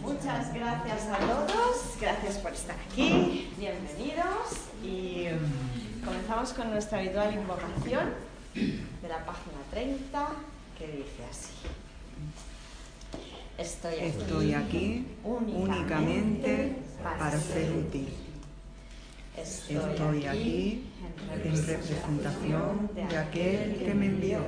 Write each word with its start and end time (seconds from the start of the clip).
Muchas 0.00 0.54
gracias 0.54 1.06
a 1.06 1.18
todos, 1.18 1.96
gracias 2.00 2.38
por 2.38 2.52
estar 2.52 2.76
aquí, 2.90 3.50
bienvenidos 3.58 4.70
y 4.82 5.24
comenzamos 6.04 6.52
con 6.52 6.70
nuestra 6.70 6.98
habitual 6.98 7.34
invocación 7.34 8.10
de 8.54 9.08
la 9.08 9.24
página 9.26 9.58
30 9.70 10.28
que 10.78 10.86
dice 10.86 11.24
así. 11.28 11.52
Estoy 13.58 13.94
aquí, 13.94 14.06
Estoy 14.06 14.54
aquí 14.54 15.06
únicamente 15.24 16.76
para 17.02 17.38
ser 17.38 17.72
útil. 17.72 18.08
Estoy 19.36 20.26
aquí 20.26 20.84
en 21.42 21.66
representación 21.66 22.90
de 22.94 23.16
aquel 23.16 23.76
que 23.78 23.94
me 23.94 24.06
envió. 24.06 24.38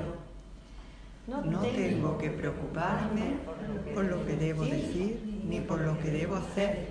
No 1.27 1.61
tengo 1.61 2.19
que 2.19 2.31
preocuparme 2.31 3.37
por 3.95 4.05
lo 4.05 4.25
que 4.27 4.37
debo 4.37 4.65
decir 4.65 5.30
ni 5.45 5.61
por 5.61 5.81
lo 5.81 5.99
que 5.99 6.11
debo 6.11 6.37
hacer, 6.37 6.89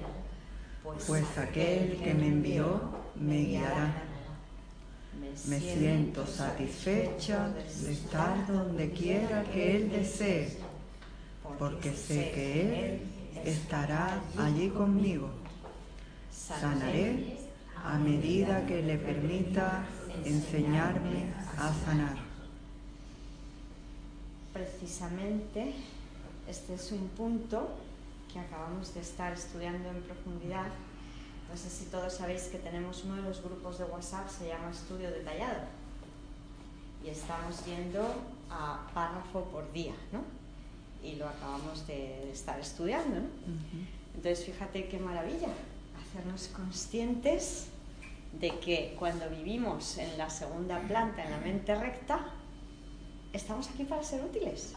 pues 1.07 1.37
aquel 1.37 1.97
que 2.03 2.13
me 2.13 2.27
envió 2.27 2.81
me 3.15 3.37
guiará. 3.43 4.03
Me 5.47 5.59
siento 5.59 6.25
satisfecha 6.25 7.49
de 7.49 7.91
estar 7.91 8.47
donde 8.47 8.91
quiera 8.91 9.43
que 9.43 9.75
Él 9.75 9.91
desee, 9.91 10.57
porque 11.57 11.93
sé 11.93 12.31
que 12.33 12.61
Él 12.61 13.01
estará 13.45 14.21
allí 14.37 14.69
conmigo. 14.69 15.29
Sanaré 16.31 17.37
a 17.83 17.97
medida 17.97 18.65
que 18.65 18.81
le 18.81 18.97
permita 18.97 19.85
enseñarme 20.25 21.33
a 21.57 21.73
sanar. 21.85 22.17
Precisamente 24.53 25.73
este 26.49 26.73
es 26.73 26.91
un 26.91 27.07
punto 27.09 27.69
que 28.31 28.39
acabamos 28.39 28.93
de 28.93 29.01
estar 29.01 29.33
estudiando 29.33 29.89
en 29.89 30.01
profundidad. 30.03 30.67
No 31.49 31.57
sé 31.57 31.69
si 31.69 31.85
todos 31.85 32.13
sabéis 32.13 32.43
que 32.43 32.59
tenemos 32.59 33.03
uno 33.03 33.15
de 33.15 33.23
los 33.23 33.41
grupos 33.41 33.79
de 33.79 33.85
WhatsApp, 33.85 34.29
se 34.29 34.47
llama 34.47 34.69
Estudio 34.69 35.09
Detallado. 35.09 35.61
Y 37.03 37.09
estamos 37.09 37.65
yendo 37.65 38.13
a 38.49 38.87
párrafo 38.93 39.45
por 39.45 39.71
día, 39.71 39.93
¿no? 40.11 40.21
Y 41.03 41.15
lo 41.15 41.27
acabamos 41.27 41.87
de 41.87 42.31
estar 42.31 42.59
estudiando, 42.59 43.21
¿no? 43.21 43.27
Entonces, 44.15 44.45
fíjate 44.45 44.87
qué 44.89 44.99
maravilla, 44.99 45.47
hacernos 45.99 46.49
conscientes 46.49 47.67
de 48.39 48.59
que 48.59 48.95
cuando 48.99 49.27
vivimos 49.29 49.97
en 49.97 50.17
la 50.17 50.29
segunda 50.29 50.79
planta, 50.81 51.23
en 51.23 51.31
la 51.31 51.37
mente 51.37 51.73
recta, 51.73 52.27
estamos 53.33 53.69
aquí 53.69 53.85
para 53.85 54.03
ser 54.03 54.23
útiles. 54.23 54.73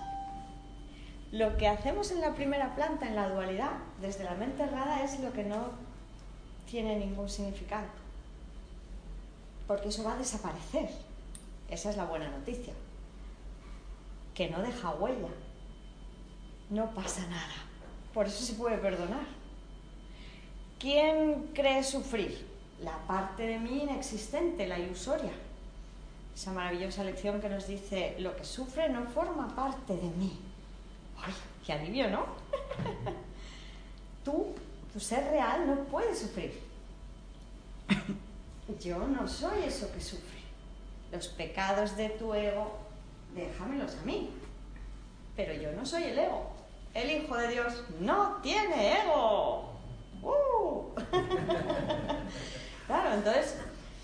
Lo 1.32 1.56
que 1.56 1.66
hacemos 1.66 2.10
en 2.10 2.20
la 2.20 2.34
primera 2.34 2.74
planta, 2.74 3.08
en 3.08 3.16
la 3.16 3.30
dualidad, 3.30 3.72
desde 4.02 4.22
la 4.22 4.34
mente 4.34 4.64
errada, 4.64 5.02
es 5.02 5.18
lo 5.18 5.32
que 5.32 5.44
no 5.44 5.70
tiene 6.70 6.96
ningún 6.96 7.30
significado. 7.30 7.86
Porque 9.66 9.88
eso 9.88 10.04
va 10.04 10.12
a 10.12 10.18
desaparecer. 10.18 10.90
Esa 11.70 11.88
es 11.88 11.96
la 11.96 12.04
buena 12.04 12.28
noticia. 12.28 12.74
Que 14.34 14.50
no 14.50 14.60
deja 14.60 14.90
huella. 14.90 15.30
No 16.68 16.90
pasa 16.90 17.26
nada. 17.28 17.54
Por 18.12 18.26
eso 18.26 18.44
se 18.44 18.52
puede 18.52 18.76
perdonar. 18.76 19.24
¿Quién 20.78 21.48
cree 21.54 21.82
sufrir? 21.82 22.46
La 22.82 22.98
parte 23.06 23.46
de 23.46 23.58
mí 23.58 23.84
inexistente, 23.84 24.66
la 24.66 24.78
ilusoria. 24.78 25.32
Esa 26.34 26.52
maravillosa 26.52 27.04
lección 27.04 27.40
que 27.40 27.48
nos 27.48 27.66
dice, 27.68 28.16
lo 28.18 28.36
que 28.36 28.44
sufre 28.44 28.90
no 28.90 29.06
forma 29.06 29.54
parte 29.56 29.96
de 29.96 30.10
mí. 30.10 30.51
¡Ay, 31.22 31.32
qué 31.64 31.72
alivio, 31.72 32.10
¿no? 32.10 32.26
Tú, 34.24 34.54
tu 34.92 35.00
ser 35.00 35.24
real, 35.30 35.66
no 35.66 35.84
puede 35.84 36.14
sufrir. 36.14 36.60
Yo 38.80 39.06
no 39.06 39.26
soy 39.28 39.64
eso 39.64 39.92
que 39.92 40.00
sufre. 40.00 40.40
Los 41.10 41.28
pecados 41.28 41.96
de 41.96 42.08
tu 42.10 42.32
ego, 42.34 42.78
déjamelos 43.34 43.96
a 43.96 44.02
mí. 44.02 44.30
Pero 45.36 45.52
yo 45.54 45.72
no 45.72 45.84
soy 45.84 46.04
el 46.04 46.18
ego. 46.18 46.52
El 46.94 47.10
Hijo 47.10 47.36
de 47.36 47.48
Dios 47.48 47.84
no 48.00 48.38
tiene 48.42 49.00
ego. 49.02 49.72
¡Uh! 50.22 50.94
claro, 52.86 53.14
entonces 53.14 53.58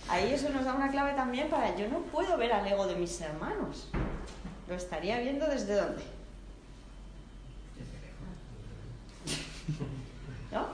ahí 0.08 0.32
eso 0.32 0.48
nos 0.50 0.64
da 0.64 0.74
una 0.74 0.90
clave 0.90 1.12
también 1.12 1.48
para 1.48 1.76
yo 1.76 1.88
no 1.88 1.98
puedo 2.00 2.36
ver 2.36 2.52
al 2.52 2.66
ego 2.66 2.86
de 2.86 2.96
mis 2.96 3.20
hermanos. 3.20 3.88
Lo 4.66 4.74
estaría 4.74 5.18
viendo 5.20 5.46
desde 5.46 5.74
dónde? 5.74 6.17
¿No? 10.52 10.66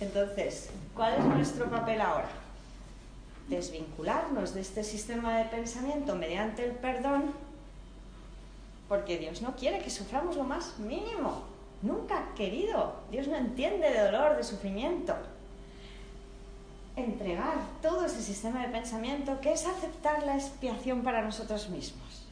Entonces, 0.00 0.70
¿cuál 0.94 1.14
es 1.18 1.24
nuestro 1.24 1.70
papel 1.70 2.00
ahora? 2.00 2.30
Desvincularnos 3.48 4.54
de 4.54 4.62
este 4.62 4.82
sistema 4.82 5.36
de 5.38 5.44
pensamiento 5.44 6.14
mediante 6.16 6.64
el 6.64 6.72
perdón, 6.72 7.34
porque 8.88 9.18
Dios 9.18 9.42
no 9.42 9.54
quiere 9.56 9.80
que 9.80 9.90
suframos 9.90 10.36
lo 10.36 10.44
más 10.44 10.78
mínimo. 10.78 11.44
Nunca 11.82 12.18
ha 12.18 12.34
querido. 12.34 12.94
Dios 13.10 13.28
no 13.28 13.36
entiende 13.36 13.90
de 13.90 14.04
dolor, 14.04 14.36
de 14.36 14.42
sufrimiento. 14.42 15.14
Entregar 16.96 17.54
todo 17.82 18.06
ese 18.06 18.22
sistema 18.22 18.62
de 18.62 18.72
pensamiento 18.72 19.40
que 19.40 19.52
es 19.52 19.66
aceptar 19.66 20.24
la 20.24 20.36
expiación 20.36 21.02
para 21.02 21.22
nosotros 21.22 21.68
mismos. 21.68 22.26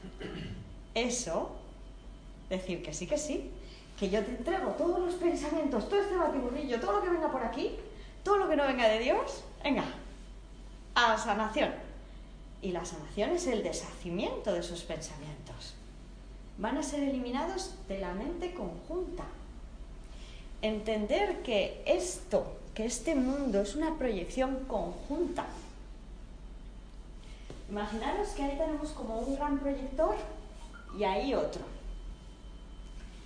Eso, 0.94 1.52
decir 2.50 2.82
que 2.82 2.92
sí, 2.92 3.06
que 3.06 3.18
sí, 3.18 3.50
que 3.98 4.10
yo 4.10 4.24
te 4.24 4.30
entrego 4.30 4.70
todos 4.72 5.00
los 5.00 5.14
pensamientos, 5.14 5.88
todo 5.88 6.00
este 6.00 6.16
batiburrillo, 6.16 6.80
todo 6.80 6.92
lo 6.92 7.02
que 7.02 7.10
venga 7.10 7.32
por 7.32 7.42
aquí, 7.42 7.76
todo 8.22 8.36
lo 8.36 8.48
que 8.48 8.54
no 8.54 8.66
venga 8.66 8.88
de 8.88 9.00
Dios, 9.00 9.42
venga, 9.62 9.84
a 10.94 11.18
sanación. 11.18 11.72
Y 12.62 12.72
la 12.72 12.84
sanación 12.84 13.30
es 13.30 13.46
el 13.46 13.62
deshacimiento 13.62 14.52
de 14.52 14.60
esos 14.60 14.82
pensamientos. 14.82 15.74
Van 16.58 16.76
a 16.76 16.82
ser 16.82 17.00
eliminados 17.00 17.74
de 17.88 17.98
la 17.98 18.12
mente 18.14 18.54
conjunta. 18.54 19.24
Entender 20.62 21.42
que 21.42 21.82
esto, 21.86 22.56
que 22.74 22.84
este 22.84 23.14
mundo 23.14 23.60
es 23.60 23.74
una 23.74 23.96
proyección 23.96 24.64
conjunta. 24.66 25.46
Imaginaros 27.68 28.28
que 28.30 28.42
ahí 28.42 28.56
tenemos 28.56 28.90
como 28.90 29.18
un 29.18 29.36
gran 29.36 29.58
proyector 29.58 30.16
y 30.96 31.04
ahí 31.04 31.34
otro 31.34 31.77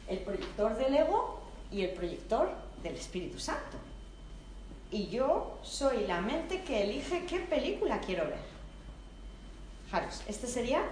el 0.09 0.19
proyector 0.19 0.77
del 0.77 0.95
ego 0.95 1.41
y 1.71 1.83
el 1.83 1.91
proyector 1.91 2.51
del 2.83 2.95
Espíritu 2.95 3.39
Santo. 3.39 3.79
Y 4.91 5.09
yo 5.09 5.59
soy 5.63 6.07
la 6.07 6.21
mente 6.21 6.63
que 6.63 6.83
elige 6.83 7.25
qué 7.27 7.41
película 7.41 8.01
quiero 8.01 8.25
ver. 8.25 8.53
Fijaros, 9.87 10.23
esta 10.27 10.47
sería 10.47 10.85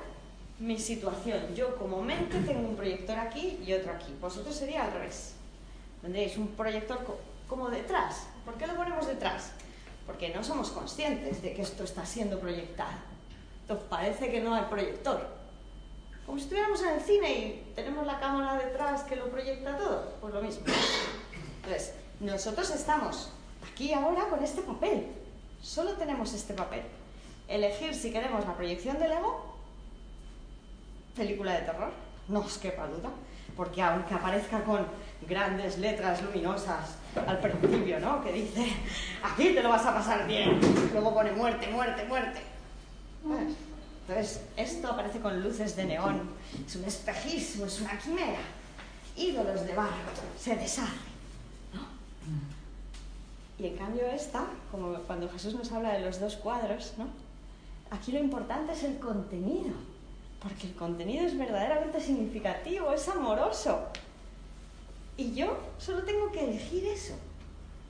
mi 0.58 0.78
situación. 0.78 1.54
Yo 1.54 1.76
como 1.76 2.02
mente 2.02 2.40
tengo 2.40 2.68
un 2.68 2.76
proyector 2.76 3.18
aquí 3.18 3.58
y 3.66 3.72
otro 3.72 3.92
aquí. 3.92 4.14
Vosotros 4.20 4.54
sería 4.54 4.84
al 4.84 4.92
revés. 4.92 5.34
Tendréis 6.00 6.36
un 6.38 6.48
proyector 6.48 6.98
como 7.46 7.68
detrás. 7.68 8.26
¿Por 8.44 8.54
qué 8.54 8.66
lo 8.66 8.74
ponemos 8.74 9.06
detrás? 9.06 9.52
Porque 10.06 10.30
no 10.34 10.42
somos 10.42 10.70
conscientes 10.70 11.42
de 11.42 11.52
que 11.52 11.62
esto 11.62 11.84
está 11.84 12.06
siendo 12.06 12.38
proyectado. 12.38 12.96
Entonces 13.62 13.86
parece 13.88 14.30
que 14.30 14.40
no 14.40 14.54
hay 14.54 14.64
proyector 14.64 15.39
como 16.26 16.38
si 16.38 16.44
estuviéramos 16.44 16.82
en 16.82 16.88
el 16.90 17.00
cine 17.00 17.32
y 17.32 17.72
tenemos 17.74 18.06
la 18.06 18.20
cámara 18.20 18.56
detrás 18.56 19.02
que 19.02 19.16
lo 19.16 19.30
proyecta 19.30 19.76
todo, 19.76 20.14
pues 20.20 20.34
lo 20.34 20.42
mismo. 20.42 20.64
Entonces, 21.56 21.94
nosotros 22.20 22.70
estamos 22.70 23.30
aquí 23.72 23.92
ahora 23.92 24.28
con 24.28 24.42
este 24.44 24.62
papel, 24.62 25.06
solo 25.62 25.92
tenemos 25.94 26.32
este 26.32 26.54
papel. 26.54 26.82
Elegir 27.48 27.94
si 27.94 28.12
queremos 28.12 28.46
la 28.46 28.54
proyección 28.54 28.98
del 28.98 29.12
ego, 29.12 29.56
película 31.16 31.54
de 31.54 31.62
terror, 31.62 31.90
no 32.28 32.40
os 32.40 32.58
quepa 32.58 32.86
duda, 32.86 33.10
porque 33.56 33.82
aunque 33.82 34.14
aparezca 34.14 34.62
con 34.62 34.86
grandes 35.28 35.78
letras 35.78 36.22
luminosas 36.22 36.96
al 37.26 37.40
principio, 37.40 37.98
¿no? 38.00 38.22
Que 38.22 38.32
dice, 38.32 38.72
aquí 39.22 39.52
te 39.52 39.62
lo 39.62 39.70
vas 39.70 39.84
a 39.84 39.94
pasar 39.94 40.26
bien, 40.26 40.60
luego 40.92 41.12
pone 41.12 41.32
muerte, 41.32 41.66
muerte, 41.68 42.04
muerte. 42.04 42.40
Entonces, 44.10 44.40
esto 44.56 44.88
aparece 44.88 45.20
con 45.20 45.40
luces 45.40 45.76
de 45.76 45.84
neón, 45.84 46.22
es 46.66 46.74
un 46.74 46.84
espejismo, 46.84 47.66
es 47.66 47.80
una 47.80 47.96
quimera. 47.96 48.40
Ídolos 49.16 49.64
de 49.64 49.72
barro, 49.72 50.10
se 50.36 50.56
deshace. 50.56 50.90
¿no? 51.72 51.80
Y 53.56 53.68
en 53.68 53.76
cambio 53.76 54.04
esta, 54.08 54.46
como 54.72 54.94
cuando 55.02 55.28
Jesús 55.28 55.54
nos 55.54 55.70
habla 55.70 55.92
de 55.92 56.00
los 56.00 56.18
dos 56.18 56.34
cuadros, 56.34 56.94
¿no? 56.98 57.06
aquí 57.92 58.10
lo 58.10 58.18
importante 58.18 58.72
es 58.72 58.82
el 58.82 58.98
contenido, 58.98 59.74
porque 60.42 60.66
el 60.66 60.74
contenido 60.74 61.24
es 61.24 61.38
verdaderamente 61.38 62.00
significativo, 62.00 62.92
es 62.92 63.08
amoroso. 63.08 63.86
Y 65.16 65.34
yo 65.34 65.56
solo 65.78 66.02
tengo 66.02 66.32
que 66.32 66.50
elegir 66.50 66.84
eso. 66.86 67.14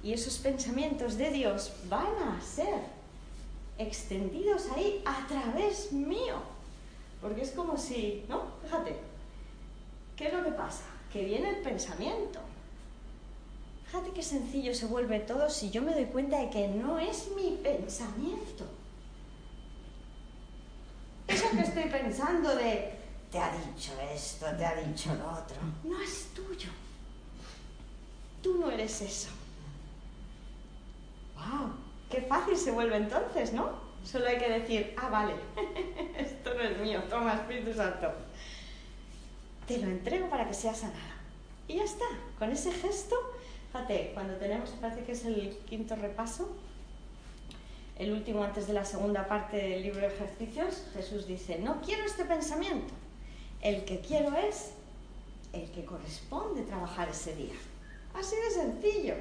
Y 0.03 0.13
esos 0.13 0.37
pensamientos 0.37 1.17
de 1.17 1.31
Dios 1.31 1.73
van 1.89 2.15
a 2.29 2.43
ser 2.43 3.00
extendidos 3.81 4.71
ahí 4.75 5.03
a 5.05 5.27
través 5.27 5.93
mío. 5.93 6.37
Porque 7.21 7.43
es 7.43 7.51
como 7.51 7.77
si, 7.77 8.25
¿no? 8.29 8.45
Fíjate, 8.63 8.97
¿qué 10.17 10.29
es 10.29 10.33
lo 10.35 10.45
que 10.45 10.53
pasa? 10.53 10.85
Que 11.13 11.25
viene 11.25 11.51
el 11.51 11.63
pensamiento. 11.63 12.41
Fíjate 13.87 14.11
qué 14.13 14.23
sencillo 14.23 14.75
se 14.75 14.87
vuelve 14.87 15.19
todo 15.21 15.51
si 15.51 15.71
yo 15.71 15.83
me 15.83 15.93
doy 15.93 16.05
cuenta 16.07 16.39
de 16.39 16.51
que 16.51 16.69
no 16.69 16.99
es 16.99 17.29
mi 17.35 17.59
pensamiento. 17.63 18.65
Eso 21.27 21.51
que 21.51 21.61
estoy 21.61 21.85
pensando 21.85 22.55
de, 22.55 22.93
te 23.31 23.39
ha 23.39 23.53
dicho 23.53 23.93
esto, 24.13 24.47
te 24.57 24.65
ha 24.65 24.75
dicho 24.77 25.15
lo 25.15 25.31
otro, 25.33 25.57
no 25.85 26.01
es 26.01 26.29
tuyo. 26.35 26.71
Tú 28.43 28.59
no 28.59 28.71
eres 28.71 29.01
eso. 29.01 29.29
¡Wow! 31.35 31.90
Qué 32.11 32.23
fácil 32.23 32.57
se 32.57 32.73
vuelve 32.73 32.97
entonces, 32.97 33.53
¿no? 33.53 33.71
Solo 34.05 34.27
hay 34.27 34.39
que 34.39 34.49
decir, 34.49 34.95
ah, 34.97 35.09
vale, 35.09 35.35
esto 36.19 36.55
no 36.55 36.61
es 36.61 36.79
mío, 36.79 37.03
toma 37.09 37.35
Espíritu 37.35 37.73
Santo. 37.73 38.13
Te 39.67 39.79
lo 39.79 39.87
entrego 39.87 40.29
para 40.29 40.49
que 40.49 40.55
sea 40.55 40.75
sanada. 40.75 41.17
Y 41.69 41.77
ya 41.77 41.85
está, 41.85 42.07
con 42.39 42.51
ese 42.51 42.73
gesto, 42.73 43.17
fíjate, 43.71 44.11
cuando 44.15 44.35
tenemos, 44.35 44.71
parece 44.81 45.05
que 45.05 45.13
es 45.13 45.25
el 45.25 45.57
quinto 45.69 45.95
repaso, 45.95 46.51
el 47.97 48.13
último 48.13 48.43
antes 48.43 48.67
de 48.67 48.73
la 48.73 48.85
segunda 48.85 49.29
parte 49.29 49.59
del 49.59 49.83
libro 49.83 50.01
de 50.01 50.09
ejercicios, 50.09 50.87
Jesús 50.95 51.27
dice, 51.27 51.59
no 51.59 51.81
quiero 51.83 52.05
este 52.05 52.25
pensamiento, 52.25 52.93
el 53.61 53.85
que 53.85 54.01
quiero 54.01 54.35
es 54.37 54.73
el 55.53 55.71
que 55.71 55.85
corresponde 55.85 56.63
trabajar 56.63 57.09
ese 57.09 57.37
día. 57.37 57.55
Así 58.15 58.35
de 58.37 58.51
sencillo. 58.51 59.15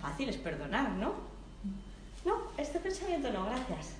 Fácil 0.00 0.28
es 0.28 0.36
perdonar, 0.36 0.90
¿no? 0.90 1.14
No, 2.24 2.34
este 2.56 2.78
pensamiento 2.78 3.30
no, 3.30 3.46
gracias. 3.46 3.94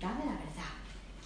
Dame 0.00 0.24
la 0.24 0.32
verdad. 0.32 0.72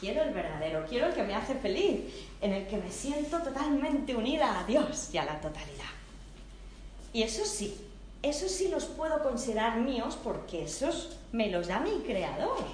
Quiero 0.00 0.22
el 0.22 0.34
verdadero, 0.34 0.84
quiero 0.88 1.06
el 1.06 1.14
que 1.14 1.22
me 1.22 1.34
hace 1.34 1.54
feliz, 1.54 2.00
en 2.40 2.52
el 2.52 2.66
que 2.66 2.76
me 2.76 2.90
siento 2.90 3.38
totalmente 3.40 4.16
unida 4.16 4.60
a 4.60 4.64
Dios 4.64 5.10
y 5.12 5.18
a 5.18 5.24
la 5.24 5.40
totalidad. 5.40 5.84
Y 7.12 7.22
eso 7.22 7.44
sí, 7.44 7.76
eso 8.22 8.48
sí 8.48 8.68
los 8.68 8.86
puedo 8.86 9.22
considerar 9.22 9.78
míos 9.78 10.18
porque 10.22 10.64
esos 10.64 11.18
me 11.32 11.50
los 11.50 11.68
da 11.68 11.80
mi 11.80 12.00
creador. 12.00 12.64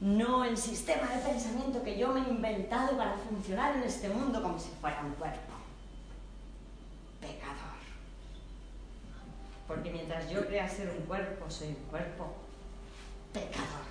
No 0.00 0.44
el 0.44 0.56
sistema 0.56 1.08
de 1.08 1.22
pensamiento 1.22 1.82
que 1.82 1.98
yo 1.98 2.08
me 2.08 2.20
he 2.20 2.30
inventado 2.30 2.96
para 2.96 3.16
funcionar 3.16 3.76
en 3.76 3.82
este 3.82 4.08
mundo 4.08 4.42
como 4.42 4.58
si 4.58 4.68
fuera 4.80 5.00
un 5.04 5.12
cuerpo. 5.12 5.54
Pecador. 7.20 7.67
Porque 9.68 9.90
mientras 9.90 10.30
yo 10.30 10.46
crea 10.46 10.66
ser 10.66 10.88
un 10.88 11.04
cuerpo, 11.04 11.48
soy 11.50 11.68
un 11.68 11.90
cuerpo 11.90 12.34
pecador. 13.34 13.84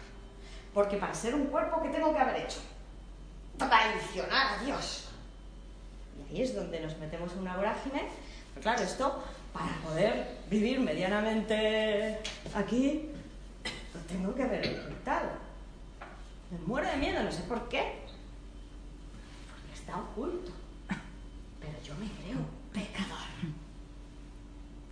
Porque 0.74 0.98
para 0.98 1.14
ser 1.14 1.36
un 1.36 1.46
cuerpo, 1.46 1.82
¿qué 1.84 1.90
tengo 1.90 2.12
que 2.12 2.20
haber 2.20 2.44
hecho? 2.44 2.60
Traicionar 3.58 4.60
a 4.60 4.64
Dios. 4.64 5.10
Y 6.18 6.34
ahí 6.34 6.42
es 6.42 6.56
donde 6.56 6.80
nos 6.80 6.98
metemos 6.98 7.32
en 7.34 7.40
una 7.40 7.56
vorágine. 7.56 8.10
Pero 8.54 8.64
claro, 8.64 8.82
esto 8.82 9.24
para 9.54 9.72
poder 9.84 10.38
vivir 10.50 10.80
medianamente 10.80 12.20
aquí, 12.56 13.12
lo 13.94 14.00
tengo 14.02 14.34
que 14.34 14.44
haber 14.44 14.80
ocultado. 14.80 15.30
Me 16.50 16.58
muero 16.66 16.90
de 16.90 16.98
miedo, 16.98 17.24
no 17.24 17.32
sé 17.32 17.44
por 17.44 17.70
qué. 17.70 18.02
Porque 19.52 19.74
está 19.76 20.00
oculto. 20.00 20.52
Pero 21.60 21.74
yo 21.84 21.94
me 21.96 22.08
creo 22.08 22.40
pecador. 22.74 23.28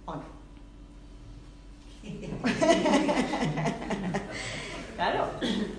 ¿O 0.06 0.16
no? 0.16 0.35
Claro, 4.96 5.30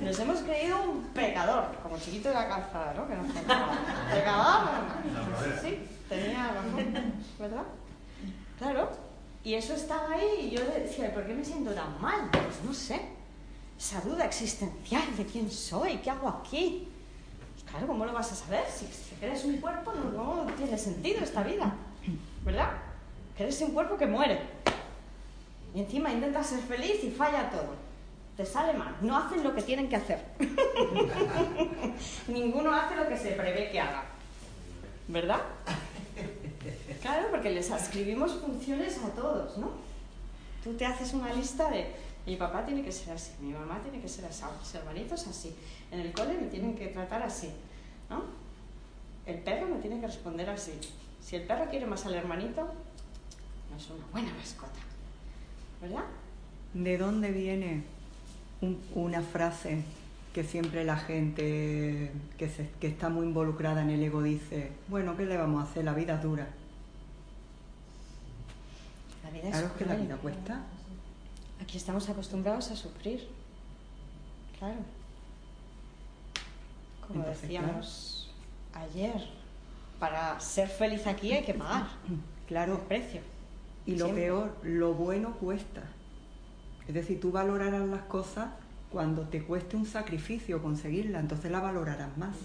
nos 0.00 0.19
hemos 0.19 0.40
creído 0.40 0.82
un 0.82 1.05
pecador, 1.14 1.76
como 1.82 1.99
chiquito 1.99 2.28
de 2.28 2.34
la 2.34 2.49
calzada, 2.49 2.94
¿no? 2.94 3.08
Que 3.08 3.14
nos 3.14 3.26
Pecador, 3.26 4.69
sí, 5.62 5.78
tenía 6.08 6.49
razón, 6.49 7.12
¿verdad? 7.38 7.64
Claro, 8.58 8.90
y 9.44 9.55
eso 9.55 9.75
estaba 9.75 10.12
ahí 10.12 10.49
y 10.50 10.56
yo 10.56 10.64
decía, 10.64 11.12
¿por 11.14 11.26
qué 11.26 11.34
me 11.34 11.44
siento 11.44 11.73
tan 11.73 12.00
mal? 12.00 12.31
Pues 12.32 12.64
no 12.64 12.75
sé, 12.75 13.00
esa 13.78 14.00
duda 14.00 14.25
existencial 14.25 15.17
de 15.17 15.25
quién 15.25 15.50
soy, 15.50 15.99
qué 15.99 16.11
hago 16.11 16.28
aquí. 16.28 16.88
Claro, 17.70 17.87
¿cómo 17.88 18.06
lo 18.06 18.12
vas 18.12 18.32
a 18.32 18.34
saber? 18.34 18.64
Si, 18.75 18.87
eres 19.20 19.44
un 19.44 19.58
cuerpo 19.58 19.93
no, 19.93 20.44
no 20.44 20.52
tiene 20.55 20.78
sentido 20.78 21.20
esta 21.20 21.43
vida, 21.43 21.75
¿verdad? 22.44 22.70
Que 23.37 23.44
eres 23.44 23.61
un 23.61 23.73
cuerpo 23.73 23.96
que 23.96 24.06
muere. 24.06 24.56
Y 25.76 25.81
encima 25.81 26.11
intentas 26.11 26.46
ser 26.46 26.61
feliz 26.61 27.05
y 27.05 27.11
falla 27.11 27.50
todo. 27.50 27.75
Te 28.34 28.46
sale 28.46 28.73
mal. 28.73 28.96
No 29.02 29.14
hacen 29.14 29.44
lo 29.44 29.55
que 29.55 29.61
tienen 29.61 29.90
que 29.90 29.96
hacer. 29.96 30.25
Ninguno 32.28 32.75
hace 32.75 32.96
lo 32.96 33.06
que 33.06 33.19
se 33.19 33.32
prevé 33.32 33.70
que 33.70 33.78
haga. 33.78 34.05
¿Verdad? 35.06 35.43
Claro, 37.02 37.28
porque 37.31 37.50
les 37.50 37.70
escribimos 37.70 38.32
funciones 38.37 38.96
a 39.05 39.11
todos, 39.11 39.58
¿no? 39.58 39.73
Tú 40.64 40.73
te 40.78 40.87
haces 40.87 41.12
una 41.12 41.31
lista 41.34 41.70
de 41.70 41.94
mi 42.25 42.37
papá 42.37 42.64
tiene 42.64 42.82
que 42.82 42.90
ser 42.90 43.12
así, 43.12 43.32
mi 43.40 43.52
mamá 43.52 43.78
tiene 43.82 44.00
que 44.00 44.08
ser 44.08 44.25
así, 44.25 44.43
mis 44.58 44.75
hermanitos 44.75 45.26
así, 45.28 45.55
en 45.93 46.00
el 46.00 46.12
cole 46.12 46.34
me 46.34 46.49
tienen 46.49 46.75
que 46.75 46.88
tratar 46.88 47.23
así, 47.23 47.52
¿no? 48.11 48.25
El 49.26 49.40
perro 49.40 49.69
me 49.69 49.76
tiene 49.76 50.00
que 50.00 50.06
responder 50.06 50.49
así. 50.50 50.73
Si 51.23 51.37
el 51.37 51.43
perro 51.43 51.70
quiere 51.70 51.87
más 51.87 52.05
al 52.06 52.14
hermanito, 52.14 52.62
no 53.70 53.76
es 53.76 53.90
una 53.90 54.06
buena 54.11 54.32
mascota. 54.32 54.95
¿Verdad? 55.87 56.05
¿De 56.75 56.99
dónde 56.99 57.31
viene 57.31 57.85
una 58.94 59.23
frase 59.23 59.83
que 60.35 60.44
siempre 60.44 60.85
la 60.85 60.97
gente 60.97 62.12
que, 62.37 62.69
que 62.81 62.87
está 62.87 63.09
muy 63.09 63.27
involucrada 63.27 63.83
en 63.83 63.91
el 63.91 64.03
ego 64.03 64.23
dice, 64.23 64.73
bueno, 64.88 65.17
¿qué 65.17 65.25
le 65.25 65.37
vamos 65.37 65.65
a 65.65 65.71
hacer? 65.71 65.85
La 65.85 65.94
vida 65.94 66.17
es 66.17 66.23
dura. 66.23 66.49
La 69.25 69.31
vida 69.31 69.50
claro, 69.50 69.67
es 69.67 69.73
que 69.73 69.85
la 69.87 69.94
vida 69.94 70.17
cuesta. 70.17 70.61
Aquí 71.62 71.79
estamos 71.79 72.09
acostumbrados 72.09 72.71
a 72.71 72.77
sufrir. 72.77 73.27
Claro. 74.59 74.81
Como 77.06 77.25
decíamos 77.25 78.31
ayer, 78.75 79.27
para 79.99 80.38
ser 80.41 80.69
feliz 80.69 81.06
aquí 81.06 81.33
hay 81.33 81.44
que 81.44 81.55
pagar. 81.55 81.88
Claro. 82.47 82.75
El 82.75 82.81
precio. 82.81 83.36
Y 83.87 83.97
lo 83.97 84.12
peor, 84.12 84.56
lo 84.65 84.94
bueno 84.94 85.35
cuesta. 85.35 85.83
Es 86.88 86.94
decir, 86.94 87.21
tú 87.21 87.31
valorarás 87.31 87.88
las 87.88 88.03
cosas 88.03 88.49
cuando 88.91 89.23
te 89.23 89.43
cueste 89.43 89.77
un 89.77 89.87
sacrificio 89.87 90.61
conseguirla, 90.62 91.21
entonces 91.21 91.50
la 91.50 91.61
valorarás 91.61 92.17
más. 92.19 92.37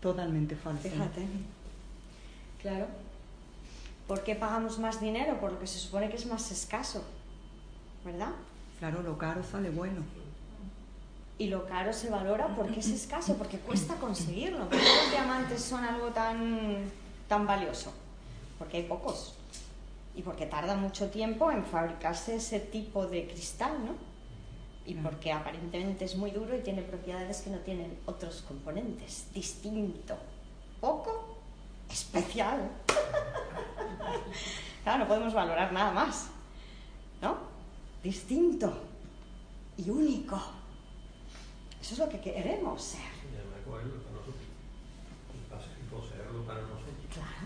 Totalmente 0.00 0.56
falso. 0.56 0.88
Fíjate. 0.88 1.26
Claro. 2.60 2.86
¿Por 4.08 4.24
qué 4.24 4.34
pagamos 4.34 4.78
más 4.78 5.00
dinero? 5.00 5.38
Por 5.40 5.52
lo 5.52 5.60
que 5.60 5.66
se 5.66 5.78
supone 5.78 6.10
que 6.10 6.16
es 6.16 6.26
más 6.26 6.50
escaso. 6.50 7.04
¿Verdad? 8.04 8.32
Claro, 8.80 9.02
lo 9.02 9.16
caro 9.16 9.44
sale 9.44 9.70
bueno 9.70 10.02
y 11.42 11.48
lo 11.48 11.66
caro 11.66 11.92
se 11.92 12.08
valora 12.08 12.54
porque 12.54 12.78
es 12.78 12.88
escaso, 12.90 13.34
porque 13.36 13.58
cuesta 13.58 13.96
conseguirlo. 13.96 14.68
¿Por 14.68 14.78
qué 14.78 14.84
los 14.84 15.10
diamantes 15.10 15.60
son 15.60 15.82
algo 15.84 16.10
tan, 16.10 16.88
tan 17.26 17.48
valioso? 17.48 17.92
Porque 18.60 18.76
hay 18.76 18.82
pocos 18.84 19.34
y 20.14 20.22
porque 20.22 20.46
tarda 20.46 20.76
mucho 20.76 21.10
tiempo 21.10 21.50
en 21.50 21.64
fabricarse 21.64 22.36
ese 22.36 22.60
tipo 22.60 23.08
de 23.08 23.26
cristal, 23.26 23.72
¿no? 23.84 23.94
Y 24.86 24.94
porque 24.94 25.32
aparentemente 25.32 26.04
es 26.04 26.14
muy 26.14 26.30
duro 26.30 26.56
y 26.56 26.60
tiene 26.60 26.82
propiedades 26.82 27.40
que 27.40 27.50
no 27.50 27.58
tienen 27.58 27.98
otros 28.06 28.44
componentes. 28.46 29.26
Distinto, 29.34 30.16
poco, 30.80 31.38
especial. 31.90 32.70
claro, 34.84 35.00
no 35.00 35.08
podemos 35.08 35.34
valorar 35.34 35.72
nada 35.72 35.90
más, 35.90 36.28
¿no? 37.20 37.36
Distinto 38.00 38.72
y 39.76 39.90
único. 39.90 40.61
Eso 41.82 41.94
es 41.94 41.98
lo 41.98 42.08
que 42.08 42.20
queremos 42.20 42.80
ser. 42.80 43.00
Claro. 47.12 47.42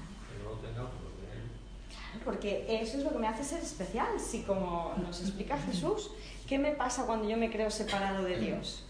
Claro, 1.88 2.20
porque 2.22 2.66
eso 2.68 2.98
es 2.98 3.04
lo 3.04 3.12
que 3.12 3.18
me 3.18 3.28
hace 3.28 3.42
ser 3.42 3.62
especial. 3.62 4.20
Si 4.20 4.42
como 4.42 4.92
nos 5.02 5.22
explica 5.22 5.56
Jesús, 5.56 6.10
¿qué 6.46 6.58
me 6.58 6.72
pasa 6.72 7.06
cuando 7.06 7.26
yo 7.26 7.38
me 7.38 7.50
creo 7.50 7.70
separado 7.70 8.24
de 8.24 8.38
Dios? 8.38 8.84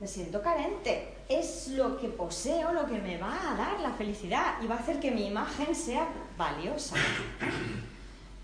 Me 0.00 0.06
siento 0.06 0.40
carente. 0.40 1.12
Es 1.28 1.68
lo 1.68 1.98
que 1.98 2.08
poseo 2.08 2.72
lo 2.72 2.86
que 2.86 2.98
me 2.98 3.18
va 3.18 3.52
a 3.52 3.56
dar 3.56 3.80
la 3.80 3.92
felicidad 3.92 4.54
y 4.62 4.66
va 4.66 4.76
a 4.76 4.78
hacer 4.78 5.00
que 5.00 5.10
mi 5.10 5.26
imagen 5.26 5.74
sea 5.74 6.08
valiosa. 6.38 6.96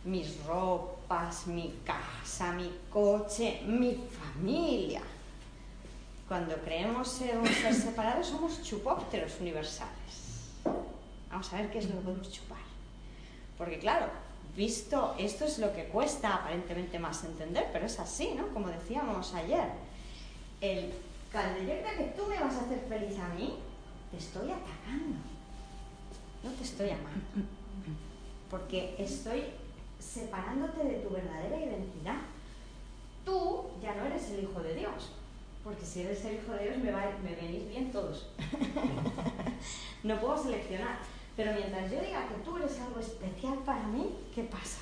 Mis 0.04 0.44
ropas, 0.44 1.46
mi 1.46 1.78
casa, 1.86 2.52
mi 2.52 2.70
coche, 2.90 3.62
mi 3.64 3.98
familia 4.10 5.00
cuando 6.32 6.56
creemos 6.64 7.08
ser 7.08 7.74
separado, 7.74 8.24
somos 8.24 8.62
chupópteros 8.62 9.38
universales. 9.38 10.48
Vamos 11.28 11.52
a 11.52 11.56
ver 11.58 11.70
qué 11.70 11.78
es 11.78 11.90
lo 11.90 11.96
que 11.96 12.04
podemos 12.04 12.32
chupar. 12.32 12.64
Porque 13.58 13.78
claro, 13.78 14.06
visto, 14.56 15.14
esto 15.18 15.44
es 15.44 15.58
lo 15.58 15.74
que 15.74 15.88
cuesta 15.88 16.36
aparentemente 16.36 16.98
más 16.98 17.22
entender, 17.24 17.68
pero 17.70 17.84
es 17.84 18.00
así, 18.00 18.32
¿no? 18.34 18.48
Como 18.54 18.68
decíamos 18.68 19.34
ayer. 19.34 19.72
El, 20.62 20.94
cuando 21.30 21.58
yo 21.58 21.66
creo 21.82 21.98
que 21.98 22.14
tú 22.16 22.26
me 22.26 22.40
vas 22.40 22.54
a 22.54 22.62
hacer 22.62 22.80
feliz 22.88 23.18
a 23.18 23.28
mí, 23.34 23.58
te 24.10 24.16
estoy 24.16 24.52
atacando, 24.52 25.18
no 26.42 26.50
te 26.50 26.64
estoy 26.64 26.88
amando, 26.88 27.46
porque 28.48 28.94
estoy 28.98 29.44
separándote 29.98 30.82
de 30.82 30.94
tu 30.94 31.10
verdadera 31.10 31.58
identidad. 31.58 32.22
Tú 33.22 33.66
ya 33.82 33.94
no 33.96 34.06
eres 34.06 34.30
el 34.30 34.44
Hijo 34.44 34.60
de 34.60 34.76
Dios, 34.76 35.12
porque 35.64 35.86
si 35.86 36.02
eres 36.02 36.24
el 36.24 36.34
Hijo 36.34 36.52
de 36.52 36.64
Dios 36.64 36.78
me, 36.78 36.90
va, 36.90 37.04
me 37.22 37.34
venís 37.34 37.68
bien 37.68 37.92
todos. 37.92 38.28
no 40.02 40.20
puedo 40.20 40.42
seleccionar. 40.42 40.98
Pero 41.36 41.52
mientras 41.52 41.90
yo 41.90 42.00
diga 42.00 42.28
que 42.28 42.34
tú 42.44 42.56
eres 42.56 42.78
algo 42.80 43.00
especial 43.00 43.58
para 43.64 43.86
mí, 43.86 44.12
¿qué 44.34 44.42
pasa? 44.42 44.80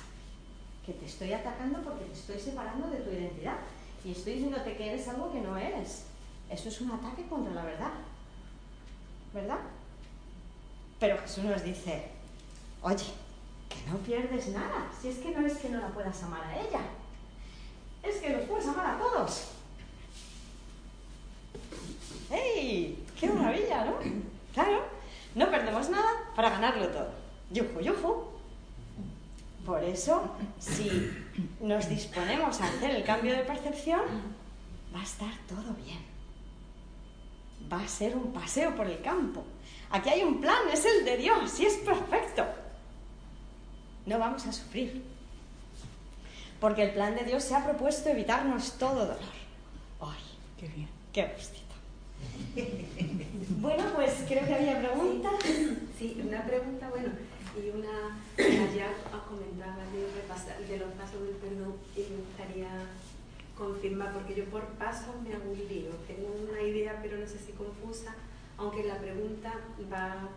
Que 0.85 0.93
te 0.93 1.05
estoy 1.05 1.31
atacando 1.33 1.81
porque 1.83 2.05
te 2.05 2.13
estoy 2.13 2.39
separando 2.39 2.87
de 2.89 2.97
tu 2.97 3.11
identidad. 3.11 3.57
Y 4.03 4.11
estoy 4.11 4.33
diciéndote 4.33 4.75
que 4.75 4.89
eres 4.89 5.07
algo 5.07 5.31
que 5.31 5.39
no 5.41 5.55
eres. 5.55 6.05
Eso 6.49 6.69
es 6.69 6.81
un 6.81 6.91
ataque 6.91 7.27
contra 7.27 7.53
la 7.53 7.63
verdad. 7.63 7.91
¿Verdad? 9.33 9.59
Pero 10.99 11.17
Jesús 11.19 11.43
nos 11.43 11.63
dice, 11.63 12.09
oye, 12.81 13.05
que 13.69 13.89
no 13.89 13.97
pierdes 13.99 14.47
nada. 14.49 14.91
Si 14.99 15.09
es 15.09 15.19
que 15.19 15.31
no 15.31 15.45
es 15.45 15.57
que 15.57 15.69
no 15.69 15.79
la 15.79 15.89
puedas 15.89 16.21
amar 16.23 16.43
a 16.43 16.59
ella. 16.59 16.81
Es 18.03 18.17
que 18.17 18.29
los 18.29 18.45
puedes 18.45 18.67
amar 18.67 18.95
a 18.95 18.97
todos. 18.97 19.51
¡Ey! 22.31 23.05
¡Qué 23.19 23.27
maravilla, 23.27 23.85
¿no? 23.85 23.97
Claro, 24.53 24.85
no 25.35 25.49
perdemos 25.49 25.89
nada 25.89 26.09
para 26.35 26.49
ganarlo 26.49 26.87
todo. 26.87 27.09
Yuju, 27.51 27.81
yuju. 27.81 28.31
Por 29.65 29.83
eso, 29.83 30.35
si 30.57 31.11
nos 31.59 31.87
disponemos 31.87 32.59
a 32.61 32.65
hacer 32.65 32.91
el 32.91 33.03
cambio 33.03 33.35
de 33.35 33.43
percepción, 33.43 34.01
va 34.93 35.01
a 35.01 35.03
estar 35.03 35.33
todo 35.47 35.73
bien. 35.85 35.99
Va 37.71 37.81
a 37.83 37.87
ser 37.87 38.15
un 38.15 38.33
paseo 38.33 38.75
por 38.75 38.87
el 38.87 39.01
campo. 39.01 39.43
Aquí 39.91 40.09
hay 40.09 40.23
un 40.23 40.41
plan, 40.41 40.67
es 40.71 40.85
el 40.85 41.05
de 41.05 41.17
Dios 41.17 41.59
y 41.59 41.65
es 41.65 41.75
perfecto. 41.77 42.45
No 44.05 44.17
vamos 44.17 44.45
a 44.47 44.53
sufrir. 44.53 45.03
Porque 46.59 46.83
el 46.83 46.93
plan 46.93 47.15
de 47.15 47.23
Dios 47.23 47.43
se 47.43 47.55
ha 47.55 47.63
propuesto 47.63 48.09
evitarnos 48.09 48.77
todo 48.77 49.05
dolor. 49.05 49.19
¡Ay! 50.01 50.21
¡Qué 50.59 50.67
bien! 50.67 50.89
¡Qué 51.13 51.33
gustito! 51.35 51.60
bueno, 53.61 53.83
pues 53.95 54.23
creo 54.27 54.45
que 54.45 54.53
había 54.53 54.79
preguntas. 54.79 55.33
Sí, 55.97 56.21
una 56.25 56.45
pregunta, 56.45 56.89
bueno, 56.89 57.09
y 57.55 57.69
una, 57.69 58.21
ya 58.75 58.91
os 59.13 59.23
comentaba 59.23 59.83
de, 59.91 60.67
de 60.67 60.79
los 60.79 60.91
pasos 60.93 61.21
del 61.23 61.35
perdón 61.35 61.75
y 61.95 61.99
me 61.99 62.17
gustaría 62.17 62.69
confirmar, 63.57 64.13
porque 64.13 64.35
yo 64.35 64.45
por 64.45 64.65
pasos 64.79 65.21
me 65.23 65.33
hago 65.33 65.51
un 65.51 65.57
lío, 65.67 65.91
tengo 66.07 66.33
una 66.49 66.61
idea 66.61 66.99
pero 67.01 67.17
no 67.17 67.27
sé 67.27 67.37
si 67.37 67.51
confusa, 67.51 68.15
aunque 68.57 68.83
la 68.83 68.97
pregunta 68.97 69.53
va... 69.91 70.29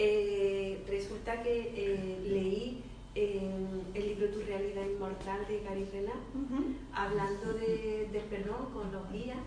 Eh, 0.00 0.84
resulta 0.88 1.42
que 1.42 1.72
eh, 1.74 2.20
leí 2.22 2.84
el 3.14 4.08
libro 4.08 4.28
Tu 4.28 4.42
realidad 4.42 4.84
inmortal 4.86 5.44
de 5.48 5.60
Gary 5.60 5.84
Renard, 5.86 6.20
hablando 6.92 7.52
de, 7.54 8.08
del 8.12 8.22
perdón 8.22 8.72
con 8.72 8.92
los 8.92 9.10
guías, 9.10 9.38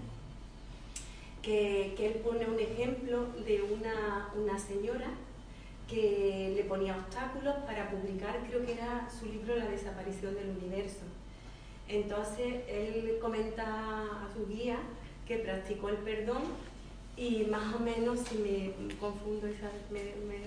que, 1.41 1.93
que, 1.97 2.07
él 2.07 2.13
pone 2.23 2.45
un 2.47 2.59
ejemplo 2.59 3.27
de 3.45 3.61
una, 3.61 4.29
una 4.35 4.59
señora 4.59 5.09
que 5.89 6.53
le 6.55 6.63
ponía 6.63 6.95
obstáculos 6.95 7.55
para 7.65 7.89
publicar, 7.89 8.39
creo 8.47 8.65
que 8.65 8.73
era 8.73 9.09
su 9.09 9.25
libro 9.25 9.55
La 9.55 9.69
desaparición 9.69 10.35
del 10.35 10.49
universo. 10.49 11.01
Entonces 11.87 12.61
él 12.69 13.17
comenta 13.21 13.63
a 13.65 14.29
su 14.33 14.47
guía 14.47 14.77
que 15.27 15.37
practicó 15.37 15.89
el 15.89 15.97
perdón 15.97 16.43
y 17.17 17.43
más 17.43 17.75
o 17.75 17.79
menos, 17.79 18.19
si 18.19 18.37
me 18.37 18.71
confundo, 18.99 19.47
me, 19.91 19.99
me 19.99 20.39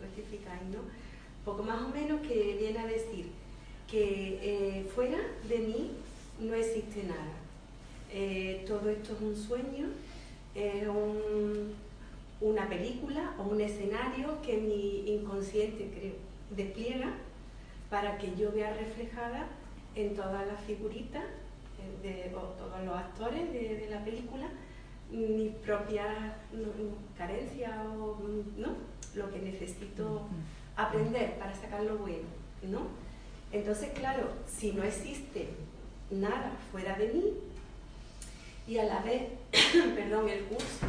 rectificáis, 0.00 0.62
¿no? 0.72 0.80
Poco 1.44 1.62
más 1.62 1.82
o 1.82 1.88
menos 1.88 2.20
que 2.22 2.56
viene 2.58 2.78
a 2.80 2.86
decir 2.86 3.30
que 3.90 4.38
eh, 4.42 4.90
fuera 4.94 5.18
de 5.48 5.58
mí 5.58 5.90
no 6.40 6.54
existe 6.54 7.04
nada. 7.04 7.32
Eh, 8.12 8.64
todo 8.66 8.90
esto 8.90 9.14
es 9.14 9.20
un 9.20 9.36
sueño, 9.36 9.88
es 10.54 10.86
un, 10.86 11.74
una 12.40 12.68
película 12.68 13.34
o 13.38 13.42
un 13.44 13.60
escenario 13.60 14.40
que 14.42 14.56
mi 14.56 15.12
inconsciente 15.14 15.90
creo 15.94 16.30
despliega 16.50 17.12
para 17.88 18.18
que 18.18 18.34
yo 18.36 18.52
vea 18.52 18.74
reflejada 18.74 19.46
en 19.94 20.14
todas 20.14 20.46
las 20.46 20.60
figuritas 20.62 21.24
eh, 21.24 22.28
de 22.30 22.34
o 22.34 22.40
todos 22.40 22.84
los 22.84 22.96
actores 22.96 23.52
de, 23.52 23.86
la 23.90 24.04
película 24.04 24.48
mis 25.10 25.50
propias 25.56 26.06
carencias 27.18 27.72
o 27.98 28.18
¿no? 28.56 28.76
lo 29.14 29.30
que 29.32 29.40
necesito 29.40 30.28
aprender 30.76 31.34
para 31.34 31.52
sacar 31.52 31.82
lo 31.82 31.98
bueno, 31.98 32.28
¿no? 32.62 32.82
Entonces, 33.50 33.90
claro, 33.90 34.28
si 34.46 34.70
no 34.70 34.84
existe 34.84 35.48
nada 36.12 36.52
fuera 36.70 36.96
de 36.96 37.08
mí 37.08 37.24
y 38.70 38.78
a 38.78 38.84
la 38.84 39.00
vez, 39.00 39.22
perdón, 39.96 40.28
el 40.28 40.44
curso 40.44 40.86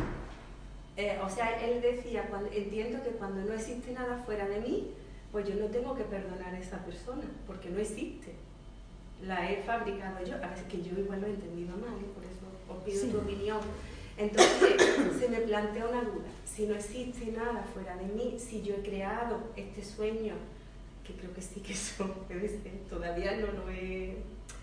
eh, 0.98 1.18
o 1.24 1.30
sea, 1.30 1.60
él 1.66 1.82
decía, 1.82 2.28
cuando, 2.30 2.52
entiendo 2.52 3.02
que 3.02 3.10
cuando 3.12 3.42
no 3.42 3.54
existe 3.54 3.92
nada 3.92 4.22
fuera 4.24 4.48
de 4.48 4.60
mí, 4.60 4.92
pues 5.32 5.48
yo 5.48 5.56
no 5.56 5.66
tengo 5.66 5.96
que 5.96 6.04
perdonar 6.04 6.54
a 6.54 6.60
esa 6.60 6.78
persona, 6.86 7.24
porque 7.48 7.70
no 7.70 7.80
existe. 7.80 8.34
La 9.24 9.50
he 9.50 9.64
fabricado 9.64 10.24
yo, 10.24 10.36
a 10.36 10.48
veces 10.48 10.66
que 10.70 10.84
yo 10.84 11.00
igual 11.00 11.22
lo 11.22 11.28
he 11.28 11.32
entendido 11.32 11.76
mal, 11.78 11.96
¿eh? 11.96 12.12
por 12.14 12.24
eso 12.24 12.46
os 12.70 12.84
pido 12.84 13.14
tu 13.14 13.26
opinión. 13.26 13.60
Entonces 14.16 14.76
se 15.20 15.30
me 15.30 15.40
plantea 15.40 15.88
una 15.88 16.04
duda, 16.04 16.28
si 16.46 16.68
no 16.68 16.76
existe 16.76 17.32
nada 17.32 17.66
fuera 17.74 17.96
de 17.96 18.06
mí, 18.06 18.36
si 18.38 18.62
yo 18.62 18.76
he 18.76 18.82
creado 18.84 19.40
este 19.56 19.84
sueño, 19.84 20.36
que 21.04 21.14
creo 21.14 21.34
que 21.34 21.42
sí 21.42 21.62
que 21.62 21.74
eso 21.74 22.06
todavía 22.90 23.38
no 23.38 23.48
lo 23.48 23.70
he 23.72 24.18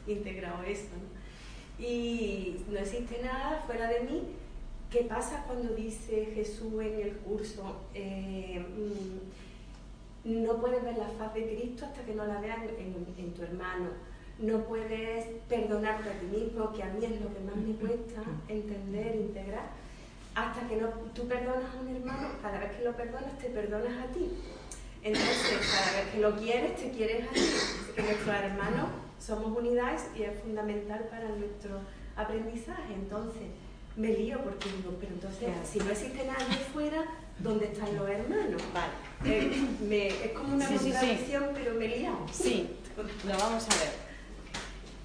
integrado 0.06 0.62
eso, 0.62 0.90
¿no? 0.92 1.17
Y 1.78 2.64
no 2.70 2.78
existe 2.78 3.20
nada 3.22 3.62
fuera 3.66 3.88
de 3.88 4.00
mí, 4.00 4.22
¿Qué 4.90 5.02
pasa 5.02 5.44
cuando 5.46 5.74
dice 5.74 6.32
Jesús 6.34 6.72
en 6.80 7.00
el 7.00 7.16
curso, 7.18 7.76
eh, 7.92 8.64
mm, 10.24 10.44
no 10.44 10.56
puedes 10.56 10.82
ver 10.82 10.96
la 10.96 11.08
faz 11.08 11.34
de 11.34 11.44
Cristo 11.44 11.84
hasta 11.84 12.02
que 12.04 12.14
no 12.14 12.24
la 12.24 12.40
veas 12.40 12.60
en, 12.78 13.34
tu 13.34 13.42
hermano? 13.42 13.90
No 14.38 14.64
puedes 14.64 15.26
perdonarte 15.46 16.08
a 16.08 16.20
ti 16.20 16.26
mismo, 16.26 16.72
que 16.72 16.82
a 16.82 16.86
mí 16.86 17.04
es 17.04 17.20
lo 17.20 17.28
que 17.34 17.40
más 17.40 17.56
me 17.56 17.74
cuesta 17.74 18.22
entender, 18.48 19.16
integrar. 19.16 19.72
Hasta 20.34 20.66
que 20.66 20.76
no, 20.76 20.88
tú 21.14 21.28
perdonas 21.28 21.74
a 21.74 21.80
un 21.80 21.94
hermano, 21.94 22.28
cada 22.40 22.58
vez 22.58 22.76
que 22.78 22.84
lo 22.84 22.96
perdonas, 22.96 23.36
te 23.38 23.50
perdonas 23.50 23.92
a 23.92 24.06
ti. 24.14 24.30
Entonces, 25.02 25.70
cada 25.70 26.00
vez 26.00 26.12
que 26.14 26.20
lo 26.20 26.34
quieres, 26.36 26.76
te 26.76 26.90
quieres 26.92 27.28
a 27.28 27.32
ti. 27.34 27.46
Que 27.94 28.02
nuestros 28.02 28.34
hermanos 28.34 28.88
somos 29.18 29.56
unidades 29.56 30.06
y 30.16 30.22
es 30.22 30.40
fundamental 30.40 31.00
para 31.10 31.28
nuestro 31.28 31.80
aprendizaje. 32.16 32.94
Entonces, 32.94 33.42
me 33.96 34.08
lío 34.08 34.42
porque 34.42 34.68
digo, 34.70 34.94
pero 35.00 35.12
entonces, 35.12 35.48
si 35.70 35.78
no 35.80 35.90
existe 35.90 36.24
nadie 36.24 36.56
fuera, 36.72 37.04
¿dónde 37.38 37.66
están 37.66 37.96
los 37.96 38.08
hermanos? 38.08 38.62
Vale. 38.72 38.92
Eh, 39.24 40.20
es 40.24 40.32
como 40.32 40.54
una 40.54 40.66
contradicción, 40.66 41.50
pero 41.52 41.74
me 41.74 41.88
lío. 41.88 42.16
Sí, 42.32 42.70
lo 42.96 43.36
vamos 43.36 43.64
a 43.64 43.74
ver. 43.74 43.92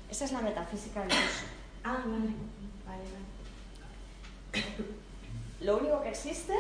Esa 0.09 0.25
es 0.25 0.31
la 0.31 0.41
metafísica 0.41 0.99
del 1.01 1.09
curso. 1.09 1.45
Ah, 1.83 2.03
vale. 2.05 2.33
Vale, 2.85 3.03
vale. 4.53 4.63
Lo 5.61 5.77
único 5.77 6.03
que 6.03 6.09
existe 6.09 6.53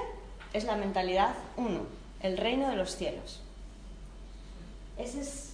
es 0.53 0.63
la 0.63 0.75
mentalidad 0.75 1.35
uno, 1.57 1.81
el 2.21 2.37
reino 2.37 2.69
de 2.69 2.75
los 2.75 2.95
cielos. 2.95 3.41
Ese 4.97 5.21
es 5.21 5.53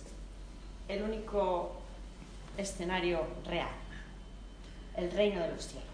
el 0.88 1.04
único 1.04 1.79
escenario 2.60 3.26
real, 3.46 3.70
el 4.96 5.12
reino 5.12 5.42
de 5.42 5.52
los 5.52 5.68
cielos 5.68 5.90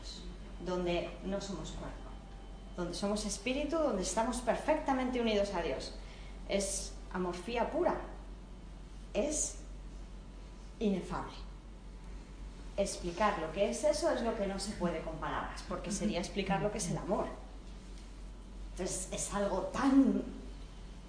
donde 0.66 1.10
no 1.24 1.40
somos 1.40 1.72
cuerpo, 1.72 2.10
donde 2.76 2.94
somos 2.94 3.26
espíritu, 3.26 3.78
donde 3.78 4.02
estamos 4.02 4.38
perfectamente 4.38 5.22
unidos 5.22 5.54
a 5.54 5.62
Dios. 5.62 5.94
Es 6.50 6.94
amorfía 7.14 7.70
pura, 7.72 7.96
es 9.14 9.58
inefable. 10.80 11.34
Explicar 12.78 13.40
lo 13.40 13.52
que 13.54 13.70
es 13.70 13.84
eso 13.86 14.12
es 14.12 14.22
lo 14.22 14.36
que 14.36 14.48
no 14.48 14.60
se 14.60 14.74
puede 14.74 15.00
con 15.02 15.16
palabras, 15.16 15.64
porque 15.68 15.92
sería 15.92 16.20
explicar 16.20 16.62
lo 16.62 16.72
que 16.72 16.80
es 16.80 16.90
el 16.90 16.98
amor. 16.98 17.28
Entonces 18.72 19.08
es 19.12 19.34
algo 19.34 19.60
tan 19.72 20.24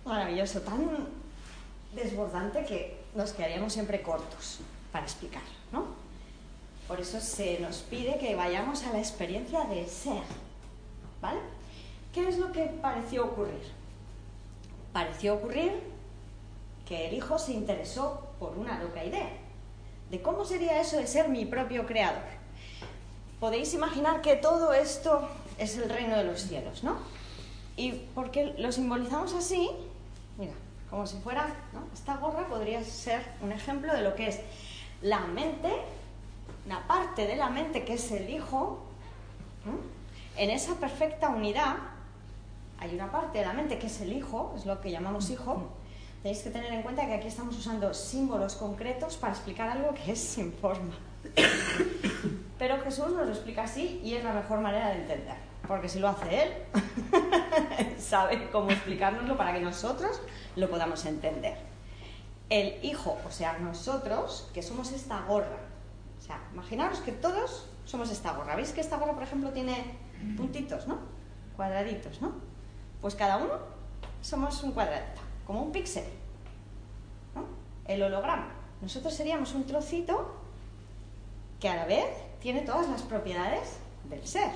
maravilloso, 0.05 0.61
tan 0.61 1.09
desbordante 1.93 2.65
que 2.65 3.03
nos 3.15 3.33
quedaríamos 3.33 3.73
siempre 3.73 4.03
cortos 4.03 4.61
para 4.97 5.05
explicar, 5.05 5.43
¿no? 5.73 5.85
Por 6.89 6.99
eso 6.99 7.21
se 7.21 7.61
nos 7.61 7.81
pide 7.81 8.17
que 8.17 8.35
vayamos 8.35 8.83
a 8.85 8.95
la 8.95 8.99
experiencia 8.99 9.65
de 9.65 9.87
ser. 9.87 10.23
¿Vale? 11.21 11.39
¿Qué 12.15 12.27
es 12.27 12.39
lo 12.39 12.51
que 12.51 12.65
pareció 12.65 13.27
ocurrir? 13.27 13.61
Pareció 14.95 15.35
ocurrir 15.35 15.83
que 16.89 17.09
el 17.09 17.15
hijo 17.15 17.39
se 17.39 17.53
interesó 17.53 18.27
por 18.39 18.57
una 18.57 18.79
loca 18.83 19.05
idea, 19.05 19.29
de 20.11 20.23
cómo 20.23 20.47
sería 20.47 20.81
eso 20.81 20.97
de 20.97 21.07
ser 21.07 21.29
mi 21.29 21.45
propio 21.45 21.85
creador. 21.85 22.25
Podéis 23.39 23.75
imaginar 23.75 24.23
que 24.23 24.37
todo 24.37 24.73
esto 24.73 25.29
es 25.59 25.77
el 25.77 25.91
reino 25.91 26.17
de 26.17 26.25
los 26.25 26.41
cielos, 26.41 26.83
¿no? 26.83 26.97
¿Y 27.77 27.93
por 27.93 28.31
qué 28.31 28.55
lo 28.57 28.73
simbolizamos 28.73 29.35
así? 29.35 29.69
Mira, 30.39 30.55
como 30.89 31.07
si 31.07 31.19
fuera, 31.19 31.55
¿no? 31.75 31.87
esta 31.93 32.17
gorra 32.17 32.47
podría 32.47 32.83
ser 32.83 33.23
un 33.43 33.53
ejemplo 33.53 33.93
de 33.93 34.03
lo 34.03 34.15
que 34.15 34.29
es 34.29 34.41
la 35.03 35.21
mente, 35.21 35.71
una 36.67 36.87
parte 36.87 37.27
de 37.27 37.37
la 37.37 37.49
mente 37.49 37.85
que 37.85 37.95
es 37.95 38.11
el 38.13 38.31
hijo, 38.31 38.83
en 40.37 40.51
esa 40.51 40.75
perfecta 40.75 41.29
unidad 41.29 41.77
hay 42.79 42.95
una 42.95 43.11
parte 43.11 43.39
de 43.39 43.47
la 43.47 43.53
mente 43.53 43.79
que 43.79 43.87
es 43.87 44.01
el 44.01 44.13
hijo, 44.13 44.55
es 44.57 44.67
lo 44.67 44.81
que 44.81 44.91
llamamos 44.91 45.31
hijo. 45.31 45.71
Tenéis 46.23 46.43
que 46.43 46.51
tener 46.51 46.73
en 46.73 46.83
cuenta 46.83 47.07
que 47.07 47.15
aquí 47.15 47.29
estamos 47.29 47.57
usando 47.57 47.95
símbolos 47.95 48.57
concretos 48.57 49.17
para 49.17 49.33
explicar 49.33 49.69
algo 49.69 49.95
que 49.95 50.13
es 50.13 50.21
sin 50.21 50.53
forma. 50.53 50.95
Pero 52.59 52.83
Jesús 52.83 53.13
nos 53.13 53.27
lo 53.27 53.33
explica 53.33 53.65
así 53.65 54.01
y 54.03 54.15
es 54.15 54.25
la 54.25 54.33
mejor 54.33 54.61
manera 54.61 54.89
de 54.89 55.03
entender. 55.03 55.37
Porque 55.67 55.89
si 55.89 55.99
lo 55.99 56.09
hace 56.09 56.43
Él, 56.43 56.53
sabe 57.99 58.51
cómo 58.51 58.71
explicárnoslo 58.71 59.37
para 59.37 59.53
que 59.53 59.61
nosotros 59.61 60.21
lo 60.55 60.69
podamos 60.69 61.05
entender. 61.07 61.76
El 62.49 62.85
Hijo, 62.85 63.19
o 63.27 63.31
sea, 63.31 63.59
nosotros, 63.59 64.49
que 64.55 64.63
somos 64.63 64.93
esta 64.93 65.23
gorra. 65.23 65.59
O 66.19 66.23
sea, 66.23 66.41
imaginaros 66.53 67.01
que 67.01 67.13
todos 67.13 67.69
somos 67.85 68.11
esta 68.11 68.33
gorra. 68.33 68.57
¿Veis 68.57 68.73
que 68.73 68.81
esta 68.81 68.97
gorra, 68.97 69.15
por 69.15 69.23
ejemplo, 69.23 69.51
tiene 69.51 69.97
puntitos, 70.37 70.87
¿no? 70.87 70.99
Cuadraditos, 71.57 72.21
¿no? 72.21 72.33
Pues 73.01 73.15
cada 73.15 73.39
uno 73.39 73.55
somos 74.23 74.63
un 74.63 74.73
cuadradito, 74.73 75.21
como 75.47 75.63
un 75.63 75.73
píxel. 75.73 76.05
El 77.87 78.03
holograma. 78.03 78.53
Nosotros 78.81 79.15
seríamos 79.15 79.55
un 79.55 79.65
trocito 79.65 80.35
que 81.61 81.69
a 81.69 81.77
la 81.77 81.85
vez 81.85 82.07
tiene 82.41 82.63
todas 82.63 82.89
las 82.89 83.03
propiedades 83.03 83.79
del 84.09 84.27
ser, 84.27 84.51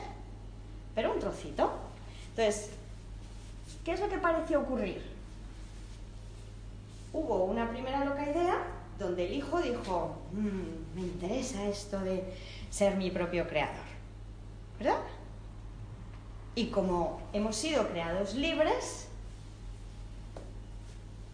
pero 0.95 1.13
un 1.13 1.21
trocito. 1.21 1.73
Entonces, 2.31 2.71
¿qué 3.85 3.93
es 3.93 4.01
lo 4.01 4.09
que 4.09 4.19
pareció 4.19 4.61
ocurrir? 4.61 5.20
Hubo 7.13 7.45
una 7.45 7.69
primera 7.71 8.05
loca 8.05 8.23
idea 8.29 8.59
donde 8.99 9.27
el 9.27 9.35
hijo 9.35 9.61
dijo, 9.61 10.17
mm, 10.33 10.95
me 10.95 11.01
interesa 11.03 11.65
esto 11.67 11.99
de 12.01 12.35
ser 12.71 12.97
mi 12.97 13.11
propio 13.11 13.49
creador, 13.49 13.85
¿verdad? 14.79 15.01
Y 16.55 16.67
como 16.67 17.21
hemos 17.33 17.57
sido 17.57 17.89
creados 17.89 18.35
libres, 18.35 19.09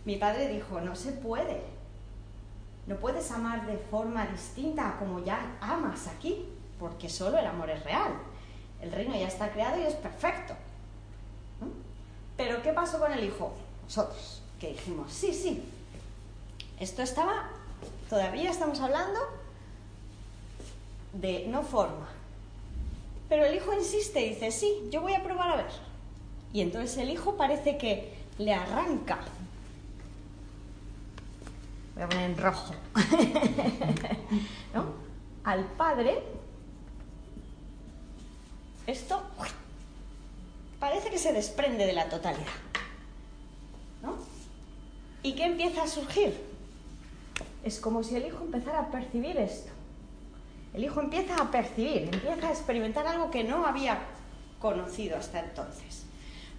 mi 0.05 0.17
padre 0.17 0.49
dijo, 0.49 0.81
no 0.81 0.95
se 0.95 1.13
puede. 1.13 1.63
No 2.87 2.97
puedes 2.97 3.31
amar 3.33 3.67
de 3.67 3.77
forma 3.77 4.27
distinta 4.27 4.91
a 4.91 4.99
como 4.99 5.25
ya 5.25 5.57
amas 5.61 6.07
aquí, 6.07 6.49
porque 6.79 7.09
solo 7.09 7.39
el 7.39 7.47
amor 7.47 7.71
es 7.71 7.83
real. 7.83 8.13
El 8.81 8.93
reino 8.93 9.17
ya 9.17 9.27
está 9.27 9.51
creado 9.51 9.81
y 9.81 9.85
es 9.85 9.95
perfecto. 9.95 10.55
Pero 12.37 12.63
¿qué 12.63 12.73
pasó 12.73 13.01
con 13.01 13.13
el 13.13 13.25
hijo? 13.25 13.53
Nosotros, 13.83 14.43
que 14.61 14.69
dijimos, 14.69 15.13
sí, 15.13 15.33
sí, 15.33 15.63
esto 16.81 17.03
estaba, 17.03 17.51
todavía 18.09 18.51
estamos 18.51 18.81
hablando 18.81 19.21
de 21.13 21.47
no 21.49 21.63
forma, 21.63 22.09
pero 23.29 23.45
el 23.45 23.55
hijo 23.55 23.73
insiste 23.75 24.25
y 24.25 24.31
dice, 24.31 24.51
sí, 24.51 24.89
yo 24.91 25.01
voy 25.01 25.15
a 25.15 25.23
probar 25.23 25.51
a 25.51 25.57
ver. 25.57 25.71
Y 26.53 26.61
entonces 26.61 26.97
el 26.99 27.11
hijo 27.11 27.37
parece 27.37 27.77
que 27.77 28.15
le 28.39 28.55
arranca. 28.55 29.19
Voy 31.95 32.05
a 32.05 32.09
poner 32.09 32.31
en 32.31 32.39
rojo. 32.39 32.75
¿No? 34.75 34.85
Al 35.45 35.65
padre, 35.65 36.23
esto 38.87 39.23
parece 40.79 41.11
que 41.11 41.19
se 41.19 41.33
desprende 41.33 41.87
de 41.87 41.93
la 41.93 42.09
totalidad. 42.09 42.47
¿No? 44.03 44.17
¿Y 45.27 45.33
qué 45.33 45.47
empieza 45.47 45.83
a 45.83 45.89
surgir? 45.89 46.41
Es 47.65 47.81
como 47.81 48.05
si 48.05 48.15
el 48.15 48.27
hijo 48.27 48.45
empezara 48.45 48.79
a 48.79 48.91
percibir 48.93 49.37
esto. 49.37 49.73
El 50.73 50.85
hijo 50.85 51.01
empieza 51.01 51.35
a 51.43 51.51
percibir, 51.51 52.03
empieza 52.13 52.47
a 52.47 52.53
experimentar 52.53 53.09
algo 53.09 53.29
que 53.29 53.43
no 53.43 53.67
había 53.67 53.99
conocido 54.61 55.17
hasta 55.17 55.41
entonces. 55.41 56.05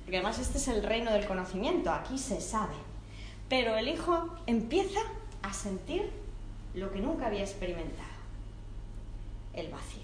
Porque 0.04 0.18
además 0.18 0.40
este 0.40 0.58
es 0.58 0.68
el 0.68 0.84
reino 0.84 1.14
del 1.14 1.26
conocimiento, 1.26 1.94
aquí 1.94 2.18
se 2.18 2.42
sabe. 2.42 2.76
Pero 3.48 3.78
el 3.78 3.88
hijo 3.88 4.36
empieza 4.48 5.00
a 5.44 5.54
sentir 5.54 6.12
lo 6.74 6.92
que 6.92 7.00
nunca 7.00 7.28
había 7.28 7.44
experimentado. 7.44 8.18
El 9.54 9.72
vacío, 9.72 10.04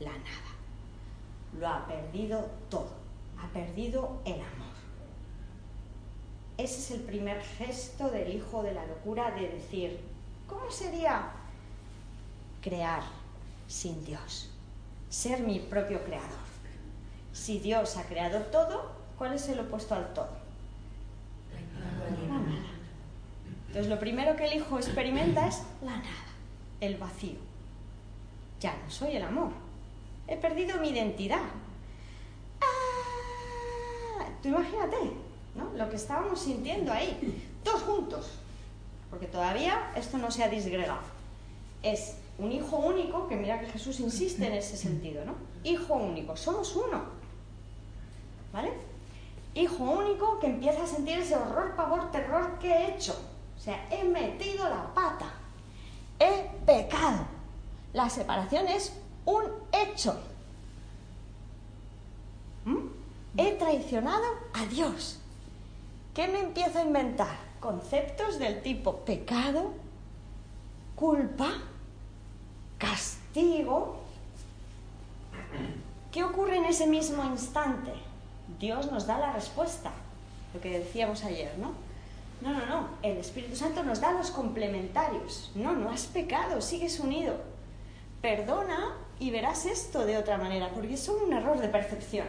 la 0.00 0.10
nada. 0.10 0.50
Lo 1.56 1.68
ha 1.68 1.86
perdido 1.86 2.50
todo, 2.68 2.90
ha 3.38 3.46
perdido 3.52 4.20
el 4.24 4.40
amor. 4.40 4.69
Ese 6.62 6.78
es 6.78 6.90
el 6.90 7.00
primer 7.00 7.40
gesto 7.40 8.10
del 8.10 8.34
hijo 8.34 8.62
de 8.62 8.74
la 8.74 8.84
locura 8.84 9.30
de 9.30 9.48
decir, 9.48 10.00
¿cómo 10.46 10.70
sería 10.70 11.30
crear 12.60 13.02
sin 13.66 14.04
Dios, 14.04 14.50
ser 15.08 15.40
mi 15.40 15.60
propio 15.60 16.02
creador. 16.04 16.50
Si 17.32 17.60
Dios 17.60 17.96
ha 17.96 18.04
creado 18.04 18.40
todo, 18.46 18.92
¿cuál 19.16 19.34
es 19.34 19.48
el 19.48 19.60
opuesto 19.60 19.94
al 19.94 20.12
todo? 20.12 20.36
La 21.52 22.38
nada. 22.38 22.62
Entonces 23.68 23.86
lo 23.86 23.98
primero 23.98 24.34
que 24.34 24.46
el 24.46 24.54
hijo 24.54 24.76
experimenta 24.76 25.46
es 25.46 25.62
la 25.82 25.96
nada, 25.96 26.26
el 26.80 26.96
vacío. 26.96 27.38
Ya 28.58 28.76
no 28.76 28.90
soy 28.90 29.16
el 29.16 29.22
amor. 29.22 29.52
He 30.26 30.36
perdido 30.36 30.80
mi 30.80 30.90
identidad. 30.90 31.38
¡Ah! 32.60 34.26
Tú 34.42 34.48
imagínate, 34.48 34.96
¿no? 35.54 35.70
Lo 35.76 35.90
que 35.90 35.96
estábamos 35.96 36.40
sintiendo 36.40 36.92
ahí, 36.92 37.42
todos 37.64 37.82
juntos. 37.82 38.30
Porque 39.10 39.26
todavía 39.26 39.92
esto 39.96 40.18
no 40.18 40.30
se 40.30 40.44
ha 40.44 40.48
disgregado. 40.48 41.00
Es 41.82 42.16
un 42.38 42.52
hijo 42.52 42.76
único, 42.76 43.28
que 43.28 43.36
mira 43.36 43.60
que 43.60 43.66
Jesús 43.66 44.00
insiste 44.00 44.46
en 44.46 44.54
ese 44.54 44.76
sentido, 44.76 45.24
¿no? 45.24 45.34
Hijo 45.64 45.94
único, 45.94 46.36
somos 46.36 46.74
uno. 46.76 47.02
¿Vale? 48.52 48.72
Hijo 49.54 49.82
único 49.84 50.38
que 50.38 50.46
empieza 50.46 50.84
a 50.84 50.86
sentir 50.86 51.18
ese 51.18 51.36
horror, 51.36 51.74
pavor, 51.74 52.10
terror 52.10 52.58
que 52.58 52.68
he 52.68 52.94
hecho. 52.94 53.14
O 53.56 53.60
sea, 53.60 53.86
he 53.90 54.04
metido 54.04 54.68
la 54.68 54.94
pata. 54.94 55.32
He 56.18 56.50
pecado. 56.64 57.26
La 57.92 58.08
separación 58.08 58.68
es 58.68 58.92
un 59.24 59.44
hecho. 59.72 60.18
¿Mm? 62.64 62.86
He 63.36 63.52
traicionado 63.52 64.24
a 64.54 64.64
Dios. 64.66 65.19
¿Qué 66.14 66.26
me 66.28 66.40
empiezo 66.40 66.78
a 66.78 66.82
inventar? 66.82 67.36
Conceptos 67.60 68.38
del 68.38 68.62
tipo 68.62 68.96
pecado, 69.04 69.72
culpa, 70.96 71.50
castigo. 72.78 74.00
¿Qué 76.10 76.24
ocurre 76.24 76.56
en 76.56 76.64
ese 76.64 76.86
mismo 76.86 77.24
instante? 77.24 77.92
Dios 78.58 78.90
nos 78.90 79.06
da 79.06 79.18
la 79.18 79.32
respuesta, 79.32 79.92
lo 80.52 80.60
que 80.60 80.80
decíamos 80.80 81.22
ayer, 81.24 81.56
¿no? 81.58 81.72
No, 82.40 82.58
no, 82.58 82.66
no, 82.66 82.88
el 83.02 83.18
Espíritu 83.18 83.54
Santo 83.54 83.82
nos 83.82 84.00
da 84.00 84.12
los 84.12 84.30
complementarios. 84.30 85.52
No, 85.54 85.72
no 85.72 85.90
has 85.90 86.06
pecado, 86.06 86.60
sigues 86.60 86.98
unido. 86.98 87.36
Perdona 88.22 88.96
y 89.18 89.30
verás 89.30 89.66
esto 89.66 90.06
de 90.06 90.16
otra 90.16 90.38
manera, 90.38 90.70
porque 90.70 90.94
es 90.94 91.08
un 91.08 91.32
error 91.32 91.58
de 91.58 91.68
percepción. 91.68 92.26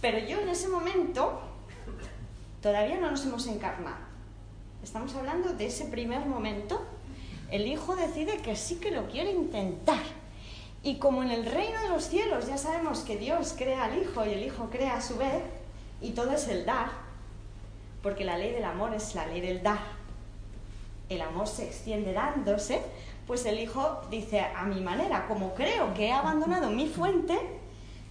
Pero 0.00 0.18
yo 0.18 0.38
en 0.40 0.50
ese 0.50 0.68
momento 0.68 1.40
todavía 2.66 2.98
no 2.98 3.12
nos 3.12 3.24
hemos 3.24 3.46
encarnado. 3.46 3.94
Estamos 4.82 5.14
hablando 5.14 5.52
de 5.52 5.66
ese 5.66 5.84
primer 5.84 6.26
momento 6.26 6.84
el 7.52 7.64
hijo 7.68 7.94
decide 7.94 8.38
que 8.38 8.56
sí 8.56 8.80
que 8.80 8.90
lo 8.90 9.06
quiere 9.06 9.30
intentar. 9.30 10.02
Y 10.82 10.96
como 10.96 11.22
en 11.22 11.30
el 11.30 11.46
reino 11.46 11.80
de 11.82 11.90
los 11.90 12.08
cielos 12.08 12.48
ya 12.48 12.58
sabemos 12.58 13.02
que 13.02 13.18
Dios 13.18 13.54
crea 13.56 13.84
al 13.84 14.02
hijo 14.02 14.26
y 14.26 14.30
el 14.30 14.42
hijo 14.42 14.68
crea 14.68 14.96
a 14.96 15.00
su 15.00 15.16
vez, 15.16 15.44
y 16.00 16.10
todo 16.10 16.32
es 16.32 16.48
el 16.48 16.66
dar, 16.66 16.88
porque 18.02 18.24
la 18.24 18.36
ley 18.36 18.50
del 18.50 18.64
amor 18.64 18.92
es 18.94 19.14
la 19.14 19.28
ley 19.28 19.40
del 19.40 19.62
dar. 19.62 19.78
El 21.08 21.22
amor 21.22 21.46
se 21.46 21.66
extiende 21.66 22.14
dándose, 22.14 22.82
pues 23.28 23.46
el 23.46 23.60
hijo 23.60 24.00
dice 24.10 24.40
a 24.40 24.64
mi 24.64 24.80
manera, 24.80 25.28
como 25.28 25.54
creo 25.54 25.94
que 25.94 26.06
he 26.06 26.12
abandonado 26.12 26.70
mi 26.70 26.88
fuente, 26.88 27.38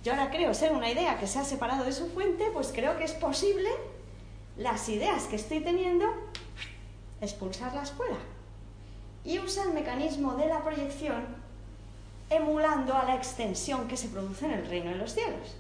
yo 0.02 0.14
ahora 0.14 0.32
creo 0.32 0.54
ser 0.54 0.72
una 0.72 0.90
idea 0.90 1.20
que 1.20 1.28
se 1.28 1.40
ha 1.40 1.44
separado 1.44 1.84
de 1.84 1.92
su 1.92 2.08
fuente, 2.08 2.46
pues 2.54 2.72
creo 2.74 2.98
que 2.98 3.04
es 3.04 3.12
posible 3.12 3.70
las 4.58 4.88
ideas 4.90 5.24
que 5.24 5.36
estoy 5.36 5.60
teniendo 5.60 6.06
expulsarlas 7.22 7.92
fuera 7.92 8.18
y 9.24 9.40
usa 9.40 9.64
el 9.64 9.74
mecanismo 9.74 10.36
de 10.36 10.48
la 10.48 10.64
proyección 10.64 11.26
emulando 12.30 12.96
a 12.96 13.06
la 13.06 13.16
extensión 13.16 13.88
que 13.88 13.98
se 13.98 14.08
produce 14.10 14.46
en 14.46 14.52
el 14.52 14.68
reino 14.68 14.92
de 14.92 14.98
los 14.98 15.14
cielos. 15.14 15.56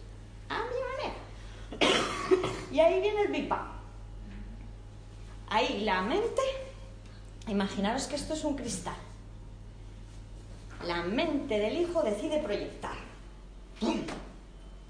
A 0.49 0.59
mi 0.59 1.79
manera. 1.79 2.49
y 2.71 2.79
ahí 2.79 3.01
viene 3.01 3.21
el 3.21 3.31
Big 3.31 3.47
Bang. 3.47 3.67
Ahí 5.49 5.81
la 5.83 6.01
mente, 6.01 6.41
imaginaros 7.47 8.07
que 8.07 8.15
esto 8.15 8.33
es 8.33 8.43
un 8.43 8.55
cristal. 8.55 8.95
La 10.85 11.03
mente 11.03 11.57
del 11.59 11.77
hijo 11.77 12.03
decide 12.03 12.39
proyectar. 12.39 12.95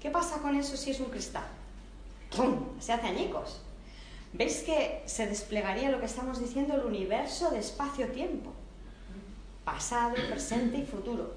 ¿Qué 0.00 0.10
pasa 0.10 0.38
con 0.38 0.56
eso 0.56 0.76
si 0.76 0.90
es 0.90 1.00
un 1.00 1.06
cristal? 1.06 1.46
se 2.80 2.92
hace 2.92 3.06
añicos. 3.06 3.60
¿Veis 4.36 4.64
que 4.64 5.02
se 5.06 5.26
desplegaría 5.26 5.90
lo 5.90 5.98
que 5.98 6.04
estamos 6.04 6.38
diciendo, 6.38 6.74
el 6.74 6.84
universo 6.84 7.50
de 7.50 7.58
espacio-tiempo? 7.58 8.52
Pasado, 9.64 10.14
presente 10.28 10.76
y 10.76 10.84
futuro. 10.84 11.32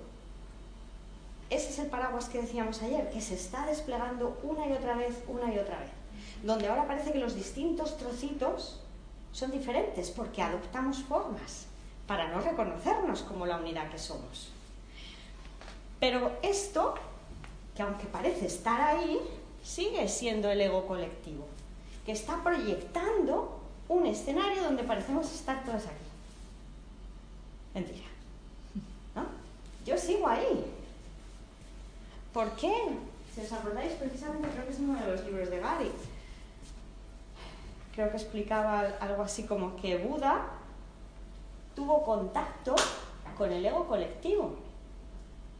Ese 1.49 1.69
es 1.69 1.79
el 1.79 1.88
paraguas 1.88 2.27
que 2.27 2.41
decíamos 2.41 2.81
ayer, 2.81 3.09
que 3.09 3.21
se 3.21 3.35
está 3.35 3.65
desplegando 3.65 4.38
una 4.43 4.67
y 4.67 4.73
otra 4.73 4.97
vez, 4.97 5.15
una 5.29 5.53
y 5.53 5.57
otra 5.57 5.79
vez. 5.79 5.91
Donde 6.43 6.67
ahora 6.67 6.88
parece 6.88 7.13
que 7.13 7.19
los 7.19 7.35
distintos 7.35 7.97
trocitos 7.97 8.81
son 9.31 9.51
diferentes 9.51 10.12
porque 10.12 10.41
adoptamos 10.41 11.01
formas 11.03 11.67
para 12.05 12.27
no 12.27 12.41
reconocernos 12.41 13.21
como 13.21 13.45
la 13.45 13.59
unidad 13.59 13.89
que 13.89 13.97
somos. 13.97 14.51
Pero 16.01 16.38
esto, 16.41 16.95
que 17.77 17.81
aunque 17.81 18.07
parece 18.07 18.47
estar 18.47 18.81
ahí, 18.81 19.21
sigue 19.63 20.05
siendo 20.09 20.51
el 20.51 20.59
ego 20.59 20.85
colectivo 20.85 21.47
que 22.10 22.13
está 22.13 22.41
proyectando 22.41 23.60
un 23.88 24.08
escenario 24.08 24.63
donde 24.63 24.82
parecemos 24.82 25.32
estar 25.32 25.63
todos 25.63 25.86
aquí. 25.86 26.08
Mentira. 27.76 28.08
¿No? 29.13 29.26
Yo 29.86 29.95
sigo 29.95 30.28
ahí. 30.28 30.65
¿Por 32.34 32.50
qué? 32.54 32.74
Si 33.32 33.41
os 33.41 33.54
acordáis, 33.54 33.91
precisamente 33.91 34.48
creo 34.48 34.65
que 34.65 34.72
es 34.72 34.80
uno 34.80 35.00
de 35.00 35.06
los 35.06 35.24
libros 35.24 35.52
de 35.52 35.60
Gary. 35.60 35.91
Creo 37.93 38.10
que 38.10 38.17
explicaba 38.17 38.80
algo 39.02 39.22
así 39.22 39.43
como 39.43 39.76
que 39.76 40.00
Buda 40.00 40.48
tuvo 41.76 42.04
contacto 42.04 42.76
con 43.38 43.52
el 43.52 43.63
ego 43.63 43.88
colectivo 43.88 44.56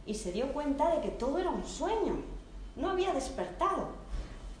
y 0.04 0.14
se 0.14 0.32
dio 0.32 0.52
cuenta 0.52 0.96
de 0.96 1.00
que 1.00 1.10
todo 1.10 1.38
era 1.38 1.50
un 1.50 1.64
sueño. 1.64 2.16
No 2.74 2.90
había 2.90 3.12
despertado, 3.12 3.90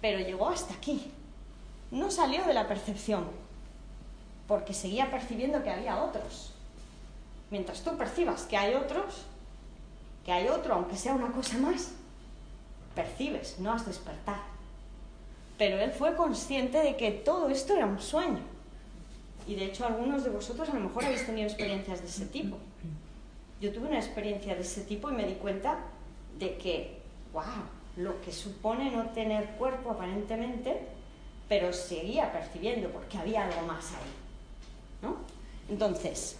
pero 0.00 0.20
llegó 0.20 0.50
hasta 0.50 0.72
aquí 0.74 1.14
no 1.90 2.10
salió 2.10 2.44
de 2.44 2.54
la 2.54 2.68
percepción, 2.68 3.24
porque 4.46 4.74
seguía 4.74 5.10
percibiendo 5.10 5.62
que 5.62 5.70
había 5.70 6.02
otros. 6.02 6.52
Mientras 7.50 7.82
tú 7.82 7.96
percibas 7.96 8.42
que 8.42 8.56
hay 8.56 8.74
otros, 8.74 9.26
que 10.24 10.32
hay 10.32 10.48
otro, 10.48 10.74
aunque 10.74 10.96
sea 10.96 11.14
una 11.14 11.32
cosa 11.32 11.58
más, 11.58 11.92
percibes, 12.94 13.58
no 13.58 13.72
has 13.72 13.86
despertado. 13.86 14.42
Pero 15.58 15.78
él 15.78 15.90
fue 15.90 16.14
consciente 16.16 16.78
de 16.78 16.96
que 16.96 17.10
todo 17.10 17.48
esto 17.48 17.74
era 17.74 17.86
un 17.86 18.00
sueño. 18.00 18.40
Y 19.46 19.56
de 19.56 19.66
hecho 19.66 19.86
algunos 19.86 20.24
de 20.24 20.30
vosotros 20.30 20.68
a 20.68 20.74
lo 20.74 20.80
mejor 20.80 21.04
habéis 21.04 21.26
tenido 21.26 21.48
experiencias 21.48 22.00
de 22.00 22.06
ese 22.06 22.26
tipo. 22.26 22.56
Yo 23.60 23.72
tuve 23.72 23.88
una 23.88 23.98
experiencia 23.98 24.54
de 24.54 24.62
ese 24.62 24.82
tipo 24.82 25.10
y 25.10 25.14
me 25.14 25.26
di 25.26 25.34
cuenta 25.34 25.78
de 26.38 26.56
que, 26.56 27.00
wow, 27.32 27.42
lo 27.96 28.20
que 28.22 28.32
supone 28.32 28.90
no 28.90 29.10
tener 29.10 29.50
cuerpo 29.56 29.90
aparentemente 29.90 30.80
pero 31.50 31.72
seguía 31.72 32.30
percibiendo 32.30 32.90
porque 32.90 33.18
había 33.18 33.44
algo 33.44 33.62
más 33.62 33.84
ahí. 33.90 34.12
¿no? 35.02 35.16
Entonces, 35.68 36.36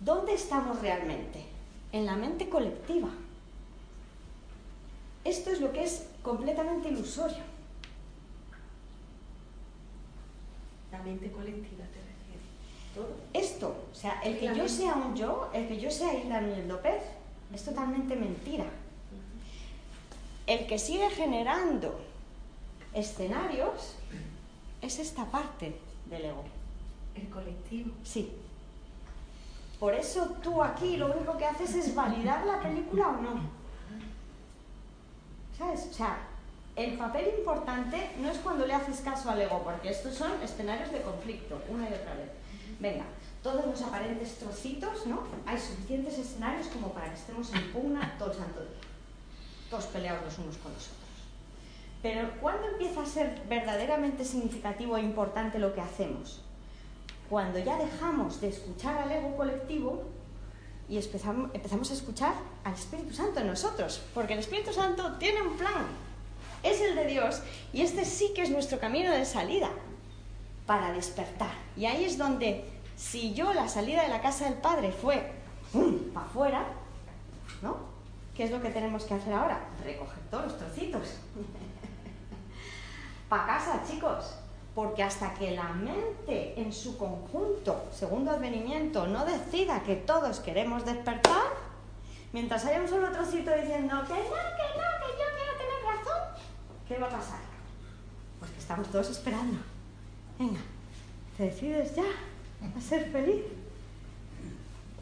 ¿dónde 0.00 0.34
estamos 0.34 0.80
realmente? 0.82 1.44
En 1.92 2.06
la 2.06 2.16
mente 2.16 2.48
colectiva. 2.48 3.08
Esto 5.22 5.50
es 5.50 5.60
lo 5.60 5.72
que 5.72 5.84
es 5.84 6.08
completamente 6.24 6.88
ilusorio. 6.88 7.44
La 10.90 11.00
mente 11.02 11.30
colectiva 11.30 11.84
te 11.84 12.00
refieres. 12.00 12.96
¿Todo? 12.96 13.14
Esto, 13.32 13.76
o 13.92 13.94
sea, 13.94 14.20
el 14.24 14.40
que 14.40 14.52
yo 14.56 14.68
sea 14.68 14.94
un 14.94 15.14
yo, 15.14 15.50
el 15.54 15.68
que 15.68 15.78
yo 15.78 15.88
sea 15.88 16.12
Hilda 16.12 16.40
Núñez 16.40 16.66
López, 16.66 17.00
es 17.54 17.64
totalmente 17.64 18.16
mentira. 18.16 18.66
El 20.48 20.66
que 20.66 20.80
sigue 20.80 21.08
generando 21.10 22.05
escenarios 22.96 23.94
es 24.80 24.98
esta 24.98 25.26
parte 25.26 25.78
del 26.06 26.24
ego. 26.24 26.44
El 27.14 27.28
colectivo. 27.28 27.92
Sí. 28.02 28.32
Por 29.78 29.94
eso 29.94 30.36
tú 30.42 30.62
aquí 30.62 30.96
lo 30.96 31.14
único 31.14 31.36
que 31.36 31.44
haces 31.44 31.74
es 31.74 31.94
validar 31.94 32.46
la 32.46 32.60
película 32.60 33.08
o 33.08 33.22
no. 33.22 33.40
¿Sabes? 35.56 35.88
O 35.90 35.92
sea, 35.92 36.18
el 36.74 36.96
papel 36.96 37.34
importante 37.38 38.10
no 38.18 38.30
es 38.30 38.38
cuando 38.38 38.66
le 38.66 38.74
haces 38.74 39.00
caso 39.00 39.30
al 39.30 39.40
ego, 39.40 39.62
porque 39.62 39.90
estos 39.90 40.14
son 40.14 40.32
escenarios 40.42 40.90
de 40.92 41.02
conflicto, 41.02 41.62
una 41.68 41.88
y 41.88 41.92
otra 41.92 42.14
vez. 42.14 42.30
Venga, 42.80 43.04
todos 43.42 43.66
los 43.66 43.80
aparentes 43.82 44.38
trocitos, 44.38 45.06
¿no? 45.06 45.22
Hay 45.46 45.58
suficientes 45.58 46.18
escenarios 46.18 46.66
como 46.68 46.92
para 46.92 47.08
que 47.08 47.14
estemos 47.14 47.52
en 47.54 47.72
pugna 47.72 48.16
todo 48.18 48.32
el 48.32 48.38
santo 48.38 48.60
día. 48.60 48.80
Todos 49.70 49.86
peleados 49.86 50.24
los 50.24 50.38
unos 50.38 50.56
con 50.58 50.72
los 50.72 50.82
otros. 50.82 51.05
Pero 52.06 52.30
¿cuándo 52.40 52.68
empieza 52.68 53.02
a 53.02 53.04
ser 53.04 53.42
verdaderamente 53.48 54.24
significativo 54.24 54.96
e 54.96 55.02
importante 55.02 55.58
lo 55.58 55.74
que 55.74 55.80
hacemos? 55.80 56.40
Cuando 57.28 57.58
ya 57.58 57.76
dejamos 57.78 58.40
de 58.40 58.46
escuchar 58.46 58.96
al 58.96 59.10
ego 59.10 59.36
colectivo 59.36 60.04
y 60.88 60.98
empezamos, 60.98 61.90
a 61.90 61.92
escuchar 61.92 62.34
al 62.62 62.74
Espíritu 62.74 63.12
Santo 63.12 63.40
en 63.40 63.48
nosotros, 63.48 64.04
porque 64.14 64.34
el 64.34 64.38
Espíritu 64.38 64.72
Santo 64.72 65.14
tiene 65.14 65.42
un 65.42 65.56
plan, 65.56 65.84
es 66.62 66.80
el 66.80 66.94
de 66.94 67.06
Dios 67.06 67.42
y 67.72 67.82
este 67.82 68.04
sí 68.04 68.30
que 68.36 68.42
es 68.42 68.50
nuestro 68.50 68.78
camino 68.78 69.10
de 69.10 69.24
salida 69.24 69.70
para 70.64 70.92
despertar. 70.92 71.54
Y 71.76 71.86
ahí 71.86 72.04
es 72.04 72.16
donde, 72.16 72.70
si 72.94 73.34
yo 73.34 73.52
la 73.52 73.66
salida 73.66 74.02
de 74.02 74.10
la 74.10 74.22
casa 74.22 74.44
del 74.44 74.58
Padre 74.58 74.92
fue 74.92 75.32
para 76.14 76.26
afuera, 76.26 76.66
¿no? 77.62 77.78
¿Qué 78.36 78.44
es 78.44 78.52
lo 78.52 78.62
que 78.62 78.70
tenemos 78.70 79.02
que 79.02 79.14
hacer 79.14 79.32
ahora? 79.32 79.58
Recoger 79.82 80.20
todos 80.30 80.44
los 80.44 80.58
trocitos. 80.58 81.14
Para 83.28 83.46
casa, 83.46 83.82
chicos. 83.88 84.36
Porque 84.74 85.02
hasta 85.02 85.32
que 85.32 85.52
la 85.52 85.68
mente 85.68 86.60
en 86.60 86.72
su 86.72 86.98
conjunto, 86.98 87.86
segundo 87.92 88.30
advenimiento, 88.30 89.06
no 89.06 89.24
decida 89.24 89.82
que 89.82 89.96
todos 89.96 90.40
queremos 90.40 90.84
despertar, 90.84 91.46
mientras 92.32 92.64
haya 92.66 92.82
un 92.82 92.88
solo 92.88 93.10
trocito 93.10 93.50
diciendo 93.52 93.94
que 94.06 94.12
no, 94.12 94.18
que 94.18 94.68
no, 94.76 94.88
que 95.00 95.12
yo 95.12 95.26
quiero 95.34 95.52
tener 95.56 95.96
razón, 95.96 96.22
¿qué 96.86 96.98
va 96.98 97.06
a 97.06 97.10
pasar? 97.10 97.38
Pues 98.38 98.50
que 98.50 98.58
estamos 98.58 98.88
todos 98.88 99.08
esperando. 99.08 99.58
Venga, 100.38 100.60
¿te 101.38 101.44
decides 101.44 101.96
ya 101.96 102.04
a 102.04 102.80
ser 102.80 103.10
feliz? 103.10 103.44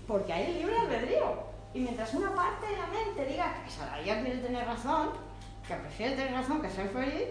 Porque 0.06 0.32
hay 0.32 0.52
el 0.52 0.58
libre 0.58 0.78
albedrío. 0.78 1.54
Y 1.72 1.80
mientras 1.80 2.14
una 2.14 2.32
parte 2.32 2.66
de 2.66 2.76
la 2.76 2.86
mente 2.86 3.24
diga 3.26 3.64
que 3.64 4.06
ya 4.06 4.22
quiere 4.22 4.38
tener 4.38 4.64
razón, 4.64 5.10
que 5.66 5.74
prefiere 5.74 6.14
tener 6.14 6.32
razón 6.32 6.62
que 6.62 6.70
ser 6.70 6.88
feliz, 6.90 7.28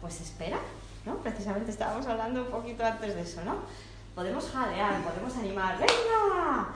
pues 0.00 0.20
espera, 0.20 0.58
¿no? 1.04 1.16
Precisamente 1.18 1.70
estábamos 1.70 2.06
hablando 2.06 2.42
un 2.42 2.50
poquito 2.50 2.84
antes 2.84 3.14
de 3.14 3.22
eso, 3.22 3.44
¿no? 3.44 3.56
Podemos 4.14 4.50
jadear, 4.50 5.02
podemos 5.02 5.36
animar, 5.36 5.78
venga, 5.78 6.68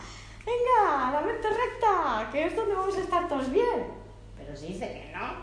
venga, 0.46 1.12
la 1.12 1.22
mente 1.24 1.48
recta, 1.48 2.28
que 2.30 2.46
es 2.46 2.56
donde 2.56 2.74
vamos 2.74 2.96
a 2.96 3.00
estar 3.00 3.28
todos 3.28 3.50
bien. 3.50 3.86
Pero 4.36 4.56
si 4.56 4.68
dice 4.68 4.86
que 4.86 5.12
no, 5.16 5.34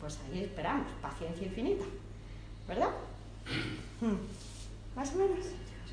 pues 0.00 0.18
ahí 0.26 0.44
esperamos, 0.44 0.86
paciencia 1.00 1.46
infinita, 1.46 1.84
¿verdad? 2.66 2.90
Hmm. 4.00 4.16
¿Más 4.96 5.14
o 5.14 5.18
menos? 5.18 5.46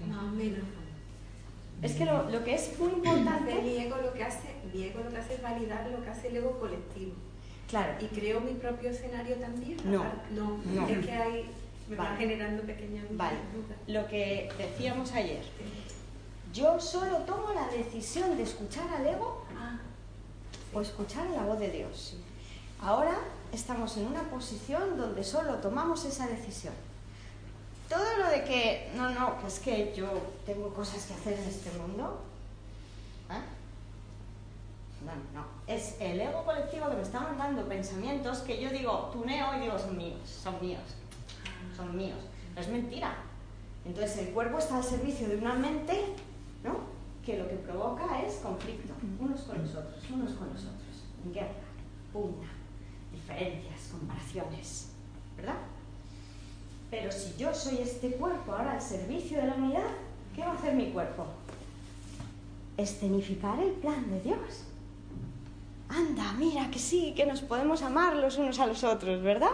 Más 0.08 0.23
o 0.23 0.32
menos. 0.32 0.65
Es 1.82 1.93
que 1.93 2.06
lo, 2.06 2.30
lo, 2.30 2.43
que 2.43 2.56
es 2.56 2.80
muy 2.80 2.91
importante... 2.91 3.53
Mi 3.62 3.77
ego, 3.77 3.97
lo 3.97 4.12
que 4.12 4.23
hace, 4.23 4.56
mi 4.73 4.84
ego 4.84 5.03
lo 5.03 5.12
que 5.12 5.17
hace 5.17 5.36
es 5.36 5.41
validar 5.43 5.88
lo 5.91 6.03
que 6.03 6.10
hace 6.10 6.30
el 6.30 6.38
ego 6.38 6.60
colectivo. 6.60 7.13
Claro. 7.67 7.93
¿Y 7.99 8.06
creo 8.06 8.39
mi 8.39 8.53
propio 8.53 8.89
escenario 8.89 9.36
también? 9.36 9.77
No, 9.84 10.06
no, 10.32 10.60
no. 10.73 10.88
Es 10.88 11.06
que 11.06 11.12
hay, 11.12 11.51
me 11.89 11.95
va 11.95 12.15
generando 12.17 12.63
pequeñas 12.63 13.06
vale. 13.12 13.38
dudas. 13.53 13.77
Lo 13.88 14.08
que 14.08 14.49
decíamos 14.58 15.12
ayer. 15.12 15.43
Yo 16.53 16.80
solo 16.80 17.17
tomo 17.19 17.53
la 17.53 17.67
decisión 17.67 18.38
de 18.38 18.43
escuchar 18.43 18.88
al 18.93 19.06
ego 19.06 19.45
ah, 19.58 19.80
o 20.73 20.82
escuchar 20.82 21.27
la 21.30 21.43
voz 21.43 21.60
de 21.60 21.69
Dios. 21.69 22.15
Ahora 22.82 23.17
estamos 23.51 23.97
en 23.97 24.08
una 24.08 24.23
posición 24.30 24.97
donde 24.97 25.23
solo 25.23 25.56
tomamos 25.56 26.06
esa 26.06 26.27
decisión. 26.27 26.73
Todo 27.89 28.17
lo 28.17 28.30
de 28.30 28.43
que, 28.43 28.91
no, 28.95 29.10
no, 29.12 29.36
es 29.47 29.60
que 29.60 29.93
yo 29.95 30.08
tengo 30.45 30.73
cosas 30.73 31.06
que 31.06 31.13
hacer 31.13 31.34
en 31.34 31.47
este 31.47 31.71
mundo, 31.77 32.21
no. 35.34 35.46
Es 35.67 35.96
el 36.00 36.20
ego 36.20 36.43
colectivo 36.43 36.89
que 36.89 36.96
me 36.96 37.02
está 37.02 37.20
mandando 37.20 37.67
pensamientos 37.67 38.39
que 38.39 38.62
yo 38.62 38.70
digo, 38.70 39.10
tuneo 39.13 39.56
y 39.58 39.62
digo, 39.62 39.78
son 39.78 39.98
míos, 39.98 40.20
son 40.26 40.60
míos, 40.62 40.84
son 41.76 41.96
míos. 41.96 42.20
No 42.56 42.62
es 42.62 42.67
mentira. 42.70 43.15
Entonces 43.86 44.17
el 44.17 44.34
cuerpo 44.34 44.58
está 44.58 44.78
al 44.78 44.84
servicio 44.84 45.28
de 45.28 45.38
una 45.38 45.54
mente, 45.54 45.93
¿no? 46.63 46.78
Que 47.26 47.38
lo 47.38 47.48
que 47.48 47.56
provoca 47.56 48.22
es 48.22 48.36
conflicto, 48.36 48.93
unos 49.20 49.41
con 49.41 49.62
los 49.62 49.76
otros, 49.76 50.04
unos 50.12 50.34
con 50.34 50.50
los 50.50 50.62
otros, 50.62 51.34
guerra, 51.34 51.52
pugna, 52.12 52.50
diferencias, 53.12 53.89
comparaciones, 53.91 54.89
¿verdad? 55.38 55.58
Pero 56.89 57.12
si 57.12 57.36
yo 57.38 57.54
soy 57.54 57.80
este 57.80 58.12
cuerpo 58.12 58.54
ahora 58.54 58.74
al 58.74 58.82
servicio 58.82 59.39
de 59.41 59.48
la 59.48 59.56
unidad, 59.56 59.91
¿qué 60.36 60.41
va 60.41 60.52
a 60.52 60.56
hacer 60.56 60.74
mi 60.74 60.91
cuerpo? 60.91 61.26
Escenificar 62.78 63.60
el 63.60 63.72
plan 63.72 64.10
de 64.10 64.22
Dios 64.22 64.66
anda, 65.89 66.34
mira 66.34 66.69
que 66.71 66.80
sí, 66.80 67.13
que 67.15 67.26
nos 67.26 67.41
podemos 67.41 67.82
amar 67.82 68.15
los 68.15 68.38
unos 68.38 68.60
a 68.60 68.67
los 68.67 68.84
otros, 68.84 69.21
¿verdad? 69.21 69.52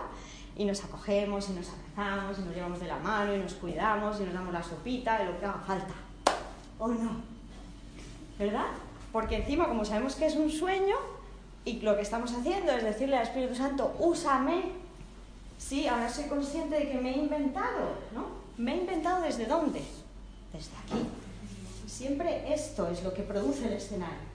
Y 0.56 0.65
nos 0.65 0.84
acogemos 0.84 1.50
y 1.50 1.54
nos 1.54 1.67
abrazamos 1.69 2.39
y 2.39 2.41
nos 2.41 2.56
llevamos 2.56 2.80
de 2.80 2.88
la 2.88 2.98
mano 2.98 3.36
y 3.36 3.39
nos 3.39 3.54
cuidamos 3.54 4.19
y 4.19 4.24
nos 4.24 4.34
damos 4.34 4.54
la 4.54 4.63
sopita 4.63 5.24
y 5.24 5.28
lo 5.28 5.39
que 5.39 5.46
haga 5.46 5.60
falta. 5.60 5.93
¿O 6.80 6.88
no? 6.88 7.22
¿Verdad? 8.38 8.67
Porque 9.12 9.38
encima, 9.38 9.67
como 9.67 9.86
sabemos 9.86 10.15
que 10.15 10.26
es 10.26 10.36
un 10.36 10.50
sueño, 10.50 10.96
y 11.65 11.80
lo 11.82 11.96
que 11.96 12.02
estamos 12.02 12.34
haciendo 12.34 12.72
es 12.74 12.84
decirle 12.84 13.17
al 13.17 13.24
Espíritu 13.24 13.56
Santo, 13.56 13.96
úsame. 14.00 14.63
Sí, 15.58 15.88
ahora 15.88 16.10
soy 16.10 16.26
consciente 16.26 16.76
de 16.76 16.89
que 16.91 16.98
me 17.00 17.12
he 17.12 17.17
inventado, 17.19 17.96
¿no? 18.13 18.26
¿Me 18.58 18.74
he 18.74 18.78
inventado 18.78 19.22
desde 19.22 19.46
dónde? 19.46 19.82
Desde 20.52 20.72
aquí. 20.78 21.08
Siempre 21.88 22.54
esto 22.54 22.89
es 22.89 23.04
lo 23.04 23.13
que 23.13 23.22
produce 23.22 23.67
el 23.67 23.74
escenario. 23.74 24.33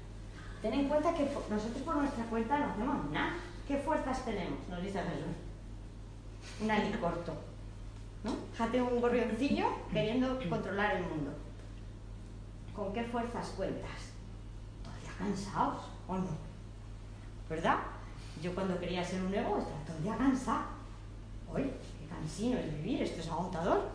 Ten 0.62 0.72
en 0.72 0.88
cuenta 0.88 1.14
que 1.14 1.24
nosotros 1.24 1.82
por 1.84 1.96
nuestra 1.96 2.24
cuenta 2.24 2.58
no 2.58 2.66
hacemos 2.66 3.10
nada. 3.10 3.34
¿Qué 3.66 3.76
fuerzas 3.78 4.24
tenemos? 4.24 4.58
Nos 4.68 4.82
dice 4.82 4.98
Jesús. 4.98 5.36
Un 6.62 6.70
ali 6.70 6.92
corto. 6.92 7.32
¿No? 8.24 8.36
Jate 8.56 8.82
un 8.82 9.00
gorrioncillo 9.00 9.66
queriendo 9.92 10.38
controlar 10.48 10.96
el 10.96 11.02
mundo. 11.04 11.32
¿Con 12.74 12.92
qué 12.92 13.04
fuerzas 13.04 13.48
cuentas? 13.56 14.12
Todavía 14.82 15.12
cansados, 15.18 15.82
¿o 16.08 16.16
no? 16.16 16.48
¿verdad? 17.48 17.78
Yo 18.42 18.54
cuando 18.54 18.78
quería 18.78 19.04
ser 19.04 19.22
un 19.22 19.34
ego 19.34 19.58
estaba 19.58 19.80
todo 19.86 19.96
el 19.96 20.02
día 20.04 20.16
cansado. 20.16 20.64
Oye, 21.52 21.64
qué 21.64 22.06
cansino 22.08 22.58
es 22.58 22.72
vivir, 22.76 23.02
esto 23.02 23.20
es 23.20 23.28
agotador. 23.28 23.88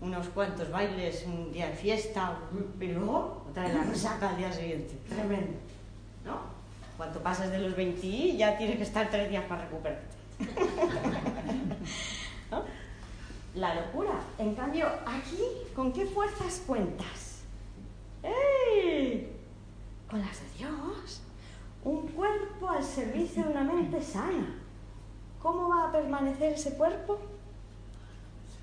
Unos 0.00 0.28
cuantos 0.28 0.70
bailes, 0.70 1.24
un 1.26 1.52
día 1.52 1.68
de 1.68 1.74
fiesta, 1.74 2.38
luego 2.78 3.44
otra 3.50 3.64
vez 3.64 3.74
la 3.74 3.84
resaca 3.84 4.30
al 4.30 4.36
día 4.38 4.50
siguiente. 4.50 4.98
Tremendo, 5.08 5.58
¿no? 6.24 6.40
Cuando 6.96 7.22
pasas 7.22 7.50
de 7.50 7.58
los 7.58 7.74
20 7.76 8.36
ya 8.36 8.58
tienes 8.58 8.76
que 8.76 8.82
estar 8.82 9.08
tres 9.10 9.30
días 9.30 9.44
para 9.44 9.62
recuperarte. 9.62 10.16
¿No? 12.50 12.64
La 13.54 13.74
locura. 13.74 14.12
En 14.38 14.54
cambio, 14.54 14.86
aquí, 15.06 15.42
¿con 15.74 15.92
qué 15.92 16.06
fuerzas 16.06 16.62
cuentas? 16.66 17.40
¡Ey! 18.22 19.32
Con 20.08 20.20
las 20.20 20.40
de 20.40 20.58
Dios 20.58 21.22
un 21.84 22.06
cuerpo 22.08 22.68
al 22.68 22.84
servicio 22.84 23.44
de 23.44 23.50
una 23.50 23.64
mente 23.64 24.02
sana. 24.02 24.56
¿Cómo 25.40 25.68
va 25.68 25.88
a 25.88 25.92
permanecer 25.92 26.52
ese 26.52 26.74
cuerpo? 26.74 27.18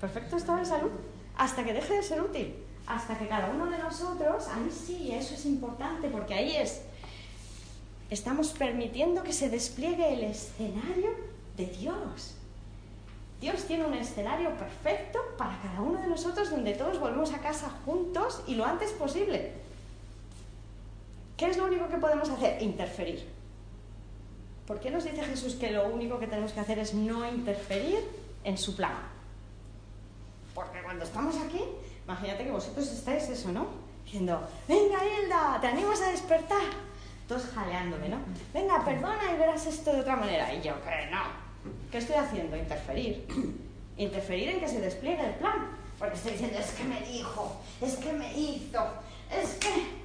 Perfecto 0.00 0.36
estado 0.36 0.58
de 0.58 0.64
salud, 0.64 0.90
hasta 1.36 1.64
que 1.64 1.72
deje 1.72 1.94
de 1.94 2.02
ser 2.04 2.20
útil, 2.20 2.54
hasta 2.86 3.18
que 3.18 3.26
cada 3.26 3.50
uno 3.50 3.66
de 3.66 3.78
nosotros, 3.78 4.46
ahí 4.46 4.70
sí, 4.70 5.12
eso 5.12 5.34
es 5.34 5.44
importante, 5.46 6.08
porque 6.08 6.34
ahí 6.34 6.56
es, 6.56 6.82
estamos 8.10 8.50
permitiendo 8.50 9.22
que 9.22 9.32
se 9.32 9.50
despliegue 9.50 10.12
el 10.12 10.24
escenario 10.24 11.10
de 11.56 11.66
Dios. 11.66 12.34
Dios 13.40 13.64
tiene 13.64 13.84
un 13.84 13.94
escenario 13.94 14.50
perfecto 14.56 15.20
para 15.36 15.60
cada 15.62 15.80
uno 15.80 16.00
de 16.00 16.08
nosotros 16.08 16.50
donde 16.50 16.74
todos 16.74 16.98
volvemos 16.98 17.32
a 17.32 17.38
casa 17.38 17.70
juntos 17.84 18.42
y 18.46 18.54
lo 18.54 18.64
antes 18.64 18.90
posible. 18.92 19.52
¿Qué 21.36 21.46
es 21.46 21.56
lo 21.56 21.66
único 21.66 21.88
que 21.88 21.98
podemos 21.98 22.28
hacer? 22.30 22.60
Interferir. 22.62 23.24
¿Por 24.66 24.80
qué 24.80 24.90
nos 24.90 25.04
dice 25.04 25.22
Jesús 25.22 25.54
que 25.54 25.70
lo 25.70 25.86
único 25.88 26.18
que 26.18 26.26
tenemos 26.26 26.52
que 26.52 26.60
hacer 26.60 26.78
es 26.80 26.94
no 26.94 27.28
interferir 27.28 28.00
en 28.42 28.58
su 28.58 28.74
plan? 28.74 28.98
Porque 30.52 30.82
cuando 30.82 31.04
estamos 31.04 31.36
aquí, 31.36 31.60
imagínate 32.04 32.44
que 32.44 32.50
vosotros 32.50 32.90
estáis 32.90 33.28
eso, 33.28 33.52
¿no? 33.52 33.68
Diciendo, 34.04 34.40
venga 34.66 34.98
Hilda, 35.04 35.58
te 35.60 35.68
animas 35.68 36.02
a 36.02 36.10
despertar. 36.10 36.87
Todos 37.28 37.44
jaleándome, 37.54 38.08
¿no? 38.08 38.18
Venga, 38.54 38.82
perdona 38.84 39.32
y 39.32 39.38
verás 39.38 39.66
esto 39.66 39.92
de 39.92 40.00
otra 40.00 40.16
manera. 40.16 40.52
Y 40.54 40.62
yo, 40.62 40.74
que 40.82 41.10
no. 41.10 41.22
¿Qué 41.90 41.98
estoy 41.98 42.16
haciendo? 42.16 42.56
Interferir. 42.56 43.26
Interferir 43.98 44.48
en 44.48 44.60
que 44.60 44.68
se 44.68 44.80
despliegue 44.80 45.24
el 45.24 45.34
plan. 45.34 45.78
Porque 45.98 46.14
estoy 46.14 46.32
diciendo, 46.32 46.58
es 46.58 46.70
que 46.72 46.84
me 46.84 47.00
dijo, 47.00 47.60
es 47.80 47.96
que 47.96 48.12
me 48.12 48.32
hizo, 48.32 48.86
es 49.30 49.54
que... 49.54 49.98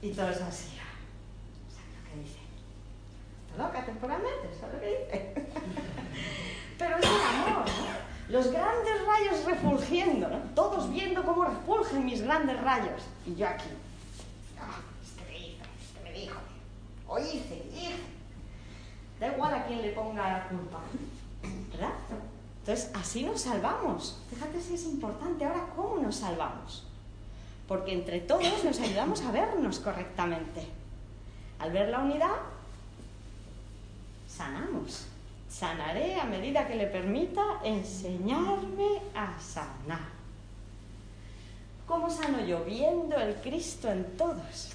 Y 0.00 0.12
todo 0.12 0.30
es 0.30 0.40
así. 0.40 0.78
¿Sabes 1.68 1.92
lo 1.98 2.10
que 2.10 2.20
dice? 2.22 2.38
Está 3.50 3.64
loca 3.64 3.84
temporalmente, 3.84 4.48
¿sabes 4.58 4.74
lo 4.74 4.80
que 4.80 4.86
dice? 4.86 5.34
Pero 6.78 6.96
es 6.96 7.04
el 7.04 7.50
amor, 7.50 7.66
¿no? 7.66 8.02
Los 8.28 8.52
grandes 8.52 9.04
rayos 9.04 9.44
refulgiendo, 9.44 10.28
¿no? 10.28 10.38
Todos 10.54 10.90
viendo 10.90 11.24
cómo 11.24 11.44
refulgen 11.44 12.04
mis 12.06 12.22
grandes 12.22 12.60
rayos. 12.60 13.02
Y 13.26 13.34
yo 13.34 13.48
aquí. 13.48 13.68
Ah, 14.60 14.80
es 15.04 15.10
que 15.12 15.30
me 15.30 15.38
hizo, 15.38 15.64
es 15.64 15.98
que 15.98 16.04
me 16.04 16.12
dijo. 16.18 16.38
O 17.12 17.18
hice. 17.18 17.62
Da 19.20 19.28
igual 19.28 19.54
a 19.54 19.66
quién 19.66 19.82
le 19.82 19.90
ponga 19.90 20.32
la 20.32 20.48
culpa. 20.48 20.80
¿Verdad? 21.70 21.92
Entonces, 22.60 22.90
así 22.94 23.24
nos 23.24 23.42
salvamos. 23.42 24.18
Fíjate 24.30 24.60
si 24.60 24.74
es 24.74 24.84
importante 24.84 25.44
ahora 25.44 25.66
cómo 25.76 25.98
nos 25.98 26.16
salvamos 26.16 26.86
porque 27.72 27.94
entre 27.94 28.20
todos 28.20 28.64
nos 28.64 28.78
ayudamos 28.80 29.22
a 29.22 29.30
vernos 29.30 29.78
correctamente. 29.78 30.62
Al 31.58 31.72
ver 31.72 31.88
la 31.88 32.00
unidad, 32.00 32.36
sanamos. 34.28 35.06
Sanaré 35.48 36.20
a 36.20 36.24
medida 36.24 36.66
que 36.66 36.74
le 36.74 36.86
permita 36.86 37.42
enseñarme 37.64 39.00
a 39.14 39.40
sanar. 39.40 40.00
¿Cómo 41.86 42.10
sano 42.10 42.44
yo? 42.44 42.62
Viendo 42.64 43.16
el 43.16 43.36
Cristo 43.36 43.90
en 43.90 44.18
todos. 44.18 44.72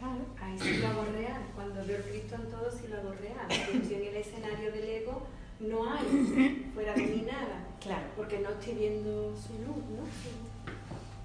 Claro. 0.00 0.24
Ahí 0.42 0.58
sí 0.58 0.78
lo 0.78 0.88
hago 0.88 1.04
real. 1.12 1.42
Cuando 1.54 1.86
veo 1.86 1.98
el 1.98 2.02
Cristo 2.02 2.34
en 2.34 2.50
todos, 2.50 2.74
sí 2.74 2.88
lo 2.88 2.96
hago 2.96 3.12
real. 3.12 3.46
Porque 3.46 3.96
en 3.96 4.08
el 4.08 4.16
escenario 4.16 4.72
del 4.72 4.88
ego 4.88 5.22
no 5.60 5.92
hay 5.92 6.70
fuera 6.74 6.94
de 6.94 7.02
mí 7.02 7.26
nada. 7.30 7.66
Claro. 7.80 8.06
Porque 8.16 8.38
no 8.40 8.48
estoy 8.48 8.74
viendo 8.74 9.32
su 9.36 9.52
luz, 9.64 9.84
¿no? 9.94 10.02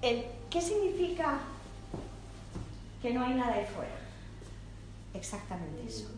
¿Qué 0.01 0.61
significa 0.61 1.39
que 3.01 3.13
no 3.13 3.23
hay 3.23 3.33
nada 3.33 3.55
ahí 3.55 3.65
fuera? 3.65 3.95
Exactamente 5.13 5.87
eso. 5.87 6.09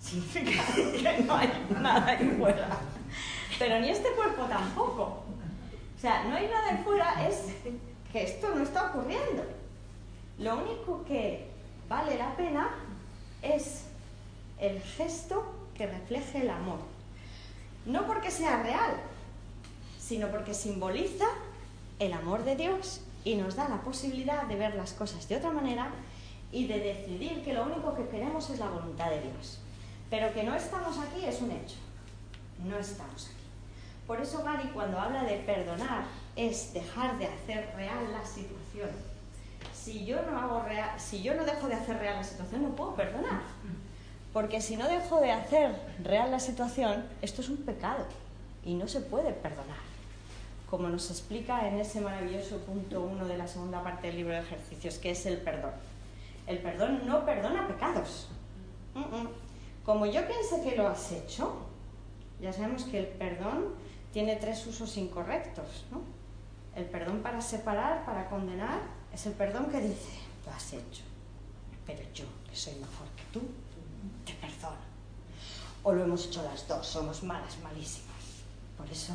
Significa 0.00 0.62
que 0.74 1.22
no 1.22 1.34
hay 1.34 1.66
nada 1.80 2.06
ahí 2.06 2.36
fuera. 2.38 2.80
Pero 3.58 3.80
ni 3.80 3.88
este 3.88 4.10
cuerpo 4.10 4.44
tampoco. 4.44 5.22
O 5.96 6.00
sea, 6.00 6.24
no 6.24 6.34
hay 6.34 6.48
nada 6.48 6.70
ahí 6.70 6.82
fuera 6.84 7.26
es 7.26 7.46
que 8.12 8.24
esto 8.24 8.54
no 8.54 8.62
está 8.62 8.90
ocurriendo. 8.90 9.44
Lo 10.38 10.56
único 10.58 11.04
que 11.04 11.53
pena 12.36 12.70
es 13.42 13.84
el 14.58 14.80
gesto 14.80 15.44
que 15.76 15.86
refleje 15.86 16.42
el 16.42 16.50
amor. 16.50 16.78
No 17.86 18.06
porque 18.06 18.30
sea 18.30 18.62
real, 18.62 18.94
sino 19.98 20.28
porque 20.28 20.54
simboliza 20.54 21.26
el 21.98 22.12
amor 22.12 22.44
de 22.44 22.56
Dios 22.56 23.00
y 23.24 23.36
nos 23.36 23.56
da 23.56 23.68
la 23.68 23.82
posibilidad 23.82 24.44
de 24.44 24.56
ver 24.56 24.74
las 24.74 24.92
cosas 24.92 25.28
de 25.28 25.36
otra 25.36 25.50
manera 25.50 25.90
y 26.52 26.66
de 26.66 26.78
decidir 26.78 27.42
que 27.42 27.52
lo 27.52 27.64
único 27.64 27.94
que 27.94 28.08
queremos 28.08 28.48
es 28.50 28.58
la 28.58 28.68
voluntad 28.68 29.10
de 29.10 29.22
Dios. 29.22 29.58
Pero 30.10 30.32
que 30.32 30.44
no 30.44 30.54
estamos 30.54 30.98
aquí 30.98 31.24
es 31.24 31.40
un 31.40 31.50
hecho. 31.50 31.76
No 32.64 32.78
estamos 32.78 33.26
aquí. 33.26 33.44
Por 34.06 34.20
eso 34.20 34.42
Gary 34.42 34.68
cuando 34.68 34.98
habla 34.98 35.24
de 35.24 35.38
perdonar 35.38 36.04
es 36.36 36.72
dejar 36.72 37.18
de 37.18 37.26
hacer 37.26 37.72
real 37.76 38.12
la 38.12 38.24
situación. 38.24 39.13
Si 39.84 40.06
yo 40.06 40.22
no 40.22 40.38
hago 40.38 40.62
real, 40.62 40.98
si 40.98 41.22
yo 41.22 41.34
no 41.34 41.44
dejo 41.44 41.68
de 41.68 41.74
hacer 41.74 41.98
real 41.98 42.16
la 42.16 42.24
situación, 42.24 42.62
no 42.62 42.70
puedo 42.70 42.94
perdonar. 42.94 43.42
Porque 44.32 44.60
si 44.60 44.76
no 44.76 44.88
dejo 44.88 45.20
de 45.20 45.30
hacer 45.30 45.74
real 46.02 46.30
la 46.30 46.40
situación, 46.40 47.04
esto 47.20 47.42
es 47.42 47.48
un 47.50 47.58
pecado 47.58 48.06
y 48.64 48.74
no 48.74 48.88
se 48.88 49.00
puede 49.00 49.32
perdonar 49.32 49.94
como 50.74 50.88
nos 50.88 51.08
explica 51.08 51.68
en 51.68 51.78
ese 51.78 52.00
maravilloso 52.00 52.58
punto 52.58 53.02
uno 53.02 53.26
de 53.26 53.38
la 53.38 53.46
segunda 53.46 53.80
parte 53.84 54.08
del 54.08 54.16
libro 54.16 54.34
de 54.34 54.40
ejercicios, 54.40 54.98
que 54.98 55.12
es 55.12 55.24
el 55.24 55.36
perdón. 55.36 55.70
El 56.48 56.58
perdón 56.58 57.02
no 57.06 57.24
perdona 57.24 57.68
pecados. 57.68 58.28
Como 59.84 60.06
yo 60.06 60.26
piense 60.26 60.68
que 60.68 60.74
lo 60.74 60.88
has 60.88 61.12
hecho, 61.12 61.58
ya 62.40 62.52
sabemos 62.52 62.84
que 62.86 62.98
el 62.98 63.06
perdón 63.06 63.74
tiene 64.12 64.34
tres 64.34 64.66
usos 64.66 64.96
incorrectos. 64.96 65.84
El 66.74 66.86
perdón 66.86 67.22
para 67.22 67.40
separar, 67.40 68.04
para 68.04 68.28
condenar, 68.28 68.80
es 69.14 69.26
el 69.26 69.32
perdón 69.34 69.66
que 69.70 69.80
dice, 69.80 70.18
lo 70.44 70.52
has 70.52 70.72
hecho, 70.72 71.02
pero 71.86 72.00
yo, 72.12 72.24
que 72.50 72.56
soy 72.56 72.74
mejor 72.74 73.06
que 73.16 73.22
tú, 73.32 73.40
te 74.24 74.32
perdono. 74.34 74.82
O 75.84 75.92
lo 75.92 76.02
hemos 76.02 76.26
hecho 76.26 76.42
las 76.42 76.66
dos, 76.66 76.86
somos 76.86 77.22
malas, 77.22 77.58
malísimas. 77.62 78.42
Por 78.76 78.90
eso 78.90 79.14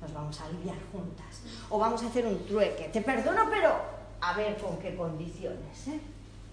nos 0.00 0.12
vamos 0.12 0.40
a 0.40 0.46
aliviar 0.46 0.76
juntas. 0.92 1.40
O 1.68 1.78
vamos 1.78 2.02
a 2.02 2.06
hacer 2.06 2.26
un 2.26 2.46
trueque. 2.46 2.90
Te 2.90 3.00
perdono, 3.00 3.48
pero 3.50 3.74
a 4.20 4.34
ver 4.34 4.56
con 4.58 4.78
qué 4.78 4.94
condiciones, 4.94 5.88
¿eh? 5.88 6.00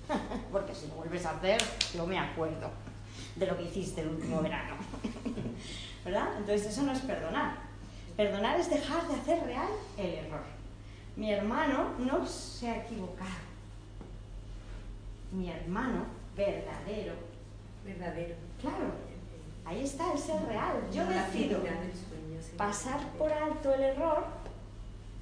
Porque 0.52 0.74
si 0.74 0.88
lo 0.88 0.96
vuelves 0.96 1.26
a 1.26 1.32
hacer, 1.32 1.62
yo 1.94 2.08
me 2.08 2.18
acuerdo 2.18 2.72
de 3.36 3.46
lo 3.46 3.58
que 3.58 3.64
hiciste 3.64 4.02
el 4.02 4.10
último 4.10 4.42
verano. 4.42 4.76
¿Verdad? 6.06 6.30
Entonces 6.38 6.68
eso 6.68 6.82
no 6.84 6.94
es 6.94 7.00
perdonar. 7.00 7.58
Perdonar 8.16 8.60
es 8.60 8.70
dejar 8.70 9.08
de 9.08 9.16
hacer 9.16 9.44
real 9.44 9.68
el 9.98 10.14
error. 10.26 10.57
Mi 11.18 11.34
hermano 11.34 11.96
no 11.98 12.26
se 12.28 12.70
ha 12.70 12.84
equivocado. 12.84 13.48
Mi 15.32 15.50
hermano 15.50 16.06
verdadero. 16.36 17.14
Verdadero. 17.84 18.36
Claro. 18.62 18.92
Ahí 19.66 19.84
está 19.84 20.14
el 20.14 20.20
ser 20.20 20.46
real. 20.46 20.76
Yo 20.94 21.06
decido 21.08 21.60
pasar 22.56 23.00
por 23.18 23.34
alto 23.34 23.74
el 23.74 23.82
error 23.82 24.26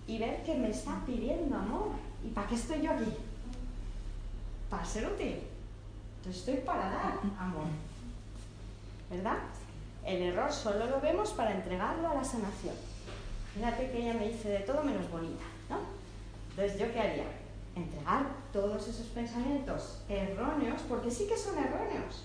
y 0.05 0.17
ver 0.19 0.43
que 0.43 0.55
me 0.55 0.69
está 0.69 1.01
pidiendo 1.05 1.55
amor. 1.55 1.91
¿Y 2.23 2.29
para 2.29 2.47
qué 2.47 2.55
estoy 2.55 2.81
yo 2.81 2.91
aquí? 2.91 3.13
Para 4.69 4.83
ser 4.83 5.07
útil. 5.07 5.43
Entonces 6.17 6.41
estoy 6.41 6.57
para 6.65 6.89
dar 6.89 7.19
amor. 7.39 7.67
¿Verdad? 9.09 9.37
El 10.03 10.21
error 10.23 10.51
solo 10.51 10.87
lo 10.87 10.99
vemos 10.99 11.31
para 11.31 11.53
entregarlo 11.53 12.09
a 12.09 12.15
la 12.15 12.23
sanación. 12.23 12.75
Fíjate 13.53 13.91
que 13.91 13.97
ella 13.99 14.19
me 14.19 14.27
dice 14.27 14.49
de 14.49 14.59
todo 14.59 14.83
menos 14.83 15.09
bonita. 15.09 15.54
Entonces, 16.55 16.79
¿yo 16.79 16.93
qué 16.93 16.99
haría? 17.01 17.25
Entregar 17.75 18.27
todos 18.53 18.87
esos 18.87 19.07
pensamientos 19.07 19.99
erróneos, 20.07 20.81
porque 20.87 21.11
sí 21.11 21.27
que 21.27 21.37
son 21.37 21.57
erróneos, 21.57 22.23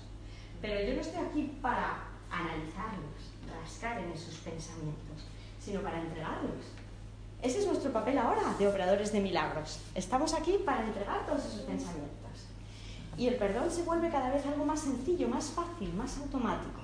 pero 0.62 0.80
yo 0.86 0.94
no 0.94 1.00
estoy 1.00 1.24
aquí 1.24 1.58
para 1.60 2.04
analizarlos, 2.30 3.34
rascar 3.60 3.98
en 3.98 4.12
esos 4.12 4.36
pensamientos, 4.36 5.26
sino 5.58 5.80
para 5.80 6.00
entregarlos. 6.00 6.62
Ese 7.42 7.58
es 7.58 7.66
nuestro 7.66 7.92
papel 7.92 8.18
ahora 8.18 8.54
de 8.56 8.68
operadores 8.68 9.10
de 9.10 9.18
milagros. 9.18 9.80
Estamos 9.96 10.32
aquí 10.32 10.58
para 10.64 10.84
entregar 10.84 11.26
todos 11.26 11.46
esos 11.46 11.62
pensamientos. 11.62 12.20
Y 13.18 13.26
el 13.26 13.34
perdón 13.34 13.68
se 13.68 13.82
vuelve 13.82 14.10
cada 14.10 14.30
vez 14.30 14.46
algo 14.46 14.64
más 14.64 14.78
sencillo, 14.78 15.26
más 15.26 15.46
fácil, 15.46 15.92
más 15.94 16.18
automático. 16.18 16.82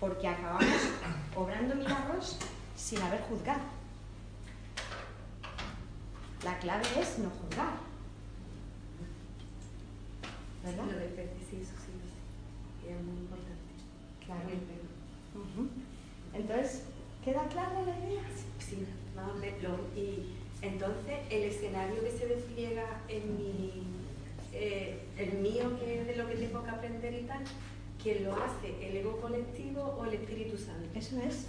Porque 0.00 0.28
acabamos 0.28 0.64
obrando 1.36 1.74
milagros 1.74 2.38
sin 2.74 3.02
haber 3.02 3.20
juzgado. 3.24 3.60
La 6.44 6.58
clave 6.58 6.84
es 7.00 7.18
no 7.18 7.30
juzgar. 7.30 7.88
¿Verdad? 10.64 10.84
Lo 10.84 10.98
del 10.98 11.10
sí, 11.48 11.58
eso 11.62 11.72
sí, 11.78 12.88
es 12.88 13.04
muy 13.04 13.18
importante. 13.22 13.58
Claro. 14.24 14.48
Entonces, 16.34 16.82
¿queda 17.24 17.48
clara 17.48 17.82
la 17.82 18.06
idea? 18.06 18.22
Sí, 18.58 18.86
más 19.16 19.30
o 19.30 19.34
menos. 19.34 19.80
Y 19.96 20.34
entonces, 20.62 21.18
el 21.30 21.44
escenario 21.44 22.02
que 22.02 22.10
se 22.10 22.26
despliega 22.26 23.00
en 23.08 23.36
mi, 23.36 23.84
eh, 24.52 25.00
el 25.16 25.38
mío, 25.38 25.78
que 25.78 26.00
es 26.00 26.06
de 26.06 26.16
lo 26.16 26.28
que 26.28 26.34
tengo 26.34 26.62
que 26.62 26.70
aprender 26.70 27.14
y 27.14 27.22
tal, 27.22 27.42
¿quién 28.02 28.24
lo 28.24 28.34
hace? 28.34 28.74
¿El 28.86 28.96
ego 28.96 29.20
colectivo 29.20 29.96
o 29.98 30.04
el 30.04 30.14
Espíritu 30.14 30.56
Santo? 30.56 30.88
Eso 30.94 31.20
es. 31.22 31.46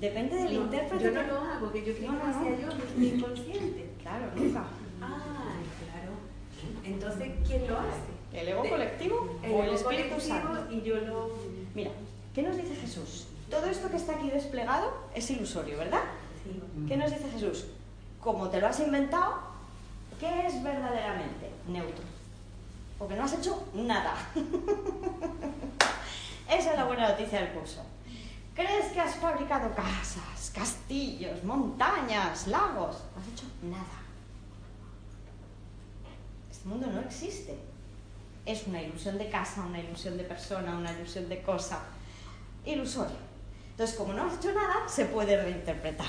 Depende 0.00 0.36
del 0.36 0.52
intérprete. 0.52 1.04
Yo 1.04 1.10
no 1.12 1.22
lo 1.22 1.38
hago, 1.38 1.66
porque 1.66 1.84
yo 1.84 1.94
creo 1.94 2.10
que 2.10 2.16
no, 2.16 2.58
yo, 2.58 2.68
mi 2.96 3.08
inconsciente. 3.08 3.91
Claro, 4.02 4.26
nunca. 4.34 4.64
Ah, 5.00 5.54
claro. 5.78 6.12
Entonces, 6.84 7.30
¿quién 7.46 7.68
lo 7.68 7.78
hace? 7.78 8.12
¿El 8.32 8.48
ego 8.48 8.68
colectivo 8.68 9.38
o 9.50 9.62
el 9.62 9.74
Espíritu 9.74 10.20
Santo? 10.20 10.70
Y 10.70 10.82
yo 10.82 10.96
lo... 10.96 11.30
Mira, 11.74 11.90
¿qué 12.34 12.42
nos 12.42 12.56
dice 12.56 12.74
Jesús? 12.74 13.26
Todo 13.50 13.66
esto 13.66 13.90
que 13.90 13.96
está 13.96 14.14
aquí 14.14 14.30
desplegado 14.30 14.92
es 15.14 15.30
ilusorio, 15.30 15.78
¿verdad? 15.78 16.00
Sí. 16.42 16.60
¿Qué 16.88 16.96
nos 16.96 17.10
dice 17.10 17.28
Jesús? 17.30 17.66
Como 18.20 18.48
te 18.48 18.60
lo 18.60 18.68
has 18.68 18.80
inventado, 18.80 19.34
¿qué 20.18 20.46
es 20.46 20.62
verdaderamente? 20.62 21.50
Neutro. 21.68 22.04
Porque 22.98 23.14
no 23.14 23.24
has 23.24 23.34
hecho 23.34 23.68
nada. 23.74 24.14
Esa 26.50 26.70
es 26.70 26.76
la 26.76 26.84
buena 26.84 27.08
noticia 27.08 27.40
del 27.40 27.52
curso. 27.52 27.82
¿Crees 28.54 28.92
que 28.92 29.00
has 29.00 29.16
fabricado 29.16 29.74
casas, 29.74 30.52
castillos, 30.54 31.42
montañas, 31.42 32.46
lagos? 32.48 33.02
No 33.14 33.22
has 33.22 33.28
hecho 33.28 33.46
nada. 33.62 34.02
Este 36.50 36.68
mundo 36.68 36.86
no 36.88 37.00
existe. 37.00 37.56
Es 38.44 38.66
una 38.66 38.82
ilusión 38.82 39.16
de 39.16 39.30
casa, 39.30 39.62
una 39.64 39.80
ilusión 39.80 40.18
de 40.18 40.24
persona, 40.24 40.76
una 40.76 40.92
ilusión 40.92 41.28
de 41.28 41.40
cosa. 41.42 41.80
Ilusorio. 42.66 43.16
Entonces, 43.70 43.96
como 43.96 44.12
no 44.12 44.24
has 44.24 44.34
hecho 44.34 44.52
nada, 44.52 44.86
se 44.86 45.06
puede 45.06 45.42
reinterpretar. 45.42 46.06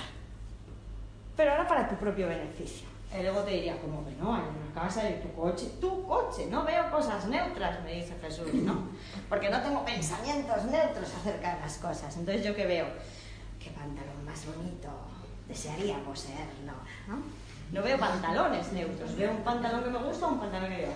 Pero 1.38 1.52
ahora 1.52 1.68
para 1.68 1.90
tu 1.90 1.96
propio 1.96 2.28
beneficio. 2.28 2.93
El 3.14 3.28
ego 3.28 3.42
te 3.42 3.52
diría, 3.52 3.80
como 3.80 4.04
que 4.04 4.12
no, 4.14 4.34
hay 4.34 4.42
una 4.42 4.74
casa 4.74 5.08
y 5.08 5.22
tu 5.22 5.32
coche, 5.34 5.70
tu 5.80 6.04
coche, 6.08 6.48
no 6.50 6.64
veo 6.64 6.90
cosas 6.90 7.28
neutras, 7.28 7.84
me 7.84 7.94
dice 7.94 8.16
Jesús, 8.20 8.52
¿no? 8.56 8.88
Porque 9.30 9.50
no 9.50 9.62
tengo 9.62 9.86
pensamientos 9.86 10.66
neutros 10.66 11.14
acerca 11.22 11.56
de 11.56 11.62
las 11.62 11.78
cosas. 11.78 12.18
Entonces, 12.18 12.44
¿yo 12.44 12.56
qué 12.56 12.66
veo? 12.66 12.88
¿Qué 13.60 13.70
pantalón 13.70 14.26
más 14.26 14.44
bonito? 14.48 14.90
Desearía 15.48 16.04
poseerlo, 16.04 16.74
¿no? 17.08 17.18
No 17.72 17.84
veo 17.84 18.00
pantalones 18.00 18.72
neutros, 18.74 19.16
veo 19.16 19.32
un 19.32 19.44
pantalón 19.44 19.84
que 19.84 19.90
me 19.92 20.00
gusta 20.00 20.26
o 20.26 20.30
un 20.30 20.40
pantalón 20.40 20.70
que 20.70 20.78
digo, 20.78 20.94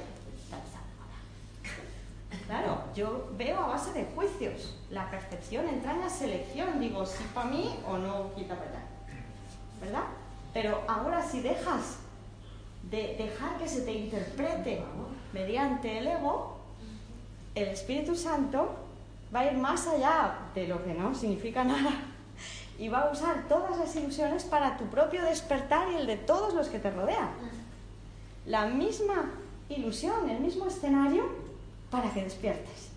Claro, 2.47 2.82
yo 2.95 3.30
veo 3.38 3.60
a 3.60 3.67
base 3.67 3.91
de 3.91 4.06
juicios. 4.15 4.75
La 4.89 5.12
percepción 5.12 5.67
entra 5.67 5.91
en 5.91 5.99
la 5.99 6.10
selección. 6.10 6.80
Digo, 6.80 7.06
sí 7.06 7.23
para 7.34 7.49
mí 7.49 7.77
o 7.86 7.97
no 7.97 8.34
quita 8.36 8.56
para 8.56 8.71
¿Verdad? 9.82 10.03
Pero 10.53 10.82
ahora 10.88 11.21
si 11.21 11.41
dejas 11.41 11.99
de 12.89 13.15
dejar 13.17 13.58
que 13.58 13.67
se 13.67 13.82
te 13.82 13.91
interprete 13.91 14.82
mediante 15.34 15.97
el 15.97 16.08
ego, 16.08 16.58
el 17.56 17.69
Espíritu 17.69 18.15
Santo 18.15 18.69
va 19.34 19.41
a 19.41 19.52
ir 19.52 19.58
más 19.58 19.88
allá 19.88 20.36
de 20.56 20.67
lo 20.67 20.84
que 20.84 20.93
no 20.93 21.13
significa 21.13 21.63
nada 21.63 21.91
y 22.80 22.88
va 22.88 23.02
a 23.02 23.12
usar 23.12 23.47
todas 23.47 23.78
las 23.78 23.95
ilusiones 23.95 24.43
para 24.43 24.78
tu 24.78 24.86
propio 24.86 25.23
despertar 25.23 25.91
y 25.91 25.95
el 25.95 26.08
de 26.08 26.17
todos 26.17 26.54
los 26.54 26.67
que 26.67 26.80
te 26.80 26.91
rodean. 26.91 27.30
La 28.45 28.67
misma 28.67 29.32
ilusión, 29.69 30.30
el 30.30 30.39
mismo 30.39 30.67
escenario 30.67 31.26
para 31.89 32.13
que 32.13 32.23
despiertes. 32.23 32.89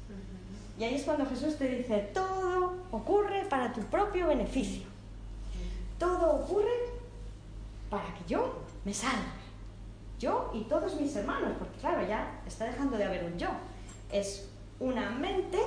Y 0.78 0.84
ahí 0.84 0.94
es 0.94 1.02
cuando 1.02 1.26
Jesús 1.26 1.56
te 1.56 1.68
dice, 1.68 2.10
todo 2.14 2.74
ocurre 2.90 3.44
para 3.48 3.72
tu 3.72 3.80
propio 3.82 4.28
beneficio. 4.28 4.86
Todo 5.98 6.30
ocurre 6.36 6.70
para 7.90 8.14
que 8.14 8.24
yo 8.28 8.60
me 8.84 8.94
salve 8.94 9.39
yo 10.20 10.50
y 10.54 10.60
todos 10.64 11.00
mis 11.00 11.16
hermanos, 11.16 11.54
porque 11.58 11.78
claro, 11.78 12.06
ya 12.06 12.40
está 12.46 12.66
dejando 12.66 12.96
de 12.96 13.04
haber 13.04 13.24
un 13.24 13.38
yo. 13.38 13.48
Es 14.12 14.48
una 14.78 15.10
mente 15.10 15.58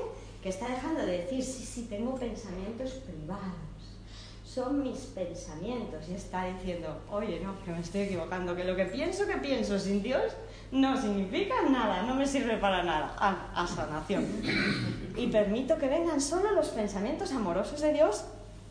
que 0.41 0.49
está 0.49 0.67
dejando 0.67 1.05
de 1.05 1.19
decir, 1.19 1.43
sí, 1.43 1.65
sí, 1.65 1.87
tengo 1.89 2.15
pensamientos 2.15 2.91
privados. 2.91 3.41
Son 4.45 4.83
mis 4.83 4.99
pensamientos. 4.99 6.07
Y 6.07 6.13
está 6.13 6.45
diciendo, 6.45 7.01
oye, 7.09 7.39
no, 7.39 7.59
que 7.63 7.71
me 7.71 7.79
estoy 7.79 8.01
equivocando, 8.01 8.55
que 8.55 8.63
lo 8.63 8.75
que 8.75 8.85
pienso 8.85 9.25
que 9.25 9.37
pienso 9.37 9.79
sin 9.79 10.03
Dios 10.03 10.33
no 10.71 11.01
significa 11.01 11.55
nada, 11.69 12.03
no 12.03 12.13
me 12.13 12.27
sirve 12.27 12.57
para 12.57 12.83
nada. 12.83 13.15
Ah, 13.17 13.51
a 13.55 13.65
sanación. 13.65 14.27
Y 15.15 15.27
permito 15.27 15.77
que 15.77 15.87
vengan 15.87 16.21
solo 16.21 16.51
los 16.51 16.69
pensamientos 16.69 17.31
amorosos 17.31 17.81
de 17.81 17.93
Dios, 17.93 18.25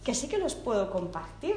que 0.05 0.14
sí 0.14 0.29
que 0.29 0.38
los 0.38 0.55
puedo 0.55 0.90
compartir 0.90 1.57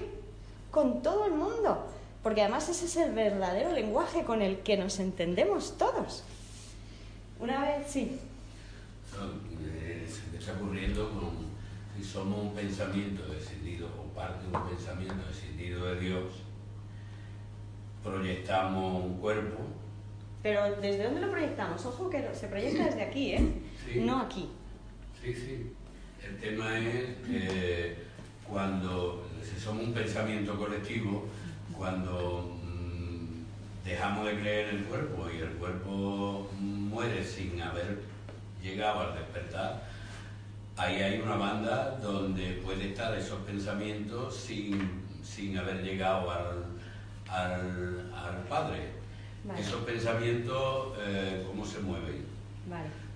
con 0.71 1.01
todo 1.01 1.25
el 1.25 1.33
mundo 1.33 1.85
porque 2.25 2.41
además 2.41 2.67
ese 2.69 2.85
es 2.85 2.97
el 2.97 3.11
verdadero 3.11 3.71
lenguaje 3.71 4.23
con 4.23 4.41
el 4.41 4.57
que 4.61 4.77
nos 4.77 4.99
entendemos 4.99 5.77
todos. 5.77 6.23
Una 7.39 7.61
vez, 7.61 7.85
sí. 7.87 8.19
se 9.11 10.31
me 10.31 10.39
está 10.39 10.53
ocurriendo 10.53 11.07
con 11.11 11.45
si 11.95 12.03
somos 12.03 12.45
un 12.45 12.55
pensamiento 12.55 13.27
descendido 13.27 13.89
o 13.89 14.11
parte 14.15 14.47
de 14.47 14.57
un 14.57 14.67
pensamiento 14.67 15.23
descendido 15.27 15.85
de 15.85 15.99
Dios, 15.99 16.33
proyectamos 18.03 19.05
un 19.05 19.17
cuerpo. 19.19 19.59
Pero 20.41 20.77
¿desde 20.81 21.03
dónde 21.03 21.21
lo 21.21 21.29
proyectamos? 21.29 21.85
Ojo 21.85 22.09
que 22.09 22.27
se 22.33 22.47
proyecta 22.47 22.85
desde 22.85 23.03
aquí, 23.03 23.33
¿eh? 23.33 23.53
No 23.97 24.21
aquí. 24.21 24.49
Sí, 25.21 25.31
sí. 25.31 25.73
El 26.27 26.37
tema 26.39 26.75
es 26.79 27.17
que 27.17 27.97
cuando 28.49 29.27
si 29.43 29.59
somos 29.59 29.83
un 29.83 29.93
pensamiento 29.93 30.57
colectivo, 30.57 31.27
cuando 31.77 32.57
mm, 32.63 33.85
dejamos 33.85 34.25
de 34.25 34.39
creer 34.39 34.69
en 34.69 34.75
el 34.77 34.83
cuerpo 34.85 35.27
y 35.29 35.37
el 35.39 35.51
cuerpo 35.51 36.49
muere 36.59 37.23
sin 37.23 37.61
haber 37.61 38.01
llegado 38.61 39.01
al 39.01 39.15
despertar, 39.15 39.83
ahí 40.77 41.01
hay 41.01 41.19
una 41.19 41.35
banda 41.35 41.97
donde 42.01 42.61
puede 42.63 42.89
estar 42.89 43.15
esos 43.17 43.39
pensamientos 43.41 44.35
sin, 44.35 45.57
haber 45.57 45.83
llegado 45.83 46.31
al, 46.31 46.65
Padre. 48.49 48.91
Esos 49.57 49.83
pensamientos, 49.83 50.93
eh, 50.99 51.43
¿cómo 51.47 51.65
se 51.65 51.79
mueven? 51.79 52.25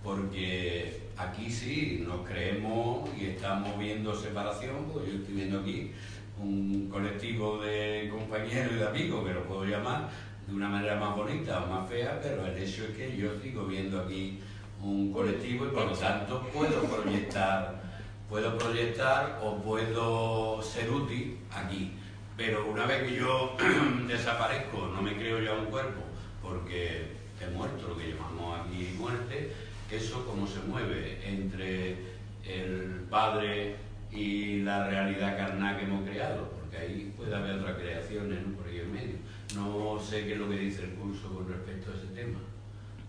Porque 0.04 1.02
aquí 1.18 1.50
sí 1.50 2.04
nos 2.06 2.28
creemos 2.28 3.10
y 3.18 3.26
estamos 3.28 3.78
viendo 3.78 4.16
separación, 4.16 4.90
porque 4.92 5.12
yo 5.12 5.18
estoy 5.20 5.36
viendo 5.36 5.60
aquí 5.60 5.92
un 6.40 6.90
colectivo 6.90 7.58
de 7.60 8.10
compañeros 8.12 8.74
y 8.74 8.76
de 8.76 8.88
amigos, 8.88 9.28
que 9.28 9.34
lo 9.34 9.44
puedo 9.44 9.66
llamar 9.66 10.10
de 10.48 10.54
una 10.56 10.70
manera 10.70 10.96
más 10.96 11.16
bonita 11.16 11.64
o 11.64 11.68
más 11.68 11.90
fea, 11.90 12.20
pero 12.22 12.46
el 12.46 12.58
hecho 12.58 12.86
es 12.86 12.96
que 12.96 13.16
yo 13.16 13.30
sigo 13.42 13.66
viendo 13.66 14.02
aquí 14.02 14.40
un 14.82 15.12
colectivo 15.12 15.66
y 15.66 15.70
por 15.70 15.86
lo 15.86 15.94
tanto 15.94 16.42
puedo 16.54 16.82
proyectar, 16.84 17.82
puedo 18.30 18.58
proyectar 18.58 19.40
o 19.44 19.58
puedo 19.58 20.62
ser 20.62 20.90
útil 20.90 21.38
aquí. 21.52 21.92
Pero 22.38 22.68
una 22.68 22.86
vez 22.86 23.04
que 23.04 23.16
yo 23.18 23.58
desaparezco, 24.08 24.88
no 24.88 25.02
me 25.02 25.16
creo 25.16 25.42
ya 25.42 25.54
un 25.54 25.66
cuerpo, 25.66 26.02
porque 26.42 27.20
he 27.42 27.48
muerto, 27.52 27.90
lo 27.90 27.98
que 27.98 28.12
llamamos 28.12 28.60
aquí 28.62 28.96
muerte, 28.98 29.52
eso 29.92 30.26
como 30.26 30.48
se 30.48 30.60
mueve 30.62 31.20
entre 31.26 31.98
el 32.46 33.06
Padre 33.10 33.76
y 34.12 34.62
la 34.62 34.88
realidad 34.88 35.38
carnal 35.38 35.78
que 35.78 35.84
hemos 35.84 36.08
creado, 36.08 36.50
porque 36.50 36.78
ahí 36.78 37.14
puede 37.16 37.36
haber 37.36 37.60
otras 37.60 37.78
creaciones 37.78 38.40
por 38.56 38.68
ahí 38.68 38.80
en 38.80 38.92
medio. 38.92 39.16
No 39.56 40.00
sé 40.00 40.26
qué 40.26 40.34
es 40.34 40.40
lo 40.40 40.50
que 40.50 40.58
dice 40.58 40.84
el 40.84 40.96
curso 40.96 41.34
con 41.34 41.48
respecto 41.48 41.92
a 41.92 41.96
ese 41.96 42.08
tema. 42.08 42.40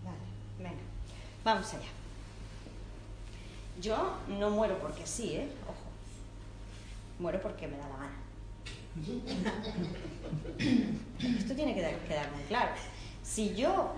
Vale, 0.03 0.17
venga, 0.57 0.81
vamos 1.43 1.73
allá. 1.73 1.89
Yo 3.81 4.17
no 4.27 4.49
muero 4.51 4.77
porque 4.79 5.05
sí, 5.07 5.33
¿eh? 5.35 5.47
Ojo. 5.63 5.89
Muero 7.19 7.41
porque 7.41 7.67
me 7.67 7.77
da 7.77 7.87
la 7.87 7.95
gana. 7.97 8.21
Esto 11.19 11.55
tiene 11.55 11.73
que 11.73 11.81
quedar 11.81 12.31
muy 12.31 12.43
claro. 12.47 12.71
Si 13.23 13.55
yo, 13.55 13.93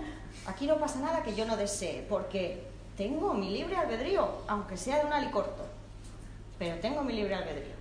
aquí 0.46 0.66
no 0.66 0.78
pasa 0.78 1.00
nada 1.00 1.22
que 1.22 1.34
yo 1.34 1.44
no 1.44 1.56
desee, 1.56 2.06
porque 2.08 2.62
tengo 2.96 3.34
mi 3.34 3.50
libre 3.50 3.76
albedrío, 3.76 4.42
aunque 4.46 4.76
sea 4.76 5.00
de 5.00 5.06
un 5.06 5.12
alicorto, 5.12 5.66
pero 6.58 6.80
tengo 6.80 7.02
mi 7.02 7.14
libre 7.14 7.34
albedrío. 7.34 7.74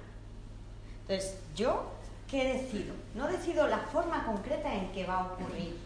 Entonces, 1.01 1.37
yo, 1.55 1.91
¿qué 2.29 2.53
decido? 2.53 2.93
No 3.15 3.27
decido 3.27 3.67
la 3.67 3.79
forma 3.79 4.25
concreta 4.25 4.73
en 4.73 4.91
que 4.91 5.05
va 5.05 5.19
a 5.19 5.33
ocurrir. 5.33 5.77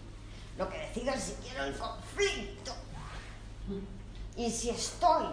Lo 0.57 0.69
que 0.69 0.77
decido 0.77 1.13
es 1.13 1.23
si 1.23 1.33
quiero 1.33 1.65
el 1.65 1.75
conflicto. 1.75 2.73
Y 4.35 4.49
si 4.51 4.69
estoy 4.69 5.25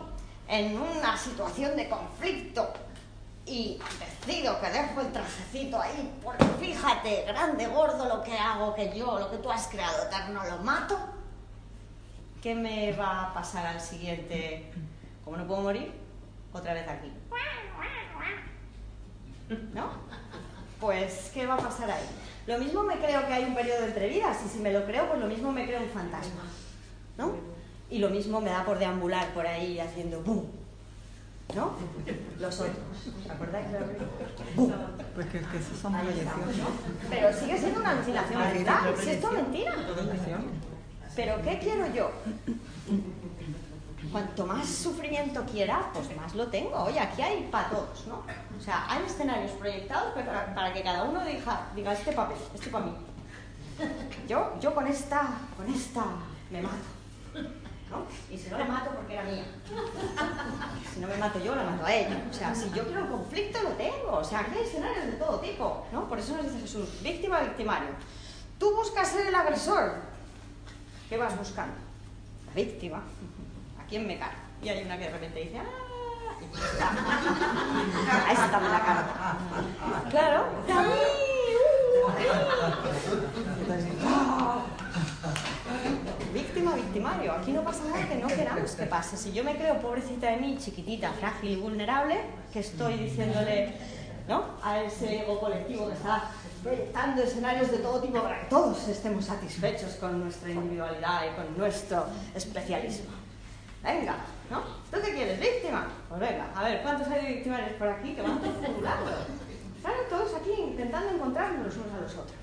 en 0.49 0.79
una 0.79 1.17
situación 1.17 1.77
de 1.77 1.89
conflicto 1.89 2.73
y 3.47 3.79
decido 4.27 4.59
que 4.61 4.71
dejo 4.71 5.01
el 5.01 5.13
trajecito 5.13 5.81
ahí, 5.81 6.19
porque 6.23 6.45
fíjate, 6.59 7.25
grande, 7.27 7.67
gordo 7.67 8.07
lo 8.07 8.23
que 8.23 8.37
hago, 8.37 8.75
que 8.75 8.97
yo, 8.97 9.19
lo 9.19 9.31
que 9.31 9.37
tú 9.39 9.51
has 9.51 9.69
creado 9.69 10.05
eterno, 10.05 10.43
lo 10.45 10.59
mato, 10.59 10.99
¿qué 12.43 12.55
me 12.55 12.93
va 12.93 13.25
a 13.25 13.35
pasar 13.35 13.67
al 13.67 13.81
siguiente? 13.81 14.73
Como 15.25 15.37
no 15.37 15.47
puedo 15.47 15.61
morir, 15.61 16.04
otra 16.55 16.75
vez 16.75 16.89
aquí. 16.89 17.13
¿No? 19.75 19.91
Pues, 20.81 21.31
¿qué 21.35 21.47
va 21.47 21.55
a 21.55 21.59
pasar 21.59 21.91
ahí? 21.91 22.05
Lo 22.47 22.59
mismo 22.59 22.83
me 22.83 22.97
creo 22.97 23.27
que 23.27 23.33
hay 23.33 23.45
un 23.45 23.55
periodo 23.55 23.85
entre 23.85 24.09
vidas, 24.09 24.39
y 24.45 24.49
si 24.49 24.59
me 24.59 24.73
lo 24.73 24.85
creo, 24.85 25.09
pues 25.09 25.21
lo 25.21 25.27
mismo 25.27 25.53
me 25.53 25.67
creo 25.67 25.83
un 25.83 25.89
fantasma. 25.91 26.43
¿No? 27.19 27.35
Y 27.91 27.99
lo 27.99 28.11
mismo 28.11 28.41
me 28.41 28.51
da 28.51 28.65
por 28.65 28.79
deambular 28.79 29.33
por 29.35 29.47
ahí 29.47 29.79
haciendo 29.79 30.21
¡bum! 30.23 30.45
¿no? 31.55 31.73
Los 32.41 32.61
otros. 32.61 32.77
¿Acordáis 33.31 33.71
de 33.71 33.79
Pues 35.15 35.27
que, 35.27 35.41
que 35.41 35.59
esos 35.59 35.79
son 35.79 35.93
proyecciones. 35.93 36.57
Pero 37.11 37.33
sigue 37.33 37.59
siendo 37.59 37.81
una 37.81 37.91
alucinación 37.91 38.41
mental. 38.41 38.95
Si 38.99 39.11
esto 39.11 39.29
es 39.29 39.35
mentira. 39.35 39.75
Pero 41.15 41.43
¿qué 41.43 41.59
quiero 41.59 41.95
yo? 41.95 42.11
Cuanto 44.15 44.47
más 44.47 44.69
sufrimiento 44.69 45.45
quiera, 45.45 45.91
pues 45.93 46.17
más 46.17 46.33
lo 46.37 46.47
tengo. 46.47 46.85
Oye, 46.85 47.01
aquí 47.01 47.21
hay 47.21 47.49
para 47.51 47.69
todos, 47.69 48.07
¿no? 48.07 48.23
O 48.57 48.63
sea, 48.63 48.87
hay 48.89 49.03
escenarios 49.05 49.51
proyectados 49.59 50.15
para, 50.15 50.55
para 50.55 50.73
que 50.73 50.85
cada 50.85 51.03
uno 51.03 51.25
diga, 51.25 51.67
diga 51.75 51.93
este 51.93 52.13
papel, 52.13 52.37
este 52.55 52.71
para 52.71 52.85
mí. 52.85 52.93
Yo, 54.29 54.53
yo 54.61 54.73
con 54.73 54.87
esta, 54.87 55.31
con 55.57 55.67
esta 55.67 56.05
me 56.49 56.63
mato. 56.63 56.77
Y 58.31 58.39
si 58.39 58.51
no 58.51 58.59
la 58.59 58.67
mato 58.67 58.91
porque 58.95 59.15
era 59.15 59.25
mía. 59.25 59.47
Si 60.95 61.01
no 61.01 61.09
me 61.09 61.17
mato 61.17 61.43
yo, 61.43 61.57
la 61.57 61.65
mato 61.65 61.85
a 61.85 61.93
ella. 61.93 62.25
O 62.31 62.33
sea, 62.33 62.55
si 62.55 62.71
yo 62.71 62.85
quiero 62.85 63.03
un 63.03 63.09
conflicto, 63.09 63.61
lo 63.65 63.71
tengo. 63.71 64.13
O 64.13 64.23
sea, 64.23 64.41
aquí 64.43 64.53
hay 64.57 64.63
escenarios 64.63 65.07
de 65.07 65.13
todo 65.15 65.41
tipo, 65.41 65.89
¿no? 65.91 66.09
Por 66.09 66.21
eso 66.21 66.37
nos 66.37 66.47
dice 66.47 66.61
Jesús, 66.61 67.03
víctima, 67.03 67.41
victimario. 67.41 67.89
Tú 68.61 68.77
buscas 68.77 69.09
ser 69.09 69.27
el 69.27 69.35
agresor. 69.35 69.95
¿Qué 71.09 71.17
vas 71.17 71.37
buscando? 71.37 71.75
La 72.47 72.53
víctima. 72.55 73.03
¿A 73.85 73.87
quién 73.87 74.07
me 74.07 74.19
cargo? 74.19 74.39
Y 74.63 74.69
hay 74.71 74.83
una 74.83 74.97
que 74.97 75.05
de 75.05 75.11
repente 75.11 75.41
dice, 75.41 75.59
¡ah! 75.59 75.65
Ahí 78.27 78.35
está 78.35 78.61
la 78.61 78.81
cara. 78.81 79.37
Claro. 80.11 80.47
Víctima, 86.33 86.75
victimario. 86.75 87.33
Aquí 87.33 87.53
no 87.53 87.63
pasa 87.63 87.85
nada 87.85 88.09
que 88.09 88.15
no 88.15 88.27
queramos 88.29 88.71
que 88.71 88.87
pase. 88.87 89.19
Si 89.19 89.33
yo 89.33 89.45
me 89.45 89.55
creo 89.55 89.79
pobrecita 89.81 90.31
de 90.31 90.39
mí, 90.39 90.57
chiquitita, 90.59 91.13
frágil 91.13 91.51
y 91.51 91.57
vulnerable, 91.57 92.23
que 92.55 92.61
estoy 92.61 92.95
diciéndole 92.95 93.75
¿no? 94.27 94.45
a 94.63 94.81
ese 94.81 95.21
ego 95.25 95.39
colectivo 95.41 95.89
que 95.89 95.95
está 95.95 96.31
proyectando 96.63 97.23
escenarios 97.23 97.71
de 97.71 97.79
todo 97.79 98.01
tipo 98.01 98.23
para 98.23 98.41
que 98.41 98.47
todos 98.47 98.89
estemos 98.89 99.27
satisfechos 99.27 99.97
con 99.97 100.21
nuestra 100.21 100.51
individualidad 100.51 101.25
y 101.31 101.37
con 101.37 101.59
nuestro 101.59 102.07
especialismo. 102.35 103.24
Venga, 103.85 104.17
¿no? 104.51 104.63
¿Tú 104.91 105.05
qué 105.05 105.13
quieres? 105.15 105.39
¿Víctima? 105.39 105.87
Pues 106.09 106.21
venga, 106.21 106.51
a 106.55 106.65
ver, 106.65 106.83
¿cuántos 106.83 107.07
hay 107.09 107.25
de 107.27 107.33
victimarios 107.35 107.73
por 107.73 107.89
aquí 107.89 108.15
que 108.15 108.23
van 108.23 108.41
formulando? 108.41 109.11
Están 109.77 109.93
todos 110.09 110.35
aquí 110.35 110.51
intentando 110.59 111.15
encontrarnos 111.15 111.67
los 111.67 111.77
unos 111.77 111.93
a 111.93 112.01
los 112.01 112.13
otros. 112.13 112.41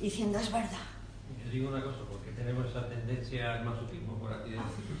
Diciendo, 0.00 0.38
es 0.38 0.52
verdad. 0.52 0.86
Yo 1.44 1.50
digo 1.50 1.68
una 1.68 1.82
cosa, 1.82 1.98
tenemos 2.40 2.70
esa 2.70 2.88
tendencia 2.88 3.54
al 3.54 3.64
masoquismo, 3.66 4.14
por 4.14 4.32
aquí 4.32 4.52
decirlo. 4.52 4.96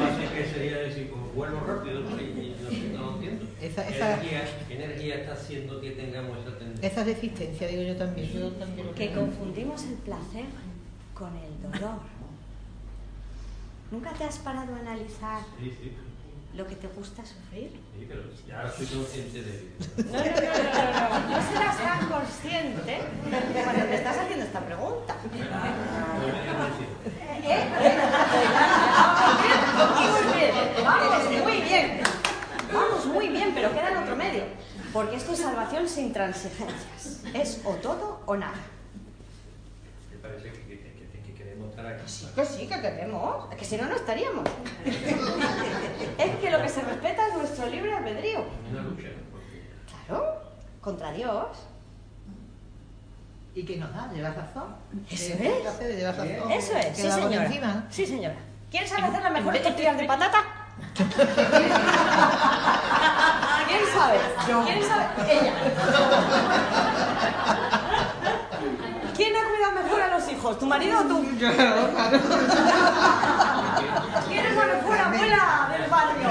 Lo 0.00 0.34
que 0.34 0.46
sería 0.46 0.78
decir, 0.78 1.10
pues 1.10 1.34
vuelvo 1.34 1.60
rápido, 1.60 2.00
¿no? 2.00 2.18
Y, 2.18 2.56
no, 2.94 3.02
no, 3.02 3.14
entiendo. 3.16 3.44
Esa, 3.60 3.86
esa 3.86 4.18
¿Qué, 4.20 4.74
energía, 4.74 5.16
está 5.16 5.32
haciendo 5.34 5.78
que 5.80 5.90
tengamos 5.90 6.38
esa 6.38 6.56
tendencia? 6.56 6.88
Esa 6.88 7.04
resistencia, 7.04 7.68
digo 7.68 7.82
yo 7.82 7.96
también. 7.96 8.32
Yo 8.32 8.48
también 8.52 8.94
que 8.94 9.12
confundimos 9.12 9.84
el 9.84 9.94
placer 9.96 10.46
con 11.12 11.36
el 11.36 11.62
dolor. 11.62 12.00
¿Nunca 13.90 14.12
te 14.12 14.24
has 14.24 14.38
parado 14.38 14.74
a 14.74 14.78
analizar 14.78 15.40
sí, 15.58 15.76
sí 15.80 15.92
lo 16.58 16.66
que 16.66 16.74
te 16.74 16.88
gusta 16.88 17.24
sufrir. 17.24 17.70
Sí, 17.96 18.06
pero 18.08 18.22
ya 18.46 18.64
estoy 18.64 18.86
consciente 18.86 19.42
de 19.42 19.58
ello. 19.58 19.70
No, 20.10 20.18
no, 20.18 20.24
no, 20.24 20.62
no, 20.64 21.20
no, 21.20 21.28
no 21.30 21.52
serás 21.52 21.78
tan 21.78 22.08
consciente 22.08 22.98
cuando 23.64 23.84
te 23.84 23.94
estás 23.94 24.18
haciendo 24.18 24.44
esta 24.44 24.60
pregunta. 24.66 25.16
¿Eh? 27.44 27.68
Muy 30.08 30.32
bien, 30.34 30.54
vamos 30.84 31.44
muy 31.44 31.60
bien. 31.62 32.00
Vamos 32.72 33.06
muy 33.06 33.28
bien, 33.28 33.52
pero 33.54 33.70
queda 33.72 33.90
en 33.90 33.96
otro 33.98 34.16
medio. 34.16 34.42
Porque 34.92 35.16
esto 35.16 35.32
es 35.32 35.38
salvación 35.38 35.88
sin 35.88 36.12
transigencias. 36.12 37.22
Es 37.34 37.60
o 37.64 37.74
todo 37.74 38.20
o 38.26 38.36
nada. 38.36 38.58
Me 40.10 40.18
parece 40.18 40.50
que 40.50 40.58
Sí, 42.06 42.26
que 42.34 42.44
sí, 42.44 42.66
que 42.66 42.80
queremos. 42.80 43.52
Es 43.52 43.56
que 43.58 43.64
si 43.64 43.76
no, 43.76 43.86
no 43.86 43.94
estaríamos. 43.94 44.44
es 46.18 46.36
que 46.36 46.50
lo 46.50 46.60
que 46.62 46.68
se 46.68 46.80
respeta 46.82 47.28
es 47.28 47.34
nuestro 47.34 47.66
libre 47.66 47.94
albedrío. 47.94 48.44
Una 48.70 48.82
lucha. 48.82 49.08
Claro, 50.06 50.42
contra 50.80 51.12
Dios. 51.12 51.46
¿Y 53.54 53.64
qué 53.64 53.76
nos 53.76 53.92
da? 53.94 54.10
¿Lleva 54.12 54.30
razón? 54.30 54.74
Eso 55.10 55.34
es. 55.34 55.40
Eso 56.50 56.76
es, 56.76 56.96
sí 56.96 57.10
señora. 57.10 57.86
Sí 57.90 58.06
señora. 58.06 58.36
¿Quieres 58.70 58.90
saber 58.90 59.04
hacer 59.04 59.22
las 59.22 59.32
mejores 59.32 59.62
tortillas 59.62 59.96
de 59.98 60.04
patata? 60.04 60.44
¿Quién 63.68 63.80
sabe? 63.94 64.18
¿Quién 64.64 64.82
sabe? 64.82 65.06
Ella. 65.32 65.54
¿Quién 69.16 69.34
ha 69.36 69.48
cuidado 69.48 69.72
mejor 69.82 70.02
a 70.02 70.08
los 70.16 70.27
hijos? 70.38 70.58
¿Tu 70.58 70.66
marido 70.66 71.00
o 71.00 71.04
tú? 71.04 71.24
Yo, 71.38 71.52
claro. 71.54 71.88
¿Quién 74.28 74.46
es 74.46 74.56
la 74.56 74.66
mejor 74.66 74.98
abuela 74.98 75.68
del 75.72 75.90
barrio? 75.90 76.28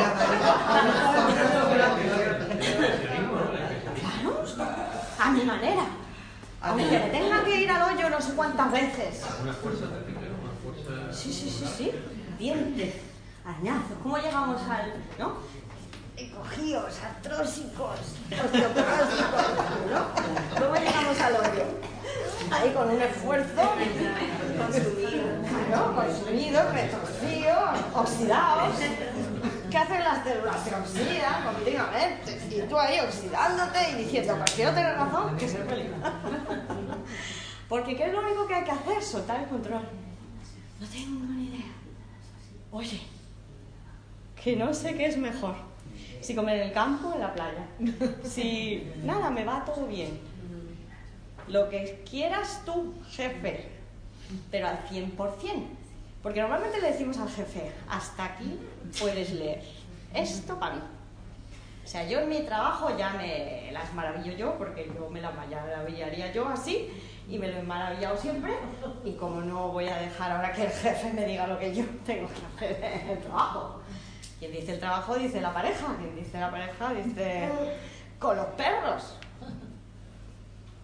Claro, 4.02 4.46
a 5.20 5.32
mi 5.32 5.44
manera. 5.44 5.84
Aunque 6.62 6.84
me 6.86 7.00
tenga 7.00 7.44
que 7.44 7.62
ir 7.62 7.70
al 7.72 7.94
hoyo 7.94 8.10
no 8.10 8.22
sé 8.22 8.34
cuántas 8.34 8.72
veces. 8.72 9.24
Una 9.42 9.54
fuerza 9.54 9.86
terrible, 9.90 10.28
una 10.42 10.54
fuerza... 10.64 11.14
Sí, 11.14 11.32
sí, 11.32 11.50
sí, 11.50 11.66
sí. 11.78 11.92
Dientes, 12.40 12.96
arañazos. 13.46 13.98
¿Cómo 14.02 14.18
llegamos 14.18 14.62
al...? 14.70 14.94
¿no? 15.20 15.36
Cogidos, 16.36 16.96
artrósicos, 17.04 18.00
osteoporósicos, 18.32 19.46
¿no? 19.92 20.60
¿Cómo 20.60 20.76
llegamos 20.76 21.22
al 21.22 21.36
hoyo? 21.36 21.97
Ahí 22.52 22.72
con 22.72 22.90
un 22.90 23.02
esfuerzo 23.02 23.62
consumido, 24.58 25.28
¿no? 25.72 25.96
consumido, 25.96 26.72
retorcido, 26.72 27.56
oxidados. 27.94 28.76
¿Qué 29.70 29.78
hacen 29.78 30.04
las 30.04 30.24
células? 30.24 30.64
Se 30.64 30.76
oxidan 30.76 31.44
continuamente. 31.44 32.40
Y 32.50 32.62
tú 32.68 32.78
ahí 32.78 33.00
oxidándote 33.00 33.92
y 33.92 34.04
diciendo, 34.04 34.36
pues 34.38 34.52
quiero 34.52 34.72
tener 34.72 34.96
razón, 34.96 35.38
que 35.38 35.50
ser 35.50 35.66
feliz. 35.66 35.92
Porque 37.70 37.98
¿qué 37.98 38.06
es 38.06 38.14
lo 38.14 38.22
único 38.22 38.48
que 38.48 38.56
hay 38.56 38.64
que 38.64 38.72
hacer? 38.72 39.04
Soltar 39.04 39.42
el 39.42 39.48
control. 39.48 39.82
No 40.80 40.88
tengo 40.88 41.26
ni 41.34 41.48
idea. 41.48 41.66
Oye, 42.72 43.02
que 44.42 44.56
no 44.56 44.74
sé 44.74 44.96
qué 44.96 45.08
es 45.08 45.18
mejor. 45.18 45.56
Si 46.22 46.34
comer 46.34 46.62
en 46.62 46.68
el 46.68 46.74
campo 46.74 47.10
o 47.10 47.14
en 47.16 47.20
la 47.20 47.34
playa. 47.34 47.68
Si 48.24 48.90
nada, 49.04 49.30
me 49.30 49.44
va 49.44 49.66
todo 49.66 49.86
bien 49.86 50.37
lo 51.48 51.70
que 51.70 52.04
quieras 52.10 52.62
tú, 52.66 52.94
jefe, 53.10 53.70
pero 54.52 54.68
al 54.68 54.88
100%. 54.88 55.14
Porque 56.24 56.42
normalmente 56.42 56.82
le 56.82 56.92
decimos 56.92 57.18
al 57.18 57.30
jefe, 57.30 57.72
hasta 57.90 58.26
aquí 58.26 58.60
puedes 59.00 59.32
leer. 59.32 59.64
Esto 60.14 60.60
para 60.60 60.76
mí. 60.76 60.82
O 61.84 61.88
sea, 61.88 62.06
yo 62.06 62.20
en 62.20 62.28
mi 62.28 62.42
trabajo 62.42 62.98
ya 62.98 63.12
me 63.14 63.70
las 63.72 63.94
maravillo 63.94 64.34
yo, 64.34 64.58
porque 64.58 64.92
yo 64.94 65.10
me 65.10 65.22
las 65.22 65.34
maravillaría 65.34 66.34
yo 66.34 66.46
así, 66.50 66.90
y 67.30 67.38
me 67.38 67.48
lo 67.48 67.60
he 67.60 67.64
maravillado 67.64 68.18
siempre. 68.18 68.54
Y 69.06 69.14
como 69.14 69.40
no 69.42 69.70
voy 69.70 69.88
a 69.88 69.98
dejar 69.98 70.32
ahora 70.32 70.52
que 70.52 70.64
el 70.66 70.72
jefe 70.72 71.14
me 71.14 71.26
diga 71.26 71.48
lo 71.48 71.58
que 71.58 71.74
yo 71.74 71.86
tengo 72.06 72.28
que 72.28 72.66
hacer 72.66 72.84
en 72.84 73.10
el 73.10 73.20
trabajo. 73.20 73.80
Quien 74.40 74.52
dice 74.52 74.74
el 74.74 74.80
trabajo 74.80 75.16
dice 75.16 75.40
la 75.40 75.54
pareja, 75.54 75.96
quien 75.98 76.16
dice 76.16 76.40
la 76.40 76.52
pareja 76.52 76.94
dice 76.94 77.50
con 78.20 78.36
los 78.36 78.48
perros. 78.48 79.16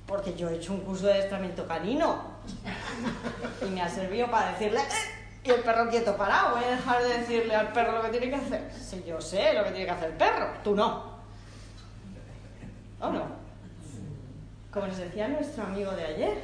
Porque 0.07 0.35
yo 0.35 0.49
he 0.49 0.55
hecho 0.55 0.73
un 0.73 0.81
curso 0.81 1.07
de 1.07 1.13
adiestramiento 1.13 1.67
canino 1.67 2.21
y 3.61 3.65
me 3.69 3.81
ha 3.81 3.89
servido 3.89 4.29
para 4.29 4.51
decirle 4.51 4.81
y 5.43 5.49
el 5.49 5.61
perro 5.61 5.89
quieto 5.89 6.15
parado. 6.15 6.55
Voy 6.55 6.63
a 6.63 6.71
dejar 6.71 7.03
de 7.03 7.17
decirle 7.19 7.55
al 7.55 7.71
perro 7.73 7.97
lo 7.97 8.01
que 8.03 8.17
tiene 8.17 8.29
que 8.29 8.35
hacer. 8.35 8.71
Si 8.73 9.03
yo 9.03 9.19
sé 9.19 9.53
lo 9.53 9.63
que 9.63 9.71
tiene 9.71 9.85
que 9.85 9.91
hacer 9.91 10.11
el 10.11 10.17
perro, 10.17 10.53
tú 10.63 10.75
no. 10.75 11.13
¿O 12.99 13.09
no? 13.09 13.43
Como 14.71 14.87
nos 14.87 14.97
decía 14.97 15.27
nuestro 15.27 15.63
amigo 15.63 15.91
de 15.91 16.05
ayer, 16.05 16.43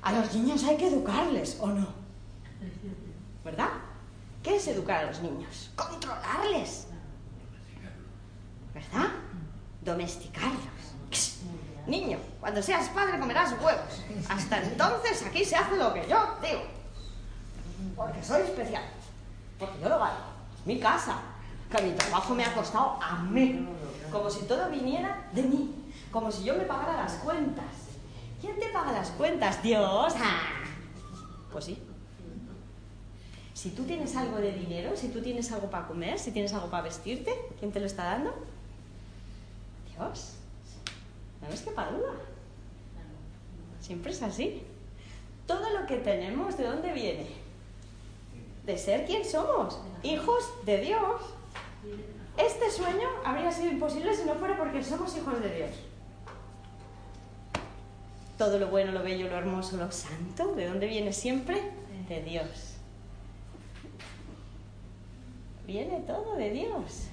a 0.00 0.12
los 0.12 0.34
niños 0.34 0.64
hay 0.64 0.76
que 0.76 0.88
educarles, 0.88 1.58
¿o 1.60 1.68
no? 1.68 1.86
¿Verdad? 3.44 3.68
¿Qué 4.42 4.56
es 4.56 4.66
educar 4.66 5.04
a 5.04 5.06
los 5.08 5.20
niños? 5.20 5.70
Controlarles. 5.76 6.88
¿Verdad? 8.74 9.10
Domesticarlos. 9.82 11.36
Niño, 11.86 12.18
cuando 12.40 12.62
seas 12.62 12.88
padre 12.90 13.18
comerás 13.18 13.52
huevos. 13.52 14.02
Hasta 14.28 14.62
entonces 14.62 15.24
aquí 15.26 15.44
se 15.44 15.56
hace 15.56 15.76
lo 15.76 15.92
que 15.92 16.06
yo 16.08 16.36
digo. 16.40 16.62
Porque 17.96 18.22
soy 18.22 18.42
especial. 18.42 18.84
Porque 19.58 19.80
yo 19.80 19.88
lo 19.88 19.98
valgo. 19.98 20.22
Es 20.58 20.66
mi 20.66 20.78
casa. 20.78 21.16
Que 21.70 21.82
mi 21.82 21.92
trabajo 21.92 22.34
me 22.34 22.44
ha 22.44 22.54
costado 22.54 22.98
a 23.02 23.18
mí. 23.18 23.68
Como 24.10 24.30
si 24.30 24.44
todo 24.44 24.70
viniera 24.70 25.28
de 25.32 25.42
mí. 25.42 25.74
Como 26.12 26.30
si 26.30 26.44
yo 26.44 26.54
me 26.54 26.64
pagara 26.64 27.02
las 27.02 27.14
cuentas. 27.14 27.64
¿Quién 28.40 28.58
te 28.58 28.68
paga 28.68 28.92
las 28.92 29.10
cuentas? 29.10 29.62
Dios. 29.62 30.14
Ah. 30.16 30.40
Pues 31.50 31.64
sí. 31.64 31.82
Si 33.54 33.70
tú 33.70 33.84
tienes 33.84 34.16
algo 34.16 34.38
de 34.38 34.52
dinero, 34.52 34.96
si 34.96 35.08
tú 35.08 35.20
tienes 35.22 35.50
algo 35.52 35.70
para 35.70 35.86
comer, 35.86 36.18
si 36.18 36.32
tienes 36.32 36.52
algo 36.52 36.68
para 36.68 36.82
vestirte, 36.84 37.32
¿quién 37.58 37.70
te 37.70 37.80
lo 37.80 37.86
está 37.86 38.04
dando? 38.04 38.34
Dios. 39.96 40.34
¿No 41.42 41.48
ves 41.48 41.62
qué 41.62 41.70
duda? 41.70 42.14
Siempre 43.80 44.12
es 44.12 44.22
así. 44.22 44.62
Todo 45.46 45.68
lo 45.70 45.86
que 45.86 45.96
tenemos, 45.96 46.56
¿de 46.56 46.64
dónde 46.64 46.92
viene? 46.92 47.26
De 48.64 48.78
ser 48.78 49.04
quien 49.04 49.24
somos, 49.24 49.80
hijos 50.04 50.44
de 50.64 50.78
Dios. 50.78 51.20
Este 52.38 52.70
sueño 52.70 53.08
habría 53.24 53.50
sido 53.50 53.72
imposible 53.72 54.14
si 54.14 54.24
no 54.24 54.36
fuera 54.36 54.56
porque 54.56 54.82
somos 54.84 55.16
hijos 55.16 55.40
de 55.40 55.54
Dios. 55.54 55.70
Todo 58.38 58.58
lo 58.58 58.68
bueno, 58.68 58.92
lo 58.92 59.02
bello, 59.02 59.28
lo 59.28 59.36
hermoso, 59.36 59.76
lo 59.76 59.90
santo, 59.90 60.54
¿de 60.54 60.68
dónde 60.68 60.86
viene 60.86 61.12
siempre? 61.12 61.60
De 62.08 62.22
Dios. 62.22 62.76
Viene 65.66 66.00
todo 66.00 66.36
de 66.36 66.50
Dios. 66.50 67.08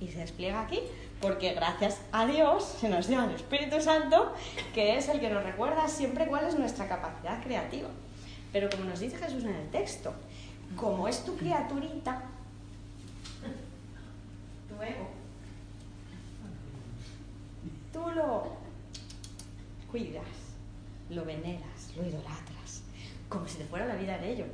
Y 0.00 0.08
se 0.08 0.18
despliega 0.18 0.60
aquí 0.60 0.80
porque 1.20 1.54
gracias 1.54 2.00
a 2.12 2.26
Dios 2.26 2.64
se 2.80 2.88
nos 2.88 3.08
dio 3.08 3.22
el 3.24 3.30
Espíritu 3.30 3.80
Santo, 3.80 4.32
que 4.74 4.98
es 4.98 5.08
el 5.08 5.20
que 5.20 5.30
nos 5.30 5.42
recuerda 5.42 5.88
siempre 5.88 6.26
cuál 6.26 6.46
es 6.46 6.58
nuestra 6.58 6.88
capacidad 6.88 7.42
creativa. 7.42 7.88
Pero 8.52 8.68
como 8.70 8.84
nos 8.84 9.00
dice 9.00 9.16
Jesús 9.16 9.44
en 9.44 9.54
el 9.54 9.70
texto, 9.70 10.12
como 10.76 11.08
es 11.08 11.24
tu 11.24 11.36
criaturita, 11.36 12.22
tu 14.68 14.82
ego, 14.82 15.08
tú 17.92 18.10
lo 18.14 18.56
cuidas, 19.90 20.24
lo 21.08 21.24
veneras, 21.24 21.92
lo 21.96 22.06
idolatras, 22.06 22.82
como 23.28 23.48
si 23.48 23.58
te 23.58 23.64
fuera 23.64 23.86
la 23.86 23.96
vida 23.96 24.18
de 24.18 24.32
ello. 24.32 24.44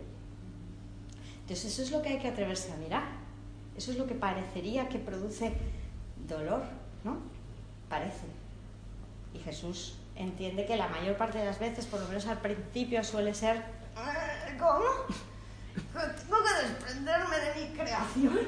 Entonces 1.40 1.72
eso 1.72 1.82
es 1.82 1.90
lo 1.90 2.02
que 2.02 2.10
hay 2.10 2.18
que 2.18 2.28
atreverse 2.28 2.72
a 2.72 2.76
mirar 2.76 3.21
eso 3.76 3.92
es 3.92 3.98
lo 3.98 4.06
que 4.06 4.14
parecería 4.14 4.88
que 4.88 4.98
produce 4.98 5.54
dolor, 6.28 6.62
¿no? 7.04 7.18
Parece. 7.88 8.26
Y 9.34 9.38
Jesús 9.38 9.98
entiende 10.16 10.66
que 10.66 10.76
la 10.76 10.88
mayor 10.88 11.16
parte 11.16 11.38
de 11.38 11.46
las 11.46 11.58
veces, 11.58 11.86
por 11.86 12.00
lo 12.00 12.08
menos 12.08 12.26
al 12.26 12.38
principio, 12.38 13.02
suele 13.02 13.34
ser, 13.34 13.56
eh, 13.56 14.56
¿cómo? 14.58 14.84
Tengo 15.74 16.36
que 16.44 16.66
desprenderme 16.66 17.36
de 17.38 17.54
mi 17.60 17.76
creación, 17.76 18.38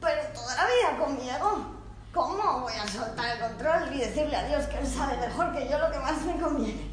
pero 0.00 0.22
toda 0.34 0.56
la 0.56 0.64
vida 0.64 1.04
conmigo. 1.04 1.76
¿Cómo 2.14 2.60
voy 2.60 2.72
a 2.72 2.88
soltar 2.88 3.36
el 3.36 3.42
control 3.42 3.94
y 3.94 3.98
decirle 3.98 4.36
a 4.36 4.48
Dios 4.48 4.64
que 4.66 4.78
Él 4.78 4.86
sabe 4.86 5.18
mejor 5.18 5.52
que 5.52 5.68
yo 5.68 5.78
lo 5.78 5.90
que 5.90 5.98
más 5.98 6.22
me 6.22 6.40
conviene? 6.40 6.90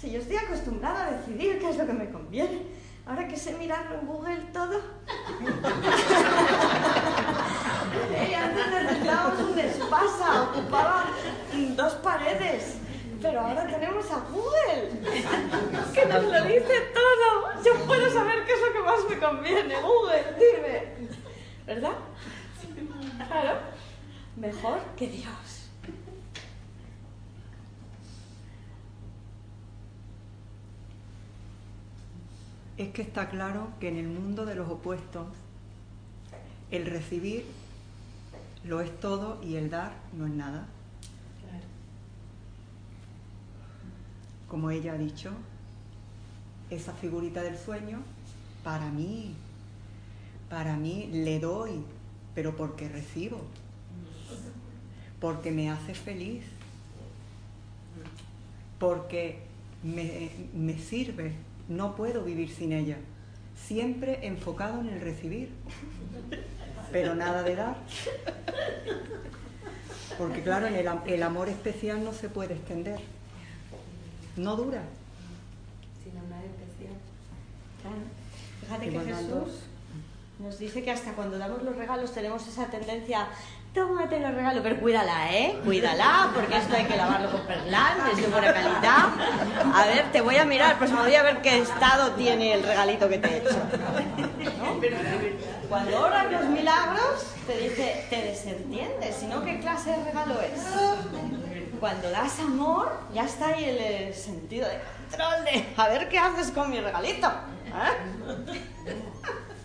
Si 0.00 0.12
yo 0.12 0.20
estoy 0.20 0.36
acostumbrada 0.36 1.06
a 1.06 1.10
decidir 1.10 1.58
qué 1.58 1.70
es 1.70 1.76
lo 1.76 1.86
que 1.86 1.92
me 1.92 2.08
conviene, 2.10 2.62
ahora 3.06 3.28
que 3.28 3.36
sé 3.36 3.52
mirarlo 3.54 4.00
en 4.00 4.06
Google 4.06 4.36
todo. 4.52 4.80
antes 8.34 8.70
necesitábamos 8.70 9.40
un 9.40 9.58
espasa, 9.58 10.42
ocupaba 10.42 11.06
dos 11.76 11.94
paredes. 11.94 12.76
Pero 13.20 13.40
ahora 13.40 13.66
tenemos 13.68 14.10
a 14.10 14.18
Google, 14.30 14.90
que 15.94 16.06
nos 16.06 16.24
lo 16.24 16.44
dice 16.44 16.80
todo. 16.92 17.62
Yo 17.64 17.74
puedo 17.86 18.12
saber 18.12 18.44
qué 18.44 18.52
es 18.52 18.60
lo 18.60 18.72
que 18.72 18.80
más 18.80 19.04
me 19.08 19.16
conviene. 19.18 19.80
Google, 19.80 20.36
dime. 20.38 21.08
¿Verdad? 21.64 21.92
Claro. 23.28 23.60
Mejor 24.34 24.80
que 24.96 25.06
Dios. 25.06 25.61
Es 32.82 32.92
que 32.92 33.02
está 33.02 33.28
claro 33.28 33.68
que 33.80 33.88
en 33.88 33.96
el 33.96 34.08
mundo 34.08 34.44
de 34.44 34.54
los 34.54 34.68
opuestos 34.68 35.26
el 36.70 36.86
recibir 36.86 37.44
lo 38.64 38.80
es 38.80 39.00
todo 39.00 39.42
y 39.42 39.56
el 39.56 39.70
dar 39.70 39.92
no 40.16 40.26
es 40.26 40.32
nada. 40.32 40.66
Como 44.48 44.70
ella 44.70 44.92
ha 44.92 44.98
dicho, 44.98 45.30
esa 46.70 46.92
figurita 46.92 47.42
del 47.42 47.56
sueño, 47.56 48.00
para 48.62 48.90
mí, 48.90 49.34
para 50.50 50.76
mí 50.76 51.08
le 51.10 51.40
doy, 51.40 51.82
pero 52.34 52.54
porque 52.54 52.88
recibo, 52.88 53.40
porque 55.20 55.50
me 55.50 55.70
hace 55.70 55.94
feliz, 55.94 56.44
porque 58.78 59.40
me, 59.82 60.30
me 60.54 60.78
sirve 60.78 61.32
no 61.76 61.96
puedo 61.96 62.22
vivir 62.22 62.50
sin 62.50 62.72
ella. 62.72 62.98
Siempre 63.56 64.26
enfocado 64.26 64.80
en 64.80 64.88
el 64.88 65.00
recibir, 65.00 65.50
pero 66.90 67.14
nada 67.14 67.42
de 67.42 67.56
dar. 67.56 67.76
Porque 70.18 70.42
claro, 70.42 70.66
en 70.66 70.74
el, 70.74 71.22
amor 71.22 71.48
especial 71.48 72.04
no 72.04 72.12
se 72.12 72.28
puede 72.28 72.54
extender. 72.54 73.00
No 74.36 74.56
dura. 74.56 74.82
Sin 76.02 76.16
amar 76.18 76.42
especial. 76.44 76.94
Fíjate 78.60 78.90
que 78.90 79.00
Jesús 79.00 79.62
nos 80.38 80.58
dice 80.58 80.82
que 80.82 80.90
hasta 80.90 81.12
cuando 81.12 81.38
damos 81.38 81.62
los 81.62 81.76
regalos 81.76 82.12
tenemos 82.12 82.46
esa 82.46 82.66
tendencia 82.66 83.28
tómate 83.74 84.20
los 84.20 84.34
regalo, 84.34 84.62
pero 84.62 84.78
cuídala, 84.78 85.32
¿eh? 85.32 85.58
Cuídala, 85.64 86.30
porque 86.34 86.56
esto 86.56 86.76
hay 86.76 86.84
que 86.84 86.96
lavarlo 86.96 87.30
con 87.30 87.46
perlán, 87.46 87.98
es 88.10 88.18
de 88.18 88.26
buena 88.28 88.52
calidad. 88.52 89.08
A 89.74 89.86
ver, 89.86 90.12
te 90.12 90.20
voy 90.20 90.36
a 90.36 90.44
mirar, 90.44 90.78
pues 90.78 90.90
me 90.90 91.00
voy 91.00 91.14
a 91.14 91.22
ver 91.22 91.40
qué 91.40 91.58
estado 91.58 92.12
tiene 92.12 92.52
el 92.54 92.62
regalito 92.62 93.08
que 93.08 93.18
te 93.18 93.28
he 93.28 93.36
hecho. 93.38 93.56
Cuando 95.68 96.00
oran 96.00 96.32
los 96.32 96.44
milagros, 96.44 97.26
te 97.46 97.56
dice, 97.56 98.06
te 98.10 98.22
desentiendes, 98.22 99.16
sino 99.16 99.42
qué 99.42 99.58
clase 99.60 99.90
de 99.90 100.04
regalo 100.04 100.40
es. 100.42 100.60
Cuando 101.80 102.10
das 102.10 102.38
amor, 102.40 102.92
ya 103.14 103.24
está 103.24 103.48
ahí 103.48 103.64
el 103.64 104.14
sentido 104.14 104.68
de 104.68 104.78
control 105.10 105.44
de, 105.44 105.66
a 105.76 105.88
ver 105.88 106.08
qué 106.08 106.18
haces 106.18 106.50
con 106.50 106.70
mi 106.70 106.78
regalito. 106.78 107.26
¿eh? 107.26 108.42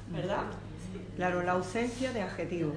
¿Verdad? 0.07 0.43
Claro, 1.17 1.43
la 1.43 1.51
ausencia 1.53 2.11
de 2.13 2.21
adjetivos 2.21 2.75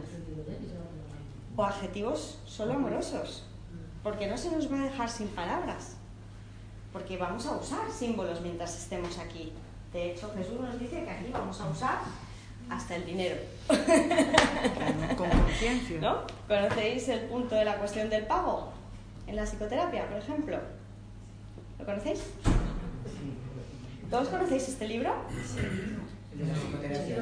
o 1.56 1.64
adjetivos 1.64 2.38
solo 2.46 2.74
amorosos, 2.74 3.44
porque 4.02 4.26
no 4.26 4.36
se 4.36 4.50
nos 4.50 4.70
va 4.72 4.80
a 4.80 4.84
dejar 4.84 5.08
sin 5.10 5.28
palabras, 5.28 5.96
porque 6.92 7.16
vamos 7.16 7.46
a 7.46 7.56
usar 7.56 7.90
símbolos 7.90 8.40
mientras 8.40 8.76
estemos 8.76 9.18
aquí. 9.18 9.52
De 9.92 10.12
hecho, 10.12 10.32
Jesús 10.36 10.60
nos 10.60 10.78
dice 10.78 11.04
que 11.04 11.10
aquí 11.10 11.30
vamos 11.32 11.60
a 11.60 11.68
usar 11.68 11.98
hasta 12.68 12.96
el 12.96 13.04
dinero. 13.04 13.36
Con 15.16 15.28
conciencia. 15.28 16.00
¿No? 16.00 16.18
¿Conocéis 16.46 17.08
el 17.08 17.20
punto 17.22 17.56
de 17.56 17.64
la 17.64 17.76
cuestión 17.76 18.08
del 18.08 18.26
pago? 18.26 18.72
En 19.26 19.36
la 19.36 19.44
psicoterapia, 19.44 20.08
por 20.08 20.18
ejemplo. 20.18 20.58
¿Lo 21.78 21.84
conocéis? 21.84 22.20
¿Todos 24.08 24.28
conocéis 24.28 24.68
este 24.68 24.88
libro? 24.88 25.12
Sí. 25.44 25.58
De 26.36 26.46
la 26.46 26.54
psicoterapia. 26.54 27.16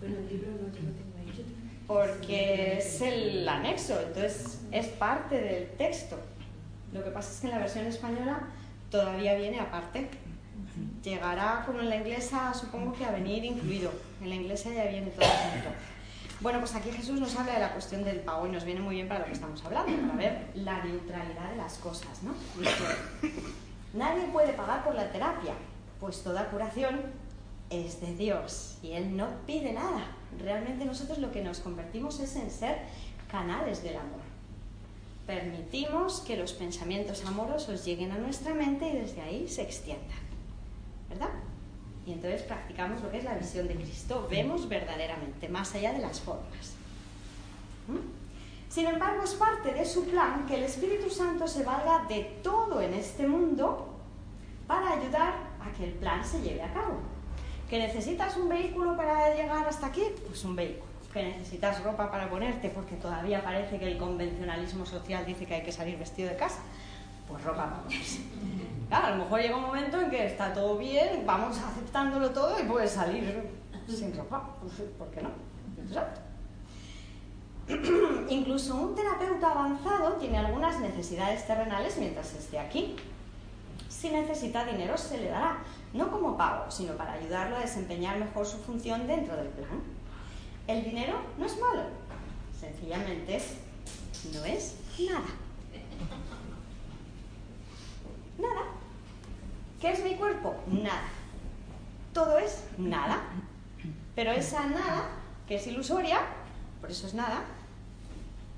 Bueno, 0.00 0.16
el 0.18 0.28
libro 0.28 0.50
no, 0.52 0.68
yo 0.68 0.82
lo 0.82 0.92
tengo 0.92 1.16
ahí. 1.18 1.44
Porque 1.86 2.78
es 2.78 3.00
el 3.00 3.48
anexo, 3.48 4.00
entonces 4.00 4.60
es 4.72 4.86
parte 4.88 5.40
del 5.40 5.68
texto. 5.76 6.18
Lo 6.92 7.04
que 7.04 7.10
pasa 7.10 7.32
es 7.32 7.40
que 7.40 7.46
en 7.46 7.52
la 7.52 7.58
versión 7.58 7.86
española 7.86 8.40
todavía 8.90 9.34
viene 9.34 9.60
aparte. 9.60 10.08
Llegará 11.02 11.62
como 11.64 11.80
en 11.80 11.88
la 11.88 11.96
inglesa, 11.96 12.52
supongo 12.54 12.92
que 12.92 13.04
a 13.04 13.12
venir 13.12 13.44
incluido. 13.44 13.92
En 14.20 14.28
la 14.28 14.34
inglesa 14.34 14.70
ya 14.72 14.86
viene 14.86 15.10
todo 15.10 15.26
junto. 15.26 15.68
Bueno, 16.40 16.58
pues 16.58 16.74
aquí 16.74 16.90
Jesús 16.90 17.18
nos 17.18 17.34
habla 17.36 17.54
de 17.54 17.60
la 17.60 17.72
cuestión 17.72 18.04
del 18.04 18.20
pago 18.20 18.46
y 18.46 18.50
nos 18.50 18.64
viene 18.64 18.80
muy 18.80 18.96
bien 18.96 19.08
para 19.08 19.20
lo 19.20 19.26
que 19.26 19.32
estamos 19.32 19.64
hablando, 19.64 19.92
para 20.08 20.16
ver 20.16 20.46
la 20.54 20.84
neutralidad 20.84 21.50
de 21.50 21.56
las 21.56 21.78
cosas, 21.78 22.22
¿no? 22.22 22.34
Nadie 23.94 24.24
puede 24.32 24.52
pagar 24.52 24.84
por 24.84 24.94
la 24.94 25.10
terapia, 25.10 25.54
pues 25.98 26.22
toda 26.22 26.50
curación 26.50 27.00
es 27.70 28.00
de 28.02 28.14
Dios 28.14 28.78
y 28.82 28.92
Él 28.92 29.16
no 29.16 29.28
pide 29.46 29.72
nada. 29.72 30.15
Realmente 30.40 30.84
nosotros 30.84 31.18
lo 31.18 31.32
que 31.32 31.42
nos 31.42 31.60
convertimos 31.60 32.20
es 32.20 32.36
en 32.36 32.50
ser 32.50 32.78
canales 33.30 33.82
del 33.82 33.96
amor. 33.96 34.20
Permitimos 35.26 36.20
que 36.20 36.36
los 36.36 36.52
pensamientos 36.52 37.24
amorosos 37.24 37.84
lleguen 37.84 38.12
a 38.12 38.18
nuestra 38.18 38.54
mente 38.54 38.88
y 38.88 38.96
desde 38.98 39.20
ahí 39.22 39.48
se 39.48 39.62
extiendan. 39.62 40.18
¿Verdad? 41.08 41.30
Y 42.06 42.12
entonces 42.12 42.42
practicamos 42.42 43.02
lo 43.02 43.10
que 43.10 43.18
es 43.18 43.24
la 43.24 43.34
visión 43.34 43.66
de 43.66 43.74
Cristo. 43.74 44.28
Vemos 44.30 44.68
verdaderamente, 44.68 45.48
más 45.48 45.74
allá 45.74 45.92
de 45.92 45.98
las 45.98 46.20
formas. 46.20 46.74
Sin 48.68 48.86
embargo, 48.86 49.24
es 49.24 49.34
parte 49.34 49.72
de 49.72 49.84
su 49.84 50.04
plan 50.04 50.46
que 50.46 50.56
el 50.56 50.64
Espíritu 50.64 51.10
Santo 51.10 51.48
se 51.48 51.64
valga 51.64 52.04
de 52.08 52.38
todo 52.42 52.80
en 52.80 52.94
este 52.94 53.26
mundo 53.26 53.88
para 54.66 54.92
ayudar 54.92 55.34
a 55.60 55.72
que 55.76 55.84
el 55.84 55.92
plan 55.92 56.24
se 56.24 56.40
lleve 56.42 56.62
a 56.62 56.72
cabo. 56.72 57.15
¿Que 57.68 57.78
necesitas 57.78 58.36
un 58.36 58.48
vehículo 58.48 58.96
para 58.96 59.34
llegar 59.34 59.66
hasta 59.66 59.88
aquí? 59.88 60.04
Pues 60.26 60.44
un 60.44 60.54
vehículo. 60.54 60.86
¿Que 61.12 61.22
necesitas 61.22 61.82
ropa 61.82 62.10
para 62.10 62.28
ponerte 62.28 62.68
porque 62.68 62.96
todavía 62.96 63.42
parece 63.42 63.78
que 63.78 63.90
el 63.90 63.98
convencionalismo 63.98 64.86
social 64.86 65.24
dice 65.26 65.46
que 65.46 65.54
hay 65.54 65.62
que 65.62 65.72
salir 65.72 65.98
vestido 65.98 66.28
de 66.28 66.36
casa? 66.36 66.60
Pues 67.28 67.42
ropa 67.42 67.64
para 67.64 67.82
ponerse. 67.82 68.20
Claro, 68.88 69.08
a 69.08 69.10
lo 69.10 69.24
mejor 69.24 69.40
llega 69.40 69.56
un 69.56 69.62
momento 69.62 70.00
en 70.00 70.10
que 70.10 70.26
está 70.26 70.52
todo 70.52 70.78
bien, 70.78 71.24
vamos 71.26 71.58
aceptándolo 71.58 72.30
todo 72.30 72.56
y 72.60 72.62
puedes 72.62 72.92
salir 72.92 73.50
sin 73.88 74.16
ropa. 74.16 74.48
Pues, 74.60 74.74
¿Por 74.96 75.10
qué 75.10 75.22
no? 75.22 75.30
Exacto. 75.84 76.20
Incluso 78.28 78.76
un 78.76 78.94
terapeuta 78.94 79.50
avanzado 79.50 80.12
tiene 80.14 80.38
algunas 80.38 80.78
necesidades 80.78 81.44
terrenales 81.46 81.96
mientras 81.98 82.32
esté 82.34 82.60
aquí. 82.60 82.94
Si 83.88 84.10
necesita 84.10 84.64
dinero, 84.64 84.96
se 84.96 85.18
le 85.18 85.30
dará, 85.30 85.58
no 85.96 86.10
como 86.10 86.36
pago, 86.36 86.70
sino 86.70 86.92
para 86.94 87.14
ayudarlo 87.14 87.56
a 87.56 87.60
desempeñar 87.60 88.18
mejor 88.18 88.46
su 88.46 88.58
función 88.58 89.06
dentro 89.06 89.36
del 89.36 89.48
plan. 89.48 89.82
El 90.66 90.84
dinero 90.84 91.20
no 91.38 91.46
es 91.46 91.58
malo, 91.60 91.82
sencillamente 92.58 93.40
no 94.32 94.44
es 94.44 94.76
nada. 94.98 95.26
Nada. 98.38 98.62
¿Qué 99.80 99.92
es 99.92 100.02
mi 100.02 100.14
cuerpo? 100.14 100.54
Nada. 100.66 101.08
Todo 102.12 102.38
es 102.38 102.64
nada. 102.78 103.22
Pero 104.14 104.32
esa 104.32 104.66
nada, 104.66 105.08
que 105.46 105.56
es 105.56 105.66
ilusoria, 105.66 106.20
por 106.80 106.90
eso 106.90 107.06
es 107.06 107.14
nada, 107.14 107.44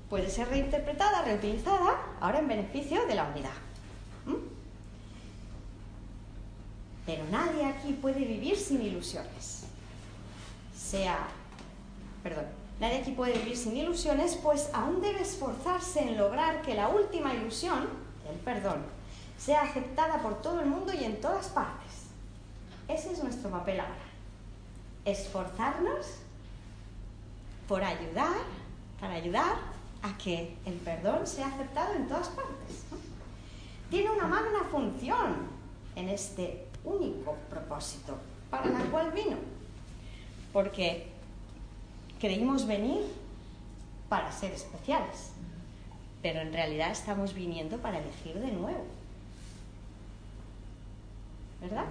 puede 0.09 0.29
ser 0.29 0.49
reinterpretada, 0.49 1.23
reutilizada, 1.23 1.97
ahora 2.19 2.39
en 2.39 2.47
beneficio 2.47 3.05
de 3.05 3.15
la 3.15 3.25
unidad. 3.25 3.51
¿Mm? 4.25 4.35
Pero 7.05 7.23
nadie 7.31 7.65
aquí 7.65 7.93
puede 7.93 8.19
vivir 8.25 8.55
sin 8.57 8.81
ilusiones. 8.81 9.63
Sea, 10.75 11.27
perdón, 12.23 12.45
nadie 12.79 12.97
aquí 12.97 13.11
puede 13.11 13.37
vivir 13.39 13.57
sin 13.57 13.75
ilusiones, 13.75 14.35
pues 14.35 14.69
aún 14.73 15.01
debe 15.01 15.21
esforzarse 15.21 16.01
en 16.01 16.17
lograr 16.17 16.61
que 16.61 16.75
la 16.75 16.89
última 16.89 17.33
ilusión, 17.33 17.87
el 18.29 18.37
perdón, 18.39 18.83
sea 19.37 19.61
aceptada 19.63 20.21
por 20.21 20.41
todo 20.41 20.59
el 20.59 20.67
mundo 20.67 20.93
y 20.93 21.03
en 21.03 21.19
todas 21.21 21.47
partes. 21.47 22.07
Ese 22.87 23.13
es 23.13 23.23
nuestro 23.23 23.49
papel 23.49 23.79
ahora. 23.79 23.95
Esforzarnos 25.05 26.05
por 27.67 27.83
ayudar, 27.83 28.37
para 28.99 29.13
ayudar 29.13 29.55
a 30.01 30.17
que 30.17 30.55
el 30.65 30.73
perdón 30.75 31.27
sea 31.27 31.47
aceptado 31.47 31.93
en 31.93 32.07
todas 32.07 32.29
partes. 32.29 32.83
Tiene 33.89 34.09
una 34.09 34.27
magna 34.27 34.63
función 34.71 35.47
en 35.95 36.09
este 36.09 36.68
único 36.83 37.35
propósito 37.49 38.17
para 38.49 38.67
la 38.67 38.79
cual 38.85 39.11
vino. 39.11 39.37
Porque 40.53 41.07
creímos 42.19 42.65
venir 42.65 43.03
para 44.07 44.31
ser 44.31 44.51
especiales, 44.53 45.31
pero 46.21 46.41
en 46.41 46.51
realidad 46.51 46.91
estamos 46.91 47.33
viniendo 47.33 47.77
para 47.77 47.99
elegir 47.99 48.39
de 48.39 48.51
nuevo. 48.51 48.99
¿verdad? 51.61 51.85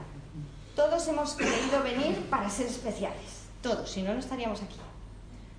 Todos 0.75 1.07
hemos 1.09 1.35
querido 1.35 1.83
venir 1.83 2.27
para 2.31 2.49
ser 2.49 2.67
especiales, 2.67 3.47
todos, 3.63 3.91
si 3.91 4.03
no, 4.03 4.13
no 4.13 4.21
estaríamos 4.21 4.63
aquí. 4.63 4.77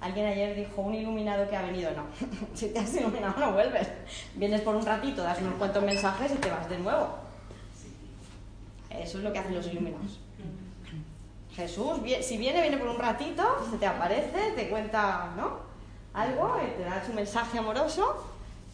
Alguien 0.01 0.27
ayer 0.27 0.55
dijo, 0.55 0.82
un 0.82 0.95
iluminado 0.95 1.49
que 1.49 1.57
ha 1.57 1.61
venido, 1.61 1.91
no. 1.91 2.05
si 2.53 2.69
te 2.69 2.80
has 2.80 2.93
iluminado 2.95 3.38
no 3.38 3.51
vuelves. 3.51 3.89
Vienes 4.36 4.61
por 4.61 4.75
un 4.75 4.86
ratito, 4.86 5.21
das 5.21 5.41
unos 5.41 5.55
cuantos 5.55 5.84
mensajes 5.84 6.32
y 6.32 6.36
te 6.36 6.49
vas 6.49 6.69
de 6.69 6.80
nuevo. 6.80 7.28
Eso 8.90 9.18
es 9.18 9.24
lo 9.24 9.32
que 9.32 9.40
hacen 9.40 9.56
los 9.56 9.68
iluminados. 9.68 10.20
Jesús, 11.56 12.00
si 12.22 12.38
viene, 12.38 12.62
viene 12.62 12.78
por 12.78 12.88
un 12.88 13.00
ratito, 13.00 13.44
se 13.70 13.78
te 13.78 13.86
aparece, 13.86 14.52
te 14.56 14.70
cuenta, 14.70 15.34
¿no? 15.36 15.60
Algo, 16.14 16.58
te 16.78 16.84
da 16.84 17.06
su 17.06 17.14
mensaje 17.14 17.60
amoroso, 17.60 18.26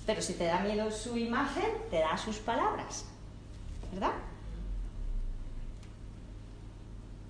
pero 0.06 0.22
si 0.22 0.34
te 0.34 0.46
da 0.46 0.60
miedo 0.60 0.92
su 0.92 1.18
imagen, 1.18 1.66
te 1.90 2.00
da 2.00 2.18
sus 2.18 2.38
palabras. 2.38 3.06
¿Verdad? 3.92 4.12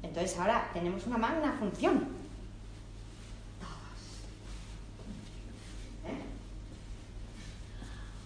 Entonces 0.04 0.38
ahora 0.38 0.70
tenemos 0.74 1.06
una 1.08 1.18
magna 1.18 1.54
función. 1.60 2.08
Todos. 3.60 4.02
¿Eh? 6.12 6.22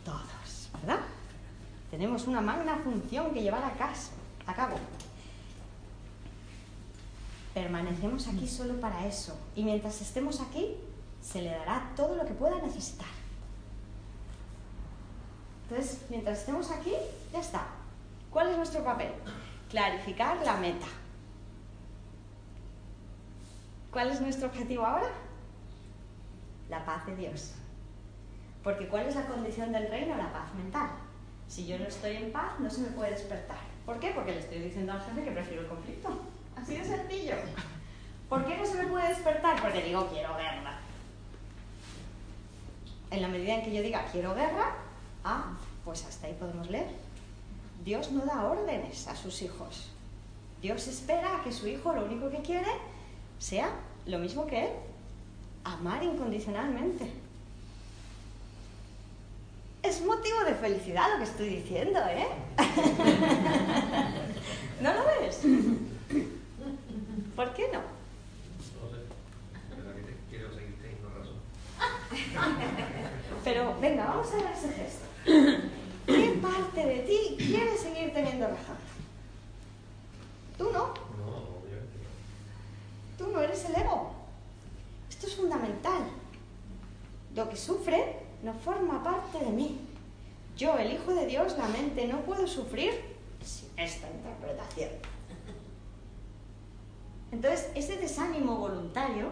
Todos, 0.03 0.69
¿verdad? 0.73 0.99
Tenemos 1.89 2.27
una 2.27 2.41
magna 2.41 2.77
función 2.83 3.33
que 3.33 3.41
llevar 3.41 3.63
a, 3.63 3.71
casa, 3.71 4.11
a 4.49 4.55
cabo. 4.55 4.75
Permanecemos 7.53 8.27
aquí 8.27 8.47
solo 8.47 8.79
para 8.79 9.05
eso. 9.05 9.37
Y 9.55 9.63
mientras 9.63 10.01
estemos 10.01 10.39
aquí, 10.41 10.75
se 11.21 11.41
le 11.41 11.51
dará 11.51 11.91
todo 11.95 12.15
lo 12.15 12.25
que 12.25 12.33
pueda 12.33 12.61
necesitar. 12.61 13.07
Entonces, 15.69 16.05
mientras 16.09 16.39
estemos 16.39 16.71
aquí, 16.71 16.93
ya 17.31 17.39
está. 17.39 17.67
¿Cuál 18.31 18.49
es 18.49 18.57
nuestro 18.57 18.83
papel? 18.83 19.11
Clarificar 19.69 20.43
la 20.45 20.57
meta. 20.57 20.87
¿Cuál 23.91 24.09
es 24.09 24.21
nuestro 24.21 24.47
objetivo 24.47 24.85
ahora? 24.85 25.09
La 26.69 26.85
paz 26.85 27.05
de 27.07 27.15
Dios. 27.15 27.53
Porque 28.63 28.87
¿cuál 28.87 29.07
es 29.07 29.15
la 29.15 29.25
condición 29.25 29.71
del 29.71 29.89
reino? 29.89 30.15
La 30.15 30.31
paz 30.31 30.53
mental. 30.53 30.89
Si 31.47 31.65
yo 31.65 31.79
no 31.79 31.85
estoy 31.85 32.15
en 32.15 32.31
paz, 32.31 32.59
no 32.59 32.69
se 32.69 32.81
me 32.81 32.89
puede 32.89 33.11
despertar. 33.11 33.68
¿Por 33.89 33.99
qué? 33.99 34.11
Porque 34.11 34.33
le 34.33 34.39
estoy 34.39 34.59
diciendo 34.59 34.93
al 34.93 35.01
jefe 35.01 35.23
que 35.23 35.31
prefiero 35.31 35.63
el 35.63 35.67
conflicto. 35.67 36.09
Así 36.55 36.77
de 36.77 36.85
sencillo. 36.85 37.33
¿Por 38.29 38.45
qué 38.45 38.55
no 38.55 38.63
se 38.63 38.83
me 38.83 38.85
puede 38.85 39.07
despertar? 39.07 39.59
Porque 39.59 39.81
digo, 39.81 40.07
quiero 40.13 40.37
guerra. 40.37 40.77
En 43.09 43.21
la 43.23 43.27
medida 43.27 43.55
en 43.55 43.63
que 43.63 43.73
yo 43.73 43.81
diga, 43.81 44.05
quiero 44.11 44.35
guerra, 44.35 44.75
ah, 45.23 45.57
pues 45.83 46.05
hasta 46.05 46.27
ahí 46.27 46.35
podemos 46.39 46.69
leer. 46.69 46.85
Dios 47.83 48.11
no 48.11 48.27
da 48.27 48.45
órdenes 48.45 49.07
a 49.07 49.15
sus 49.15 49.41
hijos. 49.41 49.89
Dios 50.61 50.87
espera 50.87 51.37
a 51.37 51.43
que 51.43 51.51
su 51.51 51.67
hijo 51.67 51.91
lo 51.91 52.05
único 52.05 52.29
que 52.29 52.43
quiere 52.43 52.69
sea 53.39 53.71
lo 54.05 54.19
mismo 54.19 54.45
que 54.45 54.65
Él, 54.65 54.71
amar 55.63 56.03
incondicionalmente. 56.03 57.11
Es 59.81 60.01
motivo 60.01 60.43
de 60.45 60.55
felicidad 60.55 61.13
lo 61.13 61.19
que 61.19 61.23
estoy 61.23 61.47
diciendo, 61.49 61.99
¿eh? 62.09 62.27
¿No 64.81 64.93
lo 64.93 65.05
ves? 65.05 65.39
¿Por 67.35 67.53
qué 67.53 67.69
no? 67.71 67.79
Pero 73.43 73.79
venga, 73.79 74.05
vamos 74.05 74.31
a 74.33 74.35
ver 74.35 74.51
ese 74.51 74.69
gesto. 74.73 75.05
¿Qué 76.05 76.39
parte 76.41 76.85
de 76.85 76.99
ti 76.99 77.35
quiere 77.37 77.77
seguir 77.77 78.13
teniendo 78.13 78.47
razón? 78.47 78.75
Tú 80.57 80.71
no. 80.71 80.93
Tú 83.17 83.27
no 83.27 83.41
eres 83.41 83.63
el 83.65 83.75
ego. 83.75 84.11
Esto 85.09 85.27
es 85.27 85.35
fundamental. 85.35 86.03
Lo 87.35 87.49
que 87.49 87.55
sufre 87.55 88.17
no 88.43 88.53
forma 88.53 89.03
parte 89.03 89.39
de 89.39 89.51
mí. 89.51 89.79
Yo, 90.57 90.77
el 90.77 90.93
Hijo 90.93 91.13
de 91.13 91.25
Dios, 91.25 91.57
la 91.57 91.67
mente, 91.67 92.07
no 92.07 92.21
puedo 92.21 92.47
sufrir 92.47 92.91
sin 93.43 93.69
esta 93.77 94.09
interpretación. 94.09 94.89
Entonces, 97.31 97.69
ese 97.75 97.97
desánimo 97.97 98.55
voluntario 98.55 99.31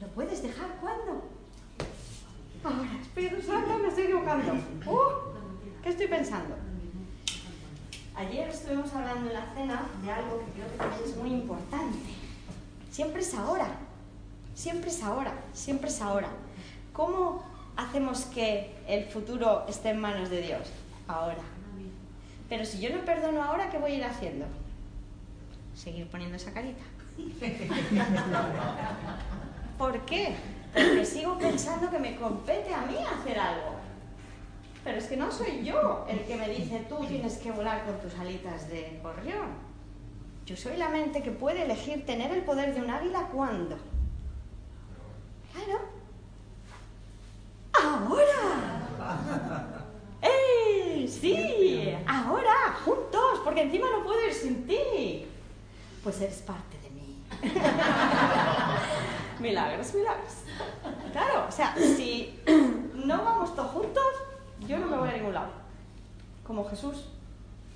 ¿Lo 0.00 0.08
puedes 0.08 0.42
dejar 0.42 0.66
cuándo? 0.80 1.22
Ahora, 2.64 3.00
Espíritu 3.00 3.40
Santo, 3.42 3.78
me 3.78 3.88
estoy 3.88 4.04
equivocando. 4.04 4.52
Uh, 4.52 5.82
¿Qué 5.82 5.90
estoy 5.90 6.08
pensando? 6.08 6.56
Ayer 8.16 8.48
estuvimos 8.48 8.92
hablando 8.92 9.28
en 9.28 9.34
la 9.34 9.54
cena 9.54 9.82
de 10.02 10.10
algo 10.10 10.40
que 10.40 10.52
creo 10.52 10.70
que 10.70 10.76
también 10.76 11.02
es 11.04 11.16
muy 11.16 11.30
importante. 11.30 11.98
Siempre 12.90 13.20
es 13.20 13.34
ahora. 13.34 13.68
Siempre 14.54 14.90
es 14.90 15.02
ahora. 15.02 15.34
Siempre 15.52 15.88
es 15.88 16.00
ahora. 16.00 16.28
¿Cómo 16.92 17.44
hacemos 17.76 18.26
que 18.26 18.74
el 18.86 19.04
futuro 19.04 19.64
esté 19.68 19.90
en 19.90 20.00
manos 20.00 20.30
de 20.30 20.42
Dios? 20.42 20.70
Ahora. 21.08 21.42
Pero 22.48 22.64
si 22.64 22.80
yo 22.80 22.94
no 22.94 23.04
perdono 23.04 23.42
ahora, 23.42 23.70
¿qué 23.70 23.78
voy 23.78 23.92
a 23.92 23.96
ir 23.96 24.04
haciendo? 24.04 24.46
Seguir 25.74 26.06
poniendo 26.08 26.36
esa 26.36 26.52
carita. 26.52 26.84
¿Por 29.78 30.04
qué? 30.04 30.34
Porque 30.72 31.04
sigo 31.04 31.38
pensando 31.38 31.90
que 31.90 31.98
me 31.98 32.16
compete 32.16 32.74
a 32.74 32.82
mí 32.82 32.96
hacer 32.96 33.38
algo. 33.38 33.74
Pero 34.82 34.98
es 34.98 35.06
que 35.06 35.16
no 35.16 35.32
soy 35.32 35.64
yo 35.64 36.04
el 36.08 36.20
que 36.24 36.36
me 36.36 36.48
dice 36.48 36.84
tú 36.88 37.04
tienes 37.06 37.38
que 37.38 37.50
volar 37.50 37.84
con 37.84 37.98
tus 38.00 38.18
alitas 38.18 38.68
de 38.68 39.00
gorrión. 39.02 39.74
Yo 40.44 40.56
soy 40.56 40.76
la 40.76 40.90
mente 40.90 41.22
que 41.22 41.30
puede 41.30 41.62
elegir 41.62 42.04
tener 42.04 42.30
el 42.30 42.42
poder 42.42 42.74
de 42.74 42.82
un 42.82 42.90
águila 42.90 43.28
cuando. 43.32 43.78
Claro. 45.52 46.03
Ahora. 47.82 48.80
¡Eh! 50.22 51.06
Sí, 51.08 51.94
ahora, 52.06 52.76
juntos, 52.84 53.40
porque 53.44 53.62
encima 53.62 53.88
no 53.90 54.04
puedo 54.04 54.26
ir 54.26 54.32
sin 54.32 54.66
ti. 54.66 55.26
Pues 56.02 56.20
eres 56.20 56.42
parte 56.42 56.78
de 56.82 56.90
mí. 56.90 57.22
milagros, 59.40 59.94
milagros. 59.94 60.32
Claro, 61.12 61.46
o 61.48 61.52
sea, 61.52 61.74
si 61.76 62.40
no 62.94 63.24
vamos 63.24 63.54
todos 63.54 63.70
juntos, 63.72 64.04
yo 64.66 64.78
no 64.78 64.86
me 64.86 64.96
voy 64.96 65.08
a 65.08 65.12
ningún 65.12 65.34
lado. 65.34 65.50
Como 66.46 66.68
Jesús. 66.68 67.08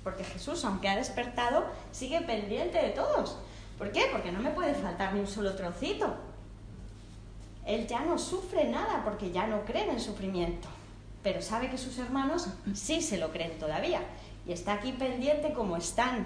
Porque 0.03 0.23
Jesús, 0.23 0.63
aunque 0.65 0.87
ha 0.87 0.95
despertado, 0.95 1.65
sigue 1.91 2.21
pendiente 2.21 2.81
de 2.81 2.89
todos. 2.89 3.37
¿Por 3.77 3.91
qué? 3.91 4.09
Porque 4.11 4.31
no 4.31 4.39
me 4.39 4.51
puede 4.51 4.73
faltar 4.73 5.13
ni 5.13 5.19
un 5.19 5.27
solo 5.27 5.55
trocito. 5.55 6.15
Él 7.69 7.87
ya 7.87 8.01
no 8.01 8.17
sufre 8.17 8.69
nada 8.69 9.03
porque 9.03 9.31
ya 9.31 9.47
no 9.47 9.63
cree 9.63 9.83
en 9.83 9.91
el 9.91 9.99
sufrimiento. 9.99 10.67
Pero 11.23 11.41
sabe 11.41 11.69
que 11.69 11.77
sus 11.77 11.97
hermanos 11.99 12.49
sí 12.73 13.01
se 13.01 13.17
lo 13.17 13.31
creen 13.31 13.57
todavía. 13.59 14.01
Y 14.45 14.51
está 14.51 14.73
aquí 14.73 14.91
pendiente 14.93 15.53
como 15.53 15.77
están 15.77 16.25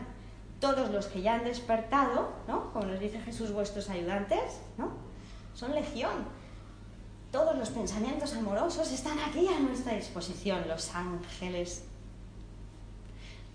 todos 0.60 0.90
los 0.92 1.08
que 1.08 1.22
ya 1.22 1.36
han 1.36 1.44
despertado, 1.44 2.32
¿no? 2.48 2.72
Como 2.72 2.86
nos 2.86 3.00
dice 3.00 3.20
Jesús, 3.20 3.52
vuestros 3.52 3.90
ayudantes, 3.90 4.62
¿no? 4.78 4.92
Son 5.54 5.76
legión 5.76 6.26
todos 7.34 7.58
los 7.58 7.72
pensamientos 7.72 8.36
amorosos 8.36 8.92
están 8.92 9.18
aquí 9.18 9.48
a 9.48 9.60
nuestra 9.60 9.94
disposición, 9.96 10.68
los 10.68 10.94
ángeles. 10.94 11.84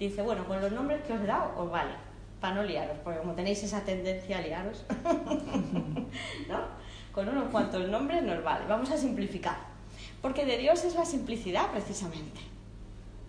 Dice, 0.00 0.20
bueno, 0.20 0.44
con 0.48 0.60
los 0.60 0.72
nombres 0.72 1.00
que 1.04 1.12
os 1.12 1.20
he 1.20 1.26
dado, 1.26 1.56
os 1.56 1.70
vale, 1.70 1.92
para 2.40 2.56
no 2.56 2.64
liaros, 2.64 2.98
porque 3.04 3.20
como 3.20 3.34
tenéis 3.34 3.62
esa 3.62 3.82
tendencia 3.82 4.38
a 4.38 4.40
liaros, 4.40 4.84
¿no? 6.48 6.58
Con 7.18 7.28
unos 7.30 7.50
cuantos 7.50 7.88
nombres 7.88 8.22
nos 8.22 8.44
vale. 8.44 8.64
Vamos 8.68 8.92
a 8.92 8.96
simplificar, 8.96 9.56
porque 10.22 10.46
de 10.46 10.56
Dios 10.56 10.84
es 10.84 10.94
la 10.94 11.04
simplicidad 11.04 11.68
precisamente. 11.72 12.38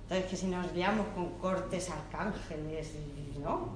Entonces, 0.03 0.29
que 0.29 0.37
si 0.37 0.45
nos 0.45 0.71
liamos 0.73 1.07
con 1.15 1.31
cortes 1.39 1.89
arcángeles, 1.89 2.93
¿no? 3.41 3.69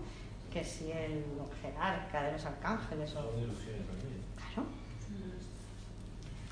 Que 0.53 0.64
si 0.64 0.91
el 0.91 1.26
jerarca 1.64 2.26
de 2.26 2.34
los 2.34 2.45
arcángeles 2.45 3.16
o... 3.16 3.22
Claro. 4.36 4.68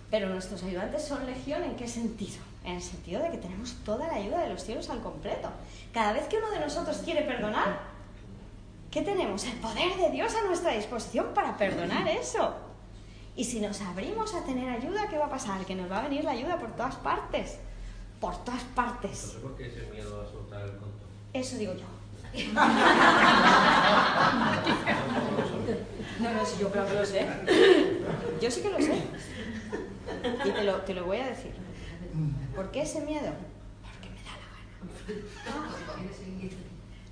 Pero 0.09 0.29
nuestros 0.29 0.63
ayudantes 0.63 1.03
son 1.03 1.23
legión 1.27 1.61
en 1.61 1.75
qué 1.75 1.87
sentido? 1.87 2.41
En 2.65 2.77
el 2.77 2.81
sentido 2.81 3.21
de 3.21 3.29
que 3.29 3.37
tenemos 3.37 3.75
toda 3.85 4.07
la 4.07 4.15
ayuda 4.15 4.41
de 4.41 4.49
los 4.49 4.63
cielos 4.63 4.89
al 4.89 5.01
completo. 5.01 5.51
Cada 5.93 6.13
vez 6.13 6.27
que 6.27 6.37
uno 6.37 6.49
de 6.49 6.61
nosotros 6.61 6.97
quiere 7.05 7.21
perdonar, 7.21 7.79
¿qué 8.89 9.03
tenemos? 9.03 9.45
El 9.45 9.59
poder 9.59 9.95
de 9.97 10.09
Dios 10.09 10.33
a 10.33 10.47
nuestra 10.47 10.71
disposición 10.71 11.27
para 11.35 11.55
perdonar 11.55 12.07
eso. 12.07 12.70
Y 13.35 13.45
si 13.45 13.59
nos 13.59 13.81
abrimos 13.81 14.33
a 14.35 14.43
tener 14.43 14.69
ayuda, 14.69 15.07
¿qué 15.09 15.17
va 15.17 15.25
a 15.25 15.29
pasar? 15.29 15.65
Que 15.65 15.75
nos 15.75 15.89
va 15.89 15.99
a 15.99 16.03
venir 16.03 16.23
la 16.23 16.31
ayuda 16.31 16.57
por 16.59 16.71
todas 16.75 16.95
partes. 16.95 17.59
Por 18.19 18.43
todas 18.43 18.63
partes. 18.75 19.37
¿Por 19.41 19.55
qué 19.55 19.67
ese 19.67 19.89
miedo 19.91 20.21
a 20.21 20.25
soltar 20.29 20.61
el 20.63 20.71
control? 20.71 21.09
Eso 21.33 21.57
digo 21.57 21.73
yo. 21.73 21.85
No, 26.19 26.33
no, 26.33 26.45
si 26.45 26.61
yo 26.61 26.71
creo 26.71 26.85
que 26.85 26.93
lo 26.93 27.05
sé. 27.05 27.27
Yo 28.41 28.51
sí 28.51 28.61
que 28.61 28.69
lo 28.69 28.77
sé. 28.77 29.03
Y 30.45 30.51
te 30.51 30.63
lo, 30.63 30.75
te 30.81 30.93
lo 30.93 31.05
voy 31.05 31.17
a 31.17 31.27
decir. 31.27 31.51
¿Por 32.55 32.69
qué 32.71 32.81
ese 32.83 33.01
miedo? 33.01 33.31
Porque 33.81 34.09
me 34.09 34.21
da 34.23 34.31
la 34.37 34.47
gana. 35.65 36.03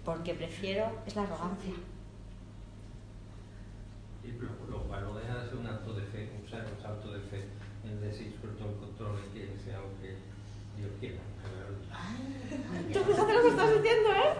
Porque 0.05 0.33
prefiero, 0.33 0.91
es 1.07 1.15
la 1.15 1.23
arrogancia. 1.23 1.73
Y 4.23 4.31
lo 4.69 4.83
cual 4.83 5.03
no 5.03 5.15
deja 5.15 5.35
de 5.37 5.49
ser 5.49 5.57
un 5.57 5.67
acto 5.67 5.93
de 5.93 6.03
fe, 6.03 6.29
un 6.39 6.47
salto 6.49 7.11
de 7.11 7.19
fe 7.21 7.45
en 7.83 8.01
decir 8.01 8.35
suelto 8.39 8.65
el 8.65 8.75
control 8.77 9.19
y 9.33 9.39
que 9.39 9.57
sea 9.63 9.79
lo 9.79 9.89
que 10.01 10.15
Dios 10.77 10.91
quiera. 10.99 11.21
Tú 12.93 12.99
fíjate 13.03 13.33
lo 13.33 13.41
que 13.41 13.47
estás 13.49 13.73
diciendo, 13.73 14.09
¿eh? 14.11 14.33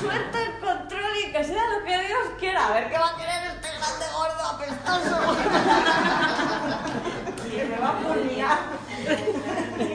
Suelta 0.00 0.42
el 0.42 0.58
control 0.60 1.12
y 1.26 1.32
que 1.32 1.44
sea 1.44 1.62
lo 1.78 1.84
que 1.84 1.98
Dios 2.06 2.26
quiera. 2.38 2.66
A 2.66 2.72
ver 2.72 2.90
qué 2.90 2.98
va 2.98 3.08
a 3.08 3.16
querer 3.16 3.56
este 3.56 3.68
grande 3.78 4.06
gordo 4.14 4.42
apestoso. 4.52 5.16
que 7.50 7.64
me 7.64 7.78
va 7.78 7.90
a 7.90 7.94
fulminar. 8.00 8.58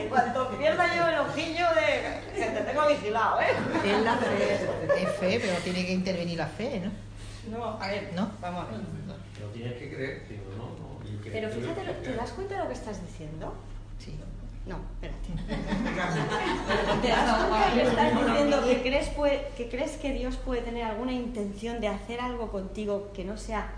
Cuanto 0.10 0.58
pierda 0.58 0.96
yo 0.96 1.08
el 1.08 1.20
ojillo 1.20 1.66
de 1.76 2.22
que 2.36 2.46
te 2.46 2.62
tengo 2.62 2.88
vigilado, 2.88 3.40
¿eh? 3.42 3.56
Es 3.86 4.02
la 4.02 4.16
fe, 4.18 4.54
es 4.98 5.10
fe, 5.20 5.40
pero 5.42 5.58
tiene 5.64 5.86
que 5.86 5.92
intervenir 5.92 6.38
la 6.38 6.48
fe, 6.48 6.82
¿no? 6.84 7.07
No, 7.50 7.82
a 7.82 7.88
ver, 7.88 8.14
¿no? 8.16 8.32
Vamos 8.42 8.66
a 8.66 8.72
ver. 8.72 8.80
No 8.80 9.46
tienes 9.54 9.74
que 9.74 9.94
creer, 9.94 10.26
sino 10.28 10.44
no, 10.58 10.70
no. 10.78 10.88
Pero 11.24 11.50
fíjate, 11.50 11.82
¿te 11.82 12.16
das 12.16 12.32
cuenta 12.32 12.56
de 12.56 12.62
lo 12.62 12.68
que 12.68 12.74
estás 12.74 13.02
diciendo? 13.06 13.54
Sí. 14.00 14.18
No, 14.66 14.80
espérate. 14.94 15.30
¿Te 17.02 17.08
das 17.08 17.46
cuenta 17.46 17.74
que 17.74 17.82
estás 17.84 18.26
diciendo 18.26 18.64
que 18.66 18.82
crees, 18.82 19.10
que 19.56 19.70
crees 19.70 19.98
que 19.98 20.14
Dios 20.14 20.36
puede 20.38 20.62
tener 20.62 20.84
alguna 20.84 21.14
intención 21.14 21.80
de 21.80 21.88
hacer 21.88 22.20
algo 22.20 22.52
contigo 22.52 23.12
que 23.14 23.24
no 23.24 23.38
sea 23.38 23.72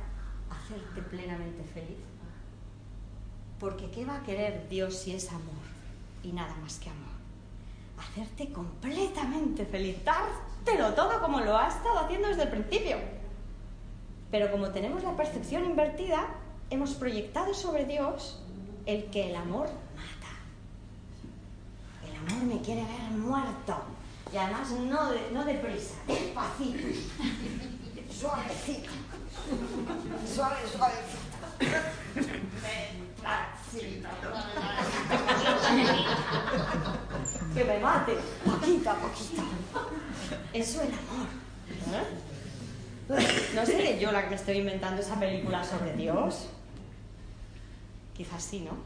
hacerte 0.49 1.01
plenamente 1.01 1.63
feliz? 1.73 1.97
Porque 3.59 3.91
¿qué 3.91 4.05
va 4.05 4.17
a 4.17 4.23
querer 4.23 4.67
Dios 4.69 4.95
si 4.95 5.13
es 5.13 5.29
amor? 5.29 5.43
Y 6.23 6.31
nada 6.31 6.55
más 6.55 6.79
que 6.79 6.89
amor. 6.89 7.09
Hacerte 7.99 8.51
completamente 8.51 9.65
feliz, 9.65 9.97
dártelo 10.03 10.93
todo 10.93 11.19
como 11.21 11.41
lo 11.41 11.57
ha 11.57 11.67
estado 11.67 11.99
haciendo 11.99 12.29
desde 12.29 12.43
el 12.43 12.49
principio. 12.49 13.18
Pero 14.31 14.51
como 14.51 14.69
tenemos 14.69 15.03
la 15.03 15.15
percepción 15.15 15.65
invertida, 15.65 16.27
hemos 16.69 16.93
proyectado 16.93 17.53
sobre 17.53 17.85
Dios 17.85 18.39
el 18.85 19.05
que 19.05 19.29
el 19.29 19.35
amor 19.35 19.69
mata. 19.95 20.33
El 22.07 22.15
amor 22.15 22.43
me 22.43 22.61
quiere 22.61 22.83
ver 22.83 23.11
muerto. 23.17 23.77
Y 24.31 24.37
además 24.37 24.69
no, 24.71 25.11
de, 25.11 25.31
no 25.31 25.43
deprisa, 25.43 25.95
despacito. 26.07 26.87
Suavecito. 28.11 28.89
Suave, 30.31 30.57
suavecito. 30.71 31.29
Que 37.55 37.63
me 37.63 37.79
mate, 37.79 38.17
poquito 38.45 38.89
a 38.89 38.95
poquito. 38.95 39.43
Eso 40.53 40.81
es 40.81 40.89
amor. 40.89 41.27
¿Eh? 41.93 42.28
No 43.09 43.65
seré 43.65 43.99
yo 43.99 44.11
la 44.11 44.23
que 44.23 44.29
me 44.29 44.35
estoy 44.35 44.57
inventando 44.57 45.01
esa 45.01 45.19
película 45.19 45.63
sobre 45.63 45.93
Dios. 45.93 46.49
Quizás 48.15 48.43
sí, 48.43 48.59
¿no? 48.59 48.77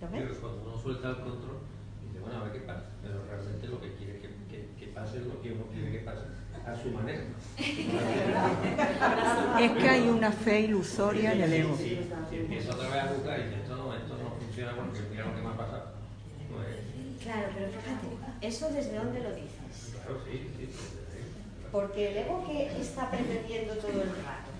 ¿Lo 0.00 0.10
ves? 0.10 0.38
cuando 0.40 0.62
uno 0.62 0.78
suelta 0.78 1.10
el 1.10 1.16
control, 1.16 1.58
dice, 2.06 2.20
bueno, 2.20 2.40
a 2.40 2.44
ver 2.44 2.52
qué 2.54 2.60
pasa. 2.60 2.84
Pero 3.02 3.24
realmente 3.28 3.66
lo 3.66 3.80
que 3.80 3.92
quiere 3.94 4.20
que, 4.20 4.28
que, 4.48 4.70
que 4.78 4.86
pase 4.92 5.18
es 5.18 5.26
lo 5.26 5.42
que 5.42 5.52
uno 5.52 5.64
quiere 5.66 5.92
que 5.92 5.98
pase 5.98 6.22
a 6.64 6.74
su 6.82 6.90
manera. 6.90 7.24
es 9.60 9.72
que 9.72 9.88
hay 9.88 10.08
una 10.08 10.32
fe 10.32 10.60
ilusoria 10.60 11.34
en 11.34 11.42
el 11.42 11.52
ego. 11.52 11.76
Si, 11.76 12.00
si, 12.30 12.36
empieza 12.36 12.74
otra 12.74 12.88
vez 12.88 13.02
a 13.02 13.12
buscar 13.12 13.38
y 13.38 13.42
dice, 13.44 13.56
esto 13.62 13.76
no, 13.76 13.94
esto 13.94 14.16
no 14.16 14.30
funciona 14.30 14.74
porque 14.76 15.00
mira 15.10 15.26
lo 15.26 15.34
que 15.34 15.42
me 15.42 15.48
ha 15.48 15.56
pasado. 15.56 15.92
Pues... 16.50 16.76
Claro, 17.22 17.48
pero 17.54 17.68
fíjate, 17.68 18.06
¿eso 18.40 18.70
desde 18.70 18.96
dónde 18.96 19.22
lo 19.22 19.34
dices? 19.34 19.92
Claro, 19.92 20.20
sí, 20.24 20.48
sí. 20.56 20.70
Porque 21.72 22.10
el 22.10 22.16
ego 22.18 22.44
que 22.46 22.80
está 22.80 23.10
pretendiendo 23.10 23.74
todo 23.74 24.02
el 24.02 24.08
rato, 24.08 24.50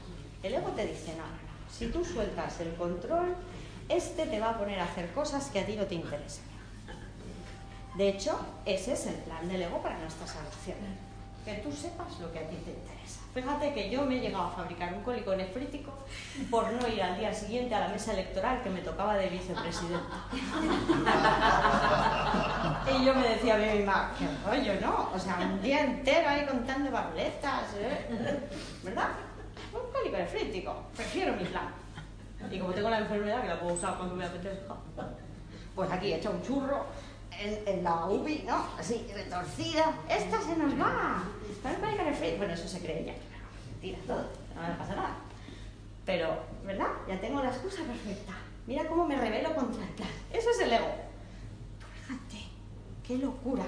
el 0.43 0.55
ego 0.55 0.69
te 0.71 0.87
dice, 0.87 1.15
no, 1.17 1.25
si 1.73 1.87
tú 1.89 2.05
sueltas 2.05 2.61
el 2.61 2.75
control, 2.75 3.35
este 3.89 4.27
te 4.27 4.41
va 4.41 4.51
a 4.51 4.59
poner 4.59 4.81
a 4.81 4.85
hacer 4.85 5.11
cosas 5.13 5.49
que 5.51 5.61
a 5.61 5.67
ti 5.67 5.77
no 5.77 5.87
te 5.87 5.95
interesan. 5.95 6.45
De 7.97 8.09
hecho, 8.09 8.39
ese 8.67 8.93
es 8.93 9.07
el 9.07 9.15
plan 9.15 9.49
del 9.49 9.63
ego 9.63 9.81
para 9.81 9.99
nuestra 9.99 10.27
salvación 10.27 11.06
que 11.47 11.55
tú 11.63 11.71
sepas 11.71 12.19
lo 12.19 12.33
que 12.33 12.41
a 12.41 12.49
ti 12.49 12.57
te 12.57 12.73
interesa. 12.73 13.21
Fíjate 13.33 13.73
que 13.73 13.89
yo 13.89 14.05
me 14.05 14.17
he 14.17 14.21
llegado 14.21 14.47
a 14.47 14.51
fabricar 14.51 14.93
un 14.93 15.03
cólico 15.03 15.37
nefrítico 15.37 15.93
por 16.51 16.73
no 16.73 16.89
ir 16.89 17.01
al 17.01 17.17
día 17.17 17.33
siguiente 17.33 17.73
a 17.73 17.81
la 17.81 17.89
mesa 17.89 18.15
electoral 18.15 18.65
que 18.65 18.71
me 18.71 18.81
tocaba 18.81 19.15
de 19.15 19.29
vicepresidenta. 19.29 20.25
y 22.91 23.05
yo 23.05 23.15
me 23.15 23.29
decía 23.29 23.55
a 23.55 23.59
mí 23.59 23.79
misma, 23.79 24.13
qué 24.19 24.27
rollo, 24.45 24.73
¿no? 24.81 25.11
O 25.15 25.19
sea, 25.21 25.39
un 25.41 25.63
día 25.63 25.85
entero 25.85 26.29
ahí 26.29 26.45
contando 26.47 26.91
babletas, 26.91 27.75
¿eh? 27.79 28.41
¿verdad? 28.83 29.11
Un 29.73 29.93
cólico 29.93 30.17
nefrítico, 30.17 30.83
prefiero 30.97 31.35
mi 31.35 31.45
plan. 31.45 31.69
Y 32.51 32.59
como 32.59 32.73
tengo 32.73 32.91
la 32.91 32.99
enfermedad 32.99 33.43
que 33.43 33.49
la 33.49 33.61
puedo 33.61 33.75
usar 33.75 33.97
cuando 33.97 34.17
me 34.17 34.25
apetezca, 34.25 34.75
pues 35.77 35.93
aquí 35.93 36.13
he 36.13 36.17
hecho 36.17 36.33
un 36.33 36.43
churro 36.43 36.87
en, 37.39 37.85
la 37.85 38.07
UBI, 38.07 38.45
¿no? 38.47 38.67
Así, 38.79 39.07
retorcida. 39.13 39.95
Esta 40.09 40.41
se 40.41 40.57
nos 40.57 40.79
va. 40.81 41.25
Bueno, 42.39 42.53
eso 42.53 42.69
se 42.69 42.81
cree 42.81 43.05
ya. 43.05 43.15
Mentira, 43.71 43.99
todo. 44.07 44.25
No 44.55 44.63
me 44.63 44.75
pasa 44.75 44.95
nada. 44.95 45.17
Pero, 46.05 46.39
¿verdad? 46.65 46.89
Ya 47.09 47.21
tengo 47.21 47.43
la 47.43 47.49
excusa 47.49 47.83
perfecta. 47.83 48.33
Mira 48.67 48.87
cómo 48.87 49.07
me 49.07 49.17
revelo 49.17 49.55
contra 49.55 49.83
el 49.85 49.91
plan. 49.91 50.09
Eso 50.33 50.51
es 50.51 50.61
el 50.61 50.73
ego. 50.73 50.89
Fíjate, 52.03 52.45
qué 53.07 53.19
locura. 53.19 53.65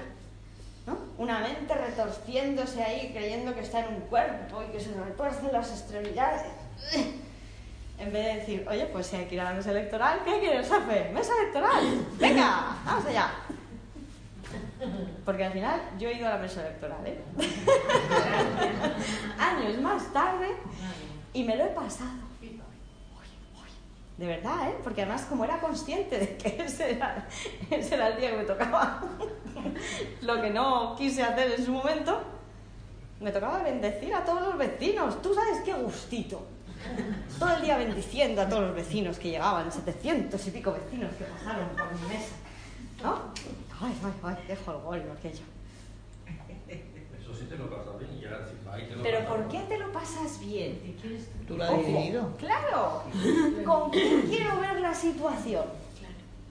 ¿no? 0.87 0.97
Una 1.17 1.39
mente 1.39 1.73
retorciéndose 1.73 2.81
ahí, 2.81 3.11
creyendo 3.13 3.53
que 3.53 3.61
está 3.61 3.85
en 3.85 3.95
un 3.95 4.01
cuerpo 4.01 4.63
y 4.63 4.71
que 4.71 4.79
se 4.79 4.93
retuercen 4.93 5.51
las 5.51 5.69
extremidades. 5.69 6.43
En 7.99 8.13
vez 8.13 8.25
de 8.25 8.35
decir, 8.35 8.67
oye, 8.69 8.85
pues 8.85 9.07
si 9.07 9.17
hay 9.17 9.25
que 9.25 9.35
ir 9.35 9.41
a 9.41 9.45
la 9.45 9.53
mesa 9.53 9.71
electoral, 9.71 10.21
¿qué 10.23 10.39
quieres 10.39 10.71
hacer? 10.71 11.11
¡Mesa 11.11 11.33
electoral! 11.41 12.07
¡Venga! 12.17 12.77
¡Vamos 12.85 13.05
allá! 13.05 13.29
Porque 15.25 15.45
al 15.45 15.53
final 15.53 15.81
yo 15.97 16.09
he 16.09 16.13
ido 16.13 16.27
a 16.27 16.31
la 16.31 16.37
mesa 16.37 16.61
electoral, 16.61 16.99
¿eh? 17.05 17.19
Años 19.39 19.81
más 19.81 20.11
tarde 20.13 20.55
y 21.33 21.43
me 21.43 21.55
lo 21.55 21.65
he 21.65 21.69
pasado. 21.69 22.29
De 24.17 24.27
verdad, 24.27 24.69
¿eh? 24.69 24.75
Porque 24.83 25.03
además 25.03 25.25
como 25.29 25.45
era 25.45 25.61
consciente 25.61 26.19
de 26.19 26.35
que 26.35 26.61
ese 26.61 26.91
era, 26.91 27.25
el 27.71 28.19
día 28.19 28.31
que 28.31 28.37
me 28.37 28.43
tocaba, 28.43 29.01
lo 30.21 30.41
que 30.41 30.49
no 30.49 30.93
quise 30.97 31.23
hacer 31.23 31.53
en 31.57 31.65
su 31.65 31.71
momento, 31.71 32.21
me 33.21 33.31
tocaba 33.31 33.63
bendecir 33.63 34.13
a 34.13 34.25
todos 34.25 34.41
los 34.41 34.57
vecinos. 34.57 35.21
Tú 35.21 35.33
sabes 35.33 35.61
qué 35.63 35.73
gustito. 35.73 36.45
Todo 37.39 37.55
el 37.55 37.61
día 37.61 37.77
bendiciendo 37.77 38.41
a 38.41 38.49
todos 38.49 38.63
los 38.63 38.75
vecinos 38.75 39.17
que 39.19 39.29
llegaban, 39.29 39.71
700 39.71 40.47
y 40.47 40.51
pico 40.51 40.73
vecinos 40.73 41.15
que 41.15 41.23
pasaron 41.23 41.69
por 41.69 41.93
mi 41.93 42.07
mesa. 42.09 42.35
¿No? 43.01 43.31
Ay, 43.81 43.95
ay, 44.03 44.13
ay, 44.23 44.35
dejo 44.47 44.71
el 44.71 44.77
gol 44.81 45.03
aquello. 45.17 45.43
Eso 46.67 47.33
sí 47.33 47.45
te 47.45 47.57
lo 47.57 47.69
pasas 47.69 47.99
bien 47.99 48.11
y 48.17 48.21
ya 48.21 48.45
te 48.87 48.95
lo 48.95 49.03
Pero 49.03 49.27
¿por 49.27 49.47
qué 49.47 49.59
te 49.69 49.77
lo 49.77 49.91
pasas 49.91 50.39
bien? 50.39 50.97
¿Tú 51.47 51.57
lo 51.57 51.63
has 51.63 51.77
decidido? 51.77 52.35
Claro. 52.37 53.03
¿Con 53.65 53.89
quién 53.91 54.21
quiero 54.23 54.59
ver 54.59 54.81
la 54.81 54.93
situación? 54.93 55.65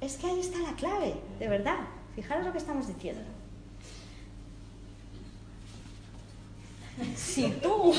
Es 0.01 0.17
que 0.17 0.27
ahí 0.29 0.41
está 0.41 0.59
la 0.59 0.73
clave, 0.73 1.15
de 1.39 1.49
verdad. 1.49 1.79
Fijaros 2.15 2.47
lo 2.47 2.53
que 2.53 2.59
estamos 2.59 2.87
diciendo. 2.87 3.23
Si 7.15 7.49
tú 7.63 7.95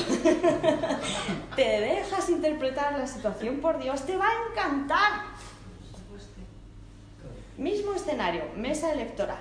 te 1.56 1.62
dejas 1.62 2.28
interpretar 2.28 2.98
la 2.98 3.06
situación 3.06 3.58
por 3.60 3.78
Dios, 3.78 4.04
te 4.04 4.16
va 4.16 4.26
a 4.26 4.50
encantar. 4.50 5.39
Mismo 7.60 7.92
escenario, 7.92 8.44
mesa 8.56 8.90
electoral. 8.90 9.36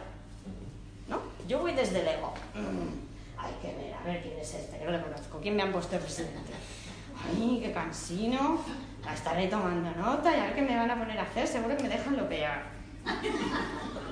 ¿No? 1.08 1.22
Yo 1.48 1.60
voy 1.60 1.72
desde 1.72 2.02
el 2.02 2.08
ego. 2.10 2.34
Mm, 2.54 3.40
hay 3.40 3.54
que 3.62 3.74
ver, 3.78 3.94
a 3.94 4.04
ver 4.04 4.22
quién 4.22 4.38
es 4.38 4.54
este, 4.56 4.78
que 4.78 4.84
no 4.84 4.92
le 4.92 5.02
conozco. 5.02 5.40
¿Quién 5.40 5.56
me 5.56 5.64
han 5.64 5.72
puesto 5.72 5.98
presidente? 5.98 6.52
Ay, 7.26 7.62
qué 7.64 7.72
cansino. 7.72 8.60
Estaré 9.10 9.48
tomando 9.48 9.90
nota 9.92 10.36
y 10.36 10.40
a 10.42 10.44
ver 10.48 10.56
qué 10.56 10.62
me 10.64 10.76
van 10.76 10.92
a 10.92 11.00
poner 11.00 11.18
a 11.18 11.22
hacer. 11.22 11.48
Seguro 11.48 11.78
que 11.78 11.84
me 11.84 11.90
dejan 11.90 12.18
lo 12.18 12.28
peor. 12.28 12.60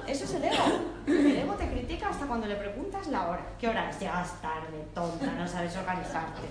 Eso 0.08 0.24
es 0.24 0.34
el 0.36 0.46
ego. 0.46 0.64
El 1.06 1.38
ego 1.40 1.54
te 1.56 1.68
critica 1.68 2.08
hasta 2.08 2.28
cuando 2.28 2.48
le 2.48 2.56
preguntas 2.56 3.08
la 3.08 3.28
hora. 3.28 3.46
¿Qué 3.60 3.68
hora 3.68 3.90
es? 3.90 4.00
Llegas 4.00 4.42
tarde, 4.42 4.88
tonta, 4.96 5.34
no 5.34 5.46
sabes 5.46 5.76
organizarte. 5.76 6.48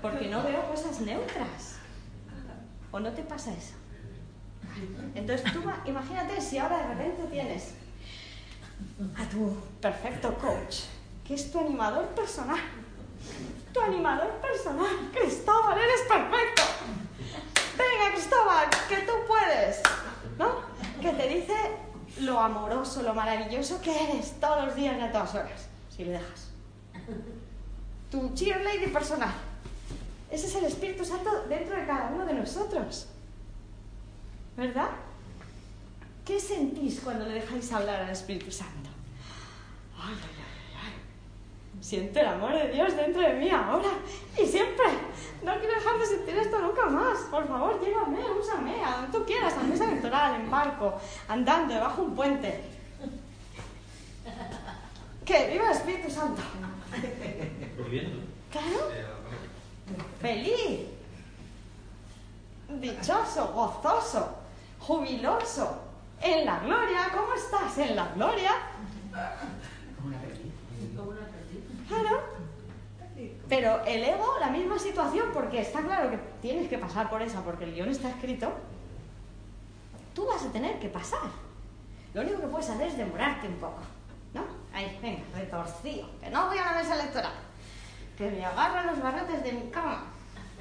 Porque 0.00 0.28
no 0.28 0.44
veo 0.44 0.62
cosas 0.68 1.00
neutras. 1.00 1.78
¿O 2.92 3.00
no 3.00 3.10
te 3.10 3.22
pasa 3.24 3.52
eso? 3.52 3.81
Entonces 5.14 5.52
tú 5.52 5.62
imagínate 5.84 6.40
si 6.40 6.58
ahora 6.58 6.78
de 6.78 6.94
repente 6.94 7.22
tienes 7.30 7.74
a 9.16 9.28
tu 9.28 9.56
perfecto 9.80 10.34
coach, 10.38 10.80
que 11.26 11.34
es 11.34 11.50
tu 11.50 11.60
animador 11.60 12.06
personal. 12.08 12.60
Tu 13.72 13.80
animador 13.80 14.30
personal. 14.40 15.10
Cristóbal, 15.12 15.78
eres 15.78 16.00
perfecto. 16.08 16.62
Venga, 17.78 18.14
Cristóbal, 18.14 18.68
que 18.88 18.96
tú 18.98 19.12
puedes. 19.26 19.80
¿No? 20.38 20.62
Que 21.00 21.12
te 21.12 21.28
dice 21.28 21.54
lo 22.20 22.38
amoroso, 22.38 23.02
lo 23.02 23.14
maravilloso 23.14 23.80
que 23.80 23.90
eres 23.90 24.38
todos 24.40 24.66
los 24.66 24.74
días 24.74 24.96
y 24.98 25.00
a 25.00 25.12
todas 25.12 25.34
horas, 25.34 25.68
si 25.94 26.04
le 26.04 26.12
dejas. 26.12 26.50
Tu 28.10 28.34
cheerleader 28.34 28.92
personal. 28.92 29.32
Ese 30.30 30.46
es 30.46 30.54
el 30.56 30.64
Espíritu 30.64 31.04
Santo 31.04 31.44
dentro 31.48 31.76
de 31.76 31.86
cada 31.86 32.10
uno 32.10 32.24
de 32.24 32.34
nosotros. 32.34 33.08
¿Verdad? 34.56 34.90
¿Qué 36.24 36.38
sentís 36.38 37.00
cuando 37.00 37.24
le 37.26 37.34
dejáis 37.34 37.72
hablar 37.72 38.02
al 38.02 38.10
Espíritu 38.10 38.50
Santo? 38.50 38.90
Ay, 39.98 40.14
ay, 40.14 40.36
ay, 40.38 40.76
ay. 40.84 41.82
Siento 41.82 42.20
el 42.20 42.26
amor 42.26 42.52
de 42.52 42.70
Dios 42.70 42.94
dentro 42.94 43.22
de 43.22 43.34
mí 43.34 43.48
ahora 43.50 43.88
y 44.40 44.46
siempre. 44.46 44.84
No 45.42 45.58
quiero 45.58 45.74
dejar 45.74 45.98
de 45.98 46.06
sentir 46.06 46.36
esto 46.36 46.60
nunca 46.60 46.86
más. 46.86 47.18
Por 47.30 47.48
favor, 47.48 47.80
llévame, 47.82 48.18
úsame, 48.38 48.84
a 48.84 48.96
donde 48.96 49.18
tú 49.18 49.24
quieras, 49.24 49.54
a 49.54 49.62
mesa 49.62 49.86
electoral, 49.86 50.40
en 50.40 50.50
barco, 50.50 51.00
andando, 51.26 51.74
debajo 51.74 52.02
de 52.02 52.08
un 52.08 52.14
puente. 52.14 52.64
¿Qué? 55.24 55.48
¡Viva 55.52 55.70
el 55.70 55.76
Espíritu 55.76 56.10
Santo! 56.10 56.42
Claro. 58.50 58.90
Feliz. 60.20 60.88
Dichoso, 62.68 63.48
gozoso 63.48 64.41
jubiloso, 64.82 65.80
en 66.20 66.44
la 66.44 66.58
gloria. 66.60 67.08
¿Cómo 67.14 67.34
estás 67.34 67.78
en 67.78 67.96
la 67.96 68.08
gloria? 68.08 68.52
Claro. 71.88 72.20
Pero 73.48 73.84
el 73.84 74.02
ego, 74.02 74.36
la 74.40 74.48
misma 74.48 74.78
situación, 74.78 75.28
porque 75.32 75.60
está 75.60 75.82
claro 75.82 76.10
que 76.10 76.18
tienes 76.40 76.68
que 76.68 76.78
pasar 76.78 77.08
por 77.10 77.22
esa, 77.22 77.42
porque 77.42 77.64
el 77.64 77.74
guion 77.74 77.88
está 77.88 78.08
escrito. 78.08 78.52
Tú 80.14 80.26
vas 80.26 80.42
a 80.44 80.50
tener 80.50 80.78
que 80.78 80.88
pasar. 80.88 81.30
Lo 82.14 82.22
único 82.22 82.40
que 82.40 82.46
puedes 82.46 82.68
hacer 82.68 82.88
es 82.88 82.96
demorarte 82.96 83.48
un 83.48 83.56
poco. 83.56 83.80
¿No? 84.34 84.42
Ahí, 84.72 84.98
venga, 85.02 85.22
retorcido. 85.34 86.08
Que 86.20 86.30
no 86.30 86.48
voy 86.48 86.58
a 86.58 86.64
la 86.64 86.72
mesa 86.72 86.94
electoral. 86.94 87.32
Que 88.16 88.30
me 88.30 88.44
agarran 88.44 88.86
los 88.86 89.02
barrotes 89.02 89.42
de 89.44 89.52
mi 89.52 89.70
cama. 89.70 90.11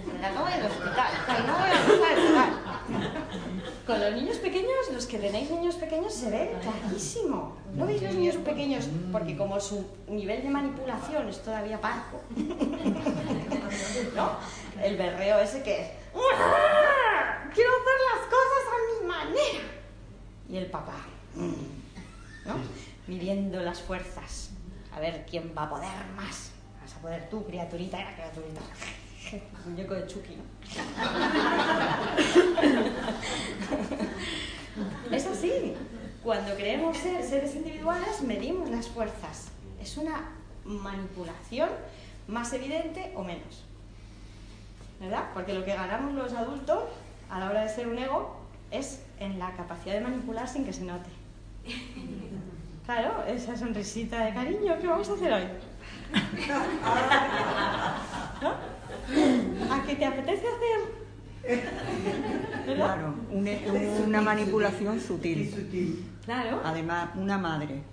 Me 0.06 0.20
la 0.20 0.28
acabo 0.30 0.48
del 0.48 0.66
hospital. 0.66 1.12
No 1.46 1.54
voy 1.54 1.70
a 1.70 1.74
la 1.74 1.82
mesa 1.82 2.14
electoral. 2.14 2.52
Con 3.86 4.00
los 4.00 4.14
niños 4.14 4.38
pequeños, 4.38 4.90
los 4.94 5.06
que 5.06 5.18
tenéis 5.18 5.50
niños 5.52 5.76
pequeños, 5.76 6.14
se 6.14 6.30
ve 6.30 6.56
clarísimo. 6.62 7.58
¿No 7.76 7.86
veis 7.86 8.02
los 8.02 8.14
niños 8.16 8.36
pequeños? 8.38 8.88
Porque 9.12 9.36
como 9.36 9.60
su 9.60 9.86
nivel 10.08 10.44
de 10.44 10.50
manipulación 10.50 11.28
es 11.30 11.42
todavía 11.42 11.80
parco, 11.80 12.22
¿no? 14.16 14.38
El 14.82 14.98
berreo 14.98 15.40
ese 15.40 15.64
que 15.64 15.82
es, 15.82 15.88
quiero 17.54 17.70
hacer 17.72 17.98
las 18.12 18.26
cosas 18.28 18.64
a 18.68 18.78
mi 18.88 19.08
manera. 19.08 19.66
Y 20.50 20.58
el 20.58 20.66
papá, 20.68 21.06
¿no? 22.46 22.56
Midiendo 23.08 23.62
las 23.62 23.82
fuerzas, 23.82 24.52
a 24.94 25.00
ver 25.00 25.26
quién 25.30 25.54
va 25.58 25.64
a 25.64 25.70
poder 25.70 26.06
más. 26.16 26.52
Vas 26.82 26.96
a 26.96 27.00
poder 27.00 27.30
tú, 27.30 27.46
criaturita, 27.46 28.00
era 28.00 28.14
criaturita. 28.14 28.62
Muñeco 29.66 29.94
de 29.94 30.08
Chucky, 30.08 30.32
es 35.12 35.26
así. 35.26 35.74
Cuando 36.24 36.56
queremos 36.56 36.98
ser 36.98 37.24
seres 37.24 37.56
individuales, 37.56 38.22
medimos 38.22 38.70
las 38.70 38.88
fuerzas. 38.88 39.50
Es 39.82 39.98
una 39.98 40.30
manipulación 40.64 41.70
más 42.28 42.54
evidente 42.54 43.12
o 43.16 43.24
menos. 43.24 43.66
¿Verdad? 45.00 45.30
Porque 45.34 45.54
lo 45.54 45.66
que 45.66 45.74
ganamos 45.74 46.14
los 46.14 46.34
adultos 46.34 46.84
a 47.30 47.40
la 47.40 47.50
hora 47.50 47.64
de 47.64 47.70
ser 47.70 47.88
un 47.88 47.98
ego 47.98 48.36
es 48.70 49.02
en 49.20 49.40
la 49.40 49.52
capacidad 49.54 49.96
de 49.96 50.02
manipular 50.02 50.48
sin 50.48 50.64
que 50.64 50.74
se 50.74 50.84
note. 50.84 51.10
Claro, 52.86 53.24
esa 53.26 53.56
sonrisita 53.56 54.26
de 54.26 54.34
cariño, 54.34 54.78
¿qué 54.80 54.88
vamos 54.88 55.10
a 55.10 55.14
hacer 55.14 55.34
hoy? 55.34 55.44
¿No? 58.42 58.81
¿A 59.70 59.84
qué 59.86 59.96
te 59.96 60.06
apetece 60.06 60.44
hacer? 60.48 61.62
Claro, 62.76 63.16
una, 63.32 64.22
manipulación 64.22 65.00
sutil. 65.00 66.06
Claro. 66.26 66.62
Además, 66.64 67.10
una 67.16 67.38
madre 67.38 67.84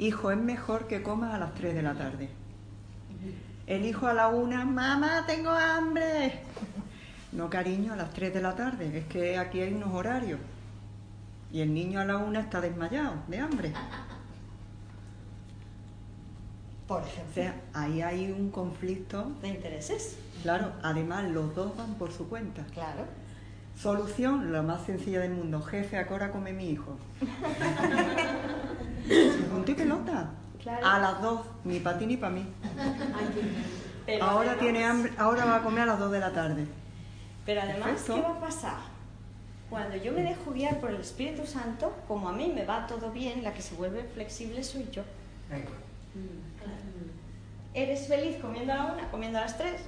hijo, 0.00 0.30
es 0.30 0.38
mejor 0.38 0.86
que 0.86 1.02
comas 1.02 1.34
a 1.34 1.38
las 1.38 1.54
3 1.54 1.74
de 1.74 1.82
la 1.82 1.94
tarde. 1.94 2.30
El 3.66 3.84
hijo 3.84 4.06
a 4.06 4.14
la 4.14 4.28
una, 4.28 4.64
mamá, 4.64 5.24
tengo 5.26 5.50
hambre. 5.50 6.40
No, 7.32 7.48
cariño, 7.48 7.92
a 7.92 7.96
las 7.96 8.10
3 8.12 8.34
de 8.34 8.40
la 8.40 8.56
tarde, 8.56 8.98
es 8.98 9.04
que 9.06 9.38
aquí 9.38 9.60
hay 9.60 9.72
unos 9.72 9.94
horarios. 9.94 10.40
Y 11.52 11.60
el 11.60 11.72
niño 11.74 12.00
a 12.00 12.04
la 12.04 12.16
una 12.16 12.40
está 12.40 12.60
desmayado 12.60 13.14
de 13.28 13.38
hambre. 13.38 13.72
Por 16.90 17.04
ejemplo. 17.04 17.30
O 17.30 17.34
sea, 17.34 17.54
ahí 17.72 18.02
hay 18.02 18.32
un 18.32 18.50
conflicto. 18.50 19.30
De 19.40 19.46
intereses. 19.46 20.18
Claro, 20.42 20.72
además 20.82 21.30
los 21.30 21.54
dos 21.54 21.76
van 21.76 21.94
por 21.94 22.10
su 22.10 22.28
cuenta. 22.28 22.64
Claro. 22.72 23.04
Solución, 23.76 24.52
la 24.52 24.62
más 24.62 24.86
sencilla 24.86 25.20
del 25.20 25.30
mundo. 25.30 25.62
Jefe, 25.62 25.98
¿a 25.98 26.08
qué 26.08 26.14
hora 26.14 26.32
come 26.32 26.52
mi 26.52 26.68
hijo? 26.68 26.98
Punto 29.52 29.70
y 29.70 29.74
pelota. 29.74 30.30
A 30.82 30.98
las 30.98 31.22
dos, 31.22 31.42
ni 31.62 31.78
para 31.78 31.96
ti 31.96 32.06
ni 32.06 32.16
para 32.16 32.34
mí. 32.34 32.44
ahora 34.20 34.58
tiene 34.58 34.84
hambre, 34.84 35.12
ahora 35.16 35.44
va 35.44 35.56
a 35.58 35.62
comer 35.62 35.84
a 35.84 35.86
las 35.86 36.00
dos 36.00 36.10
de 36.10 36.18
la 36.18 36.32
tarde. 36.32 36.66
Pero 37.46 37.60
además, 37.60 38.02
¿qué 38.04 38.20
va 38.20 38.30
a 38.30 38.40
pasar? 38.40 38.78
Cuando 39.70 39.94
yo 39.94 40.10
me 40.10 40.24
dejo 40.24 40.50
guiar 40.50 40.80
por 40.80 40.90
el 40.90 41.00
Espíritu 41.00 41.46
Santo, 41.46 41.94
como 42.08 42.28
a 42.28 42.32
mí 42.32 42.50
me 42.52 42.64
va 42.64 42.88
todo 42.88 43.12
bien, 43.12 43.44
la 43.44 43.54
que 43.54 43.62
se 43.62 43.76
vuelve 43.76 44.02
flexible 44.02 44.64
soy 44.64 44.88
yo. 44.90 45.04
¿Eres 47.72 48.08
feliz 48.08 48.36
comiendo 48.40 48.72
a 48.72 48.76
la 48.76 48.86
una, 48.86 49.10
comiendo 49.10 49.38
a 49.38 49.42
las 49.42 49.56
tres? 49.56 49.82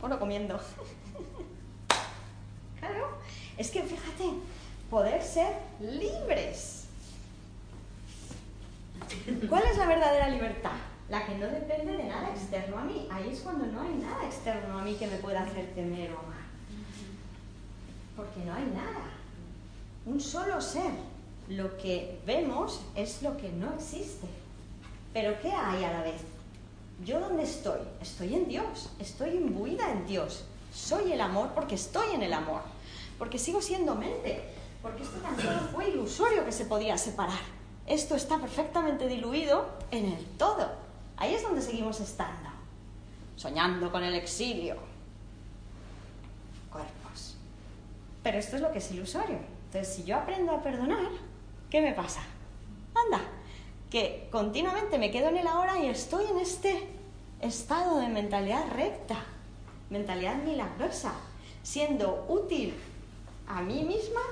¿O 0.00 0.08
no 0.08 0.18
comiendo? 0.18 0.58
claro. 2.78 3.08
Es 3.56 3.70
que 3.70 3.82
fíjate, 3.82 4.24
poder 4.90 5.22
ser 5.22 5.56
libres. 5.80 6.86
¿Cuál 9.48 9.64
es 9.64 9.78
la 9.78 9.86
verdadera 9.86 10.28
libertad? 10.28 10.72
La 11.08 11.26
que 11.26 11.36
no 11.36 11.46
depende 11.46 11.96
de 11.96 12.04
nada 12.04 12.30
externo 12.30 12.78
a 12.78 12.84
mí. 12.84 13.08
Ahí 13.10 13.30
es 13.30 13.40
cuando 13.40 13.66
no 13.66 13.82
hay 13.82 13.94
nada 13.94 14.24
externo 14.24 14.78
a 14.78 14.82
mí 14.82 14.94
que 14.94 15.06
me 15.06 15.16
pueda 15.16 15.42
hacer 15.42 15.66
temer 15.74 16.12
o 16.12 16.18
amar. 16.18 16.42
Porque 18.16 18.40
no 18.44 18.54
hay 18.54 18.64
nada. 18.64 19.10
Un 20.06 20.20
solo 20.20 20.60
ser. 20.60 20.92
Lo 21.48 21.76
que 21.76 22.20
vemos 22.26 22.82
es 22.94 23.22
lo 23.22 23.36
que 23.36 23.50
no 23.50 23.74
existe. 23.74 24.26
Pero 25.12 25.38
¿qué 25.40 25.50
hay 25.50 25.84
a 25.84 25.92
la 25.92 26.02
vez? 26.02 26.22
¿Yo 27.04 27.20
dónde 27.20 27.42
estoy? 27.42 27.80
Estoy 28.00 28.34
en 28.34 28.48
Dios. 28.48 28.90
Estoy 28.98 29.30
imbuida 29.30 29.90
en 29.90 30.06
Dios. 30.06 30.44
Soy 30.72 31.12
el 31.12 31.20
amor 31.20 31.50
porque 31.54 31.74
estoy 31.74 32.14
en 32.14 32.22
el 32.22 32.32
amor 32.32 32.62
porque 33.22 33.38
sigo 33.38 33.62
siendo 33.62 33.94
mente, 33.94 34.42
porque 34.82 35.04
esto 35.04 35.16
tan 35.18 35.36
fue 35.68 35.90
ilusorio 35.90 36.44
que 36.44 36.50
se 36.50 36.64
podía 36.64 36.98
separar. 36.98 37.38
Esto 37.86 38.16
está 38.16 38.40
perfectamente 38.40 39.06
diluido 39.06 39.64
en 39.92 40.06
el 40.06 40.24
todo. 40.36 40.72
Ahí 41.16 41.32
es 41.32 41.44
donde 41.44 41.62
seguimos 41.62 42.00
estando, 42.00 42.50
soñando 43.36 43.92
con 43.92 44.02
el 44.02 44.16
exilio. 44.16 44.74
Cuerpos. 46.68 47.36
Pero 48.24 48.38
esto 48.38 48.56
es 48.56 48.62
lo 48.62 48.72
que 48.72 48.78
es 48.78 48.90
ilusorio. 48.90 49.38
Entonces, 49.66 49.94
si 49.94 50.02
yo 50.02 50.16
aprendo 50.16 50.50
a 50.50 50.60
perdonar, 50.60 51.10
¿qué 51.70 51.80
me 51.80 51.92
pasa? 51.92 52.22
Que 53.92 54.26
continuamente 54.32 54.96
me 54.96 55.10
quedo 55.10 55.28
en 55.28 55.36
el 55.36 55.46
ahora 55.46 55.78
y 55.78 55.84
estoy 55.84 56.24
en 56.24 56.38
este 56.38 56.88
estado 57.42 57.98
de 57.98 58.08
mentalidad 58.08 58.72
recta, 58.72 59.22
mentalidad 59.90 60.36
milagrosa, 60.36 61.12
siendo 61.62 62.24
útil 62.26 62.72
a 63.46 63.60
mí 63.60 63.84
misma 63.84 64.22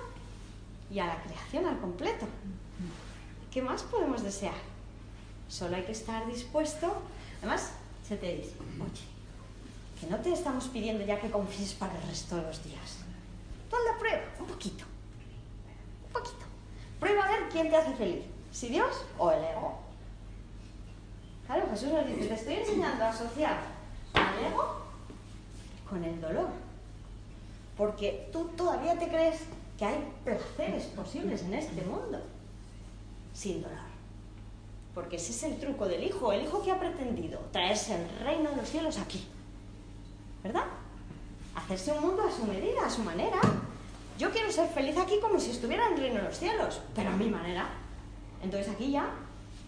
y 0.91 0.99
a 0.99 1.09
la 1.09 1.23
creación 1.23 1.67
al 1.67 1.79
completo. 1.79 2.25
¿Qué 3.51 3.61
más 3.61 3.83
podemos 3.83 4.23
desear? 4.23 4.55
Solo 5.51 5.77
hay 5.77 5.83
que 5.83 5.93
estar 5.93 6.27
dispuesto. 6.27 6.91
Además, 7.43 7.73
se 8.09 8.17
te 8.17 8.37
dice, 8.37 8.55
oye, 8.81 9.05
que 10.01 10.07
no 10.07 10.17
te 10.21 10.33
estamos 10.33 10.69
pidiendo 10.69 11.05
ya 11.05 11.21
que 11.21 11.31
confíes 11.31 11.75
para 11.75 11.95
el 12.01 12.09
resto 12.09 12.37
de 12.37 12.43
los 12.45 12.65
días. 12.65 12.97
Tú 13.69 13.77
la 13.85 13.99
prueba, 13.99 14.23
un 14.39 14.47
poquito. 14.47 14.87
Un 16.07 16.13
poquito. 16.15 16.47
Prueba 16.99 17.27
a 17.27 17.29
ver 17.29 17.49
quién 17.51 17.69
te 17.69 17.77
hace 17.77 17.93
feliz, 17.93 18.25
si 18.53 18.69
Dios 18.69 19.05
o 19.19 19.31
el 19.31 19.43
ego. 19.45 19.79
Claro, 21.47 21.67
Jesús 21.71 21.93
nos 21.93 22.07
dice, 22.07 22.27
te 22.27 22.35
estoy 22.35 22.55
enseñando 22.55 23.05
a 23.05 23.09
asociar 23.11 23.59
al 24.15 24.45
ego 24.45 24.83
con 25.89 26.05
el 26.05 26.21
dolor 26.21 26.49
porque 27.81 28.29
tú 28.31 28.45
todavía 28.59 28.99
te 28.99 29.09
crees 29.09 29.41
que 29.79 29.87
hay 29.87 30.13
placeres 30.23 30.85
posibles 30.85 31.41
en 31.45 31.55
este 31.55 31.81
mundo 31.81 32.21
sin 33.33 33.63
dolor. 33.63 33.79
Porque 34.95 35.17
ese 35.17 35.33
es 35.33 35.43
el 35.45 35.59
truco 35.59 35.89
del 35.89 36.05
hijo, 36.05 36.31
el 36.31 36.43
hijo 36.43 36.63
que 36.63 36.73
ha 36.73 36.79
pretendido 36.79 37.39
traerse 37.53 37.95
el 37.95 38.07
reino 38.23 38.51
de 38.51 38.57
los 38.57 38.69
cielos 38.69 38.99
aquí. 38.99 39.27
¿Verdad? 40.43 40.65
Hacerse 41.55 41.93
un 41.93 42.03
mundo 42.03 42.23
a 42.23 42.31
su 42.31 42.45
medida, 42.45 42.85
a 42.85 42.91
su 42.91 43.03
manera. 43.03 43.41
Yo 44.19 44.31
quiero 44.31 44.53
ser 44.53 44.69
feliz 44.69 44.99
aquí 44.99 45.19
como 45.19 45.41
si 45.41 45.51
estuviera 45.51 45.87
en 45.87 45.95
el 45.95 46.01
reino 46.01 46.17
de 46.17 46.25
los 46.25 46.37
cielos, 46.37 46.83
pero 46.95 47.09
a 47.09 47.17
mi 47.17 47.31
manera. 47.31 47.67
Entonces 48.43 48.73
aquí 48.73 48.91
ya, 48.91 49.11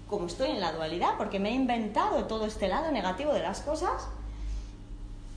como 0.09 0.27
estoy 0.27 0.51
en 0.51 0.61
la 0.61 0.73
dualidad, 0.73 1.17
porque 1.19 1.39
me 1.39 1.51
he 1.51 1.55
inventado 1.55 2.27
todo 2.27 2.47
este 2.47 2.69
lado 2.69 2.91
negativo 2.91 3.33
de 3.33 3.43
las 3.43 3.61
cosas, 3.61 4.09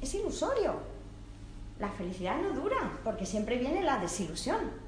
es 0.02 0.14
ilusorio. 0.16 0.76
La 1.80 1.90
felicidad 1.90 2.38
no 2.38 2.52
dura, 2.52 3.00
porque 3.04 3.26
siempre 3.26 3.58
viene 3.58 3.84
la 3.84 3.98
desilusión. 3.98 4.86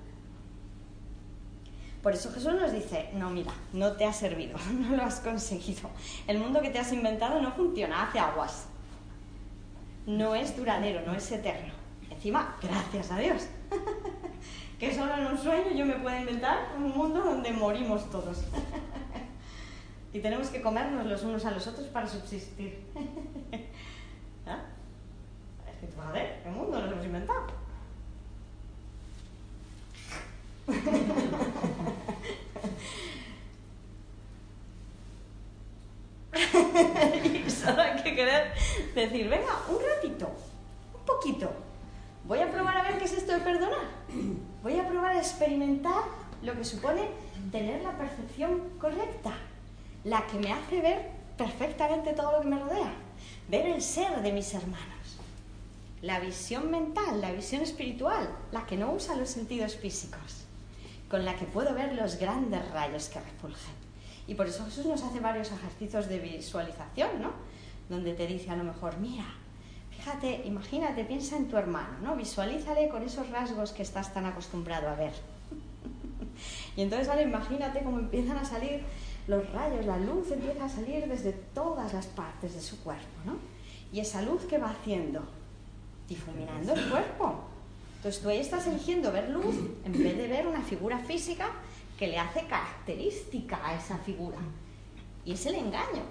Por 2.02 2.14
eso 2.14 2.32
Jesús 2.32 2.54
nos 2.54 2.72
dice, 2.72 3.10
no, 3.14 3.30
mira, 3.30 3.52
no 3.74 3.94
te 3.94 4.06
ha 4.06 4.14
servido, 4.14 4.58
no 4.72 4.96
lo 4.96 5.04
has 5.04 5.20
conseguido. 5.20 5.90
El 6.28 6.40
mundo 6.40 6.62
que 6.62 6.70
te 6.70 6.80
has 6.80 6.94
inventado 6.94 7.42
no 7.42 7.52
funciona, 7.52 8.04
hace 8.04 8.20
aguas. 8.20 8.68
No 10.06 10.36
es 10.36 10.56
duradero, 10.56 11.02
no 11.06 11.14
es 11.14 11.30
eterno. 11.32 11.74
Encima, 12.10 12.56
gracias 12.62 13.12
a 13.12 13.20
Dios, 13.20 13.48
que 14.80 14.94
solo 14.94 15.14
en 15.16 15.26
un 15.26 15.38
sueño 15.38 15.72
yo 15.76 15.86
me 15.86 15.96
puedo 15.96 16.18
inventar 16.18 16.72
un 16.78 16.96
mundo 16.96 17.22
donde 17.22 17.52
morimos 17.52 18.10
todos. 18.12 18.44
y 20.14 20.20
tenemos 20.20 20.50
que 20.50 20.62
comernos 20.62 21.06
los 21.06 21.24
unos 21.24 21.46
a 21.46 21.52
los 21.52 21.66
otros 21.68 21.88
para 21.88 22.08
subsistir. 22.08 22.86
¿Ah? 24.46 24.60
a 26.00 26.12
ver, 26.12 26.42
¿qué 26.44 26.50
mundo 26.50 26.80
nos 26.80 26.92
hemos 26.92 27.06
inventado? 27.06 27.48
y 37.48 37.50
solo 37.50 37.82
hay 37.82 38.04
que 38.04 38.16
querer 38.16 38.54
decir, 38.94 39.30
venga, 39.30 39.62
un 39.70 39.80
ratito, 39.84 40.30
un 40.94 41.06
poquito. 41.06 41.67
Voy 42.28 42.40
a 42.40 42.52
probar 42.52 42.78
a 42.78 42.84
ver 42.84 42.98
qué 42.98 43.06
es 43.06 43.14
esto 43.14 43.34
de 43.34 43.40
perdonar. 43.40 43.88
Voy 44.64 44.80
a 44.80 44.88
probar 44.88 45.16
a 45.16 45.20
experimentar 45.20 46.04
lo 46.44 46.54
que 46.54 46.64
supone 46.64 47.10
tener 47.52 47.82
la 47.82 47.98
percepción 47.98 48.70
correcta, 48.80 49.34
la 50.04 50.28
que 50.28 50.38
me 50.38 50.52
hace 50.52 50.82
ver 50.82 51.10
perfectamente 51.38 52.14
todo 52.14 52.34
lo 52.34 52.42
que 52.42 52.48
me 52.48 52.60
rodea, 52.60 52.94
ver 53.50 53.68
el 53.68 53.82
ser 53.82 54.22
de 54.22 54.32
mis 54.32 54.54
hermanos 54.54 54.98
la 56.02 56.20
visión 56.20 56.70
mental, 56.70 57.22
la 57.22 57.32
visión 57.32 57.62
espiritual, 57.62 58.30
la 58.52 58.66
que 58.66 58.78
no 58.78 58.94
usa 58.94 59.16
los 59.16 59.30
sentidos 59.30 59.76
físicos, 59.76 60.46
con 61.10 61.26
la 61.26 61.36
que 61.36 61.46
puedo 61.46 61.74
ver 61.74 61.94
los 61.94 62.18
grandes 62.18 62.70
rayos 62.72 63.10
que 63.10 63.20
refulgen. 63.20 63.74
Y 64.28 64.36
por 64.36 64.48
eso 64.48 64.64
Jesús 64.66 64.86
nos 64.86 65.04
hace 65.04 65.20
varios 65.20 65.52
ejercicios 65.52 66.08
de 66.08 66.20
visualización, 66.20 67.22
¿no? 67.22 67.32
Donde 67.90 68.14
te 68.14 68.28
dice 68.28 68.52
a 68.52 68.56
lo 68.56 68.64
mejor, 68.64 68.98
mira, 68.98 69.26
fíjate, 69.98 70.44
imagínate, 70.46 71.04
piensa 71.04 71.38
en 71.38 71.48
tu 71.48 71.58
hermano, 71.58 71.98
¿no? 72.02 72.16
Visualízale 72.16 72.90
con 72.90 73.04
esos 73.04 73.30
rasgos 73.30 73.72
que 73.72 73.84
estás 73.84 74.14
tan 74.14 74.26
acostumbrado 74.26 74.90
a 74.90 74.96
ver. 74.96 75.14
y 76.76 76.82
entonces 76.82 77.10
ahora 77.10 77.22
imagínate 77.22 77.84
cómo 77.84 78.00
empiezan 78.00 78.38
a 78.38 78.46
salir 78.46 78.84
los 79.28 79.50
rayos, 79.52 79.86
la 79.86 79.98
luz 79.98 80.32
empieza 80.32 80.66
a 80.66 80.70
salir 80.70 81.08
desde 81.08 81.34
todas 81.34 81.94
las 81.94 82.08
partes 82.08 82.54
de 82.54 82.62
su 82.62 82.80
cuerpo, 82.82 83.06
¿no? 83.26 83.38
Y 83.92 84.00
esa 84.00 84.22
luz 84.22 84.46
que 84.46 84.58
va 84.58 84.70
haciendo 84.70 85.24
difuminando 86.08 86.74
el 86.74 86.90
cuerpo. 86.90 87.44
Entonces 87.98 88.22
tú 88.22 88.30
ahí 88.30 88.40
estás 88.40 88.68
eligiendo 88.68 89.12
ver 89.12 89.30
luz 89.30 89.56
en 89.84 89.92
vez 89.92 90.18
de 90.18 90.28
ver 90.28 90.48
una 90.48 90.62
figura 90.62 91.00
física 91.00 91.50
que 91.98 92.08
le 92.08 92.20
hace 92.20 92.46
característica 92.46 93.60
a 93.66 93.76
esa 93.76 93.98
figura. 93.98 94.38
Y 95.26 95.34
es 95.34 95.46
el 95.46 95.56
engaño. 95.56 96.04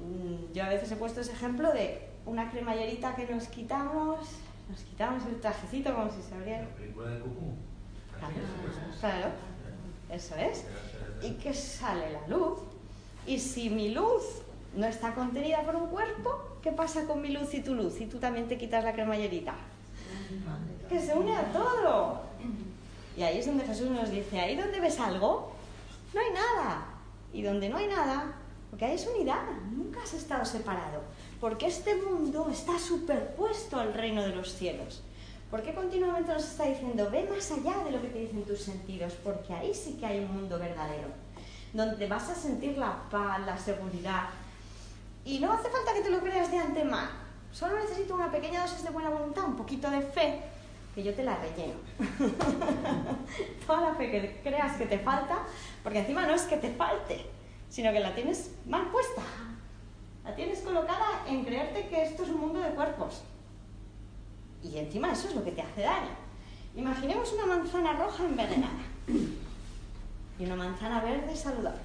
Mm, 0.00 0.52
yo 0.52 0.64
a 0.64 0.68
veces 0.68 0.90
he 0.92 0.96
puesto 0.96 1.20
ese 1.20 1.32
ejemplo 1.32 1.72
de 1.72 2.08
una 2.26 2.50
cremallerita 2.50 3.14
que 3.14 3.26
nos 3.26 3.48
quitamos, 3.48 4.20
nos 4.68 4.80
quitamos 4.82 5.24
el 5.26 5.40
trajecito 5.40 5.94
como 5.94 6.10
si 6.10 6.22
se 6.22 6.34
abriera. 6.34 6.66
Claro, 9.00 9.28
eso 10.10 10.34
es. 10.36 10.64
Y 11.22 11.32
que 11.34 11.52
sale 11.54 12.12
la 12.12 12.26
luz. 12.28 12.58
Y 13.26 13.38
si 13.38 13.70
mi 13.70 13.90
luz 13.90 14.22
no 14.74 14.86
está 14.86 15.14
contenida 15.14 15.62
por 15.62 15.76
un 15.76 15.88
cuerpo, 15.88 16.30
¿qué 16.62 16.72
pasa 16.72 17.06
con 17.06 17.20
mi 17.20 17.30
luz 17.30 17.52
y 17.54 17.60
tu 17.62 17.74
luz? 17.74 18.00
Y 18.00 18.06
tú 18.06 18.18
también 18.18 18.48
te 18.48 18.56
quitas 18.56 18.84
la 18.84 18.92
cremallerita. 18.92 19.54
Que 20.88 21.00
se 21.00 21.14
une 21.14 21.36
a 21.36 21.52
todo. 21.52 22.22
Y 23.16 23.22
ahí 23.22 23.38
es 23.38 23.46
donde 23.46 23.64
Jesús 23.64 23.90
nos 23.90 24.10
dice, 24.10 24.40
ahí 24.40 24.56
donde 24.56 24.80
ves 24.80 24.98
algo, 24.98 25.52
no 26.14 26.20
hay 26.20 26.32
nada. 26.32 26.86
y 27.32 27.42
donde 27.42 27.68
no 27.68 27.76
hay 27.76 27.86
nada, 27.86 28.34
porque 28.70 28.84
hay 28.84 29.06
unidad, 29.16 29.42
nunca 29.72 30.02
has 30.02 30.14
estado 30.14 30.44
separado, 30.44 31.02
porque 31.40 31.66
este 31.66 31.96
mundo 31.96 32.48
está 32.50 32.78
superpuesto 32.78 33.78
al 33.78 33.92
reino 33.92 34.22
de 34.22 34.34
los 34.34 34.54
cielos. 34.54 35.02
¿Por 35.50 35.62
qué 35.62 35.74
continuamente 35.74 36.32
nos 36.32 36.44
está 36.44 36.66
diciendo, 36.66 37.10
ve 37.10 37.28
más 37.28 37.50
allá 37.50 37.82
de 37.84 37.90
lo 37.90 38.00
que 38.00 38.08
te 38.08 38.20
dicen 38.20 38.44
tus 38.44 38.60
sentidos? 38.60 39.14
Porque 39.24 39.52
ahí 39.52 39.74
sí 39.74 39.96
que 39.98 40.06
hay 40.06 40.20
un 40.20 40.32
mundo 40.32 40.60
verdadero, 40.60 41.08
donde 41.72 42.06
vas 42.06 42.30
a 42.30 42.36
sentir 42.36 42.78
la 42.78 43.02
paz, 43.10 43.40
la 43.44 43.58
seguridad. 43.58 44.28
Y 45.24 45.40
no 45.40 45.52
hace 45.52 45.68
falta 45.68 45.92
que 45.92 46.02
te 46.02 46.10
lo 46.10 46.20
creas 46.20 46.52
de 46.52 46.58
antemano, 46.58 47.10
solo 47.50 47.76
necesito 47.76 48.14
una 48.14 48.30
pequeña 48.30 48.62
dosis 48.62 48.84
de 48.84 48.90
buena 48.90 49.10
voluntad, 49.10 49.46
un 49.46 49.56
poquito 49.56 49.90
de 49.90 50.02
fe, 50.02 50.40
que 50.94 51.02
yo 51.02 51.12
te 51.12 51.24
la 51.24 51.36
relleno. 51.36 51.74
Toda 53.66 53.80
la 53.80 53.94
fe 53.96 54.10
que 54.10 54.40
creas 54.44 54.76
que 54.76 54.86
te 54.86 55.00
falta, 55.00 55.38
porque 55.82 55.98
encima 55.98 56.24
no 56.26 56.34
es 56.34 56.42
que 56.42 56.58
te 56.58 56.72
falte, 56.72 57.26
sino 57.70 57.92
que 57.92 58.00
la 58.00 58.14
tienes 58.14 58.50
mal 58.66 58.90
puesta. 58.90 59.22
La 60.24 60.34
tienes 60.34 60.60
colocada 60.60 61.24
en 61.26 61.44
creerte 61.44 61.88
que 61.88 62.02
esto 62.02 62.24
es 62.24 62.28
un 62.28 62.40
mundo 62.40 62.60
de 62.60 62.70
cuerpos 62.70 63.22
y 64.62 64.76
encima 64.76 65.12
eso 65.12 65.28
es 65.28 65.34
lo 65.34 65.44
que 65.44 65.52
te 65.52 65.62
hace 65.62 65.82
daño. 65.82 66.10
Imaginemos 66.76 67.32
una 67.32 67.46
manzana 67.46 67.94
roja 67.94 68.24
envenenada 68.24 68.70
y 70.38 70.44
una 70.44 70.56
manzana 70.56 71.00
verde 71.00 71.34
saludable. 71.34 71.80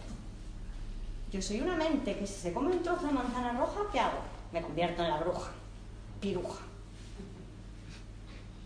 Yo 1.32 1.42
soy 1.42 1.62
una 1.62 1.76
mente 1.76 2.18
que 2.18 2.28
si 2.28 2.34
se 2.34 2.54
come 2.54 2.72
un 2.72 2.84
trozo 2.84 3.08
de 3.08 3.14
manzana 3.14 3.54
roja, 3.54 3.82
¿qué 3.92 4.00
hago? 4.00 4.20
Me 4.52 4.62
convierto 4.62 5.04
en 5.04 5.10
la 5.10 5.18
bruja, 5.18 5.52
piruja. 6.22 6.62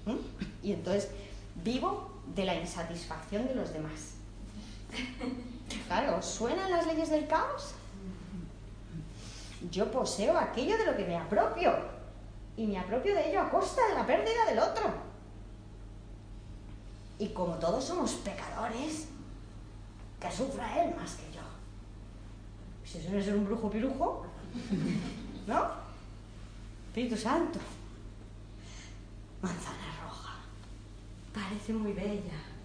¿Mm? 0.06 0.66
Y 0.66 0.74
entonces 0.74 1.10
vivo 1.64 2.10
de 2.36 2.46
la 2.46 2.56
insatisfacción 2.56 3.48
de 3.48 3.56
los 3.56 3.74
demás. 3.74 4.16
Claro, 5.88 6.22
¿suenan 6.22 6.72
las 6.72 6.86
leyes 6.86 7.10
del 7.10 7.28
caos? 7.28 7.74
Yo 9.72 9.92
poseo 9.92 10.38
aquello 10.38 10.78
de 10.78 10.86
lo 10.86 10.96
que 10.96 11.06
me 11.06 11.18
apropio 11.18 11.74
y 12.56 12.68
me 12.68 12.80
apropio 12.80 13.14
de 13.14 13.30
ello 13.30 13.42
a 13.42 13.50
costa 13.50 13.88
de 13.88 13.96
la 13.96 14.06
pérdida 14.06 14.46
del 14.46 14.60
otro. 14.60 14.90
Y 17.18 17.30
como 17.30 17.56
todos 17.56 17.84
somos 17.84 18.14
pecadores, 18.14 19.08
que 20.20 20.32
sufra 20.32 20.84
él 20.84 20.96
más 20.96 21.16
que 21.16 21.34
yo. 21.34 21.42
Si 22.86 22.98
eso 23.00 23.12
no 23.12 23.18
es 23.18 23.28
un 23.28 23.46
brujo 23.46 23.70
pirujo, 23.70 24.26
¿no? 25.48 25.70
Espíritu 26.88 27.18
Santo. 27.18 27.60
Manzana 29.42 30.00
roja. 30.04 30.36
Parece 31.34 31.74
muy 31.74 31.94
bella 31.94 32.59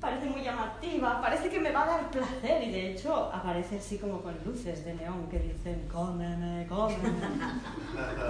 parece 0.00 0.26
muy 0.26 0.42
llamativa, 0.42 1.20
parece 1.20 1.50
que 1.50 1.60
me 1.60 1.70
va 1.70 1.82
a 1.82 1.86
dar 1.86 2.10
placer 2.10 2.62
y 2.62 2.70
de 2.70 2.92
hecho 2.92 3.30
aparece 3.32 3.76
así 3.76 3.98
como 3.98 4.22
con 4.22 4.34
luces 4.44 4.84
de 4.84 4.94
neón 4.94 5.28
que 5.28 5.38
dicen 5.38 5.86
cómeme, 5.92 6.66
cómeme, 6.66 7.10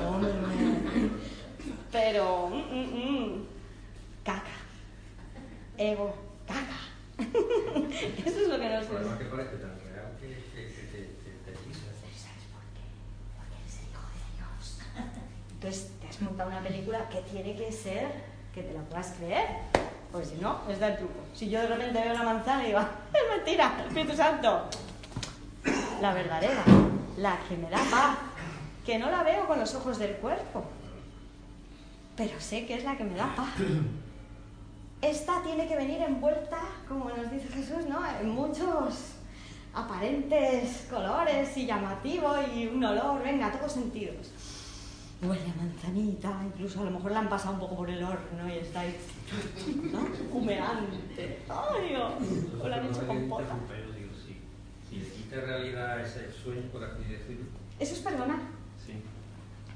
cómeme. 0.02 1.10
Pero, 1.92 2.48
mm, 2.48 2.74
mm, 2.74 2.88
mm, 2.94 3.46
caca, 4.24 4.56
ego, 5.78 6.14
caca. 6.46 6.80
Eso 8.26 8.40
es 8.40 8.48
lo 8.48 8.58
que 8.58 8.68
nos 8.68 8.88
gusta. 8.88 9.18
que 9.18 9.24
parece 9.26 9.56
tan 9.56 9.78
real 9.80 10.16
que, 10.18 10.26
que, 10.26 10.66
que 10.74 10.82
te, 10.90 10.98
te, 11.44 11.54
¿Sabes 11.54 12.46
por 12.50 12.64
qué? 12.74 12.86
Porque 13.36 13.56
eres 13.60 13.78
el 13.78 13.90
hijo 13.90 14.06
de 14.10 14.26
Dios. 14.36 14.78
Entonces 15.52 15.92
te 16.00 16.08
has 16.08 16.20
montado 16.22 16.50
una 16.50 16.62
película 16.62 17.08
que 17.08 17.20
tiene 17.20 17.54
que 17.54 17.70
ser 17.70 18.08
que 18.52 18.62
te 18.62 18.72
la 18.72 18.80
puedas 18.82 19.12
creer. 19.12 19.79
Pues 20.12 20.28
si 20.28 20.36
no, 20.36 20.60
es 20.68 20.80
el 20.80 20.96
truco. 20.96 21.20
Si 21.34 21.48
yo 21.48 21.60
de 21.60 21.68
repente 21.68 22.00
veo 22.00 22.12
la 22.12 22.22
manzana 22.22 22.64
y 22.64 22.68
digo, 22.68 22.80
es 23.14 23.36
mentira, 23.36 23.84
Espíritu 23.86 24.16
Santo. 24.16 24.68
La 26.00 26.12
verdadera, 26.14 26.64
la 27.16 27.38
que 27.48 27.56
me 27.56 27.70
da 27.70 27.78
paz, 27.90 28.18
que 28.84 28.98
no 28.98 29.10
la 29.10 29.22
veo 29.22 29.46
con 29.46 29.60
los 29.60 29.74
ojos 29.74 29.98
del 29.98 30.16
cuerpo, 30.16 30.64
pero 32.16 32.40
sé 32.40 32.66
que 32.66 32.74
es 32.74 32.84
la 32.84 32.96
que 32.96 33.04
me 33.04 33.14
da 33.14 33.34
paz. 33.36 33.50
Esta 35.02 35.42
tiene 35.42 35.68
que 35.68 35.76
venir 35.76 36.02
envuelta, 36.02 36.58
como 36.88 37.10
nos 37.10 37.30
dice 37.30 37.48
Jesús, 37.48 37.86
¿no? 37.86 38.00
En 38.20 38.30
muchos 38.30 39.14
aparentes 39.74 40.86
colores 40.90 41.56
y 41.56 41.66
llamativo 41.66 42.34
y 42.54 42.66
un 42.66 42.82
olor, 42.84 43.22
venga, 43.22 43.52
todos 43.52 43.72
sentidos 43.72 44.32
huele 45.22 45.42
a 45.42 45.62
manzanita, 45.62 46.42
incluso 46.46 46.80
a 46.80 46.84
lo 46.84 46.90
mejor 46.92 47.12
la 47.12 47.18
han 47.20 47.28
pasado 47.28 47.54
un 47.54 47.60
poco 47.60 47.76
por 47.76 47.90
el 47.90 48.02
horno 48.02 48.48
y 48.48 48.58
está 48.58 48.80
ahí, 48.80 48.96
¿no? 49.92 50.00
Humeante. 50.32 51.42
¡Ay, 51.48 51.96
O 52.60 52.68
la 52.68 52.76
han 52.76 52.86
hecho 52.86 53.06
compota. 53.06 53.54
Si 54.88 54.96
le 54.96 55.06
quita 55.06 55.36
realidad 55.40 56.00
ese 56.00 56.32
sueño, 56.32 56.62
por 56.72 56.82
así 56.82 57.04
decirlo. 57.04 57.46
Eso 57.78 57.94
es 57.94 58.00
perdonar. 58.00 58.40
Sí. 58.84 58.94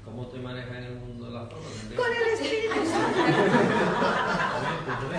¿Cómo 0.03 0.27
te 0.27 0.39
manejas 0.39 0.77
en 0.77 0.83
el 0.83 0.95
mundo 0.95 1.25
de 1.25 1.31
la 1.31 1.45
forma? 1.45 1.65
Con 1.95 2.11
el 2.11 2.33
Espíritu 2.33 2.85
Santo. 2.85 3.19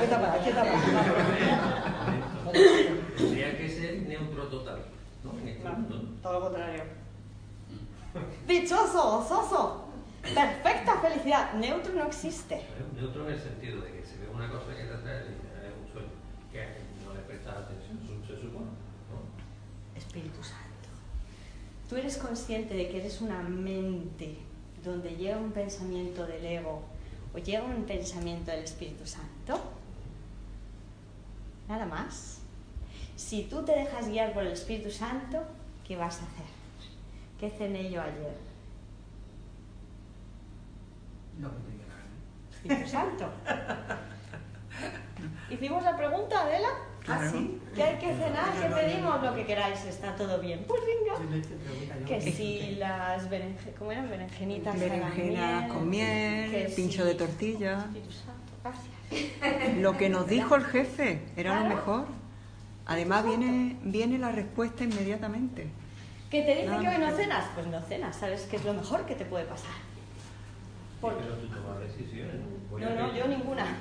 ¿Qué 0.00 0.06
tapa? 0.06 0.38
¿Qué 0.44 0.52
tapa? 0.52 0.70
Tendría 3.16 3.56
que 3.56 3.68
ser 3.68 4.02
neutro 4.02 4.44
total. 4.48 4.84
¿no? 5.24 5.38
En 5.40 5.48
este 5.48 5.68
mundo. 5.68 6.04
Todo 6.22 6.32
lo 6.34 6.40
contrario. 6.42 6.84
Dichoso, 8.46 9.26
soso. 9.26 9.85
Perfecta 10.34 11.00
felicidad. 11.00 11.54
Neutro 11.54 11.92
no 11.94 12.06
existe. 12.06 12.62
Neutro 12.94 13.28
en 13.28 13.34
el 13.34 13.40
sentido 13.40 13.80
de 13.80 13.92
que 13.92 14.06
se 14.06 14.18
ve 14.18 14.28
una 14.32 14.48
cosa 14.50 14.74
que 14.74 14.82
es 14.82 14.90
un 14.90 15.92
sueño 15.92 16.08
que 16.52 16.66
no 17.04 17.14
le 17.14 17.20
prestas 17.20 17.56
atención, 17.56 17.98
se 18.26 18.40
supone. 18.40 18.66
Espíritu 19.94 20.42
Santo. 20.42 20.66
Tú 21.88 21.96
eres 21.96 22.16
consciente 22.18 22.74
de 22.74 22.88
que 22.88 23.00
eres 23.00 23.20
una 23.20 23.40
mente 23.40 24.36
donde 24.84 25.16
llega 25.16 25.38
un 25.38 25.52
pensamiento 25.52 26.26
del 26.26 26.44
ego 26.44 26.82
o 27.34 27.38
llega 27.38 27.62
un 27.62 27.84
pensamiento 27.84 28.50
del 28.50 28.64
Espíritu 28.64 29.06
Santo. 29.06 29.60
Nada 31.68 31.86
más. 31.86 32.40
Si 33.16 33.44
tú 33.44 33.64
te 33.64 33.72
dejas 33.72 34.08
guiar 34.08 34.34
por 34.34 34.44
el 34.44 34.52
Espíritu 34.52 34.90
Santo, 34.90 35.42
¿qué 35.86 35.96
vas 35.96 36.20
a 36.20 36.24
hacer? 36.24 36.46
¿Qué 37.40 37.50
cené 37.50 37.90
yo 37.90 38.02
ayer? 38.02 38.45
No 41.38 41.48
me 41.48 41.58
tenía 41.60 41.86
Espíritu 42.50 42.88
Santo. 42.88 43.30
Hicimos 45.50 45.82
la 45.82 45.96
pregunta, 45.96 46.42
Adela. 46.42 46.68
¿Ah, 47.08 47.28
sí? 47.30 47.60
¿Qué 47.74 47.82
hay 47.82 47.98
que 47.98 48.14
cenar? 48.14 48.52
¿Qué 48.60 48.68
pedimos? 48.68 49.22
Lo 49.22 49.34
que 49.34 49.46
queráis, 49.46 49.84
está 49.84 50.16
todo 50.16 50.40
bien. 50.40 50.64
Pues 50.66 50.82
venga. 50.84 51.14
Que 52.06 52.20
si 52.20 52.76
las 52.76 53.28
¿cómo 53.78 53.92
eran? 53.92 54.10
berenjenitas 54.10 54.78
Berenjenas 54.78 55.72
con 55.72 55.88
miel, 55.88 56.72
pincho 56.74 57.04
de 57.04 57.14
tortilla. 57.14 57.86
Gracias. 58.64 59.76
Lo 59.78 59.96
que 59.96 60.08
nos 60.08 60.26
dijo 60.26 60.56
el 60.56 60.64
jefe 60.64 61.22
era 61.36 61.62
lo 61.62 61.68
mejor. 61.68 62.06
Además 62.86 63.24
viene, 63.24 63.76
viene 63.82 64.18
la 64.18 64.32
respuesta 64.32 64.84
inmediatamente. 64.84 65.68
¿Que 66.30 66.42
te 66.42 66.54
dice 66.56 66.78
que 66.80 66.88
hoy 66.88 66.98
no 66.98 67.16
cenas? 67.16 67.44
Pues 67.54 67.66
no 67.68 67.80
cenas, 67.82 68.16
sabes 68.16 68.42
que 68.42 68.56
es 68.56 68.64
lo 68.64 68.74
mejor 68.74 69.06
que 69.06 69.14
te 69.14 69.24
puede 69.24 69.44
pasar. 69.44 69.70
Pero 71.14 71.34
tú 71.36 71.46
tomas 71.48 71.78
decisiones. 71.80 72.34
No, 72.70 72.90
no, 72.94 73.14
yo 73.14 73.26
ninguna. 73.28 73.78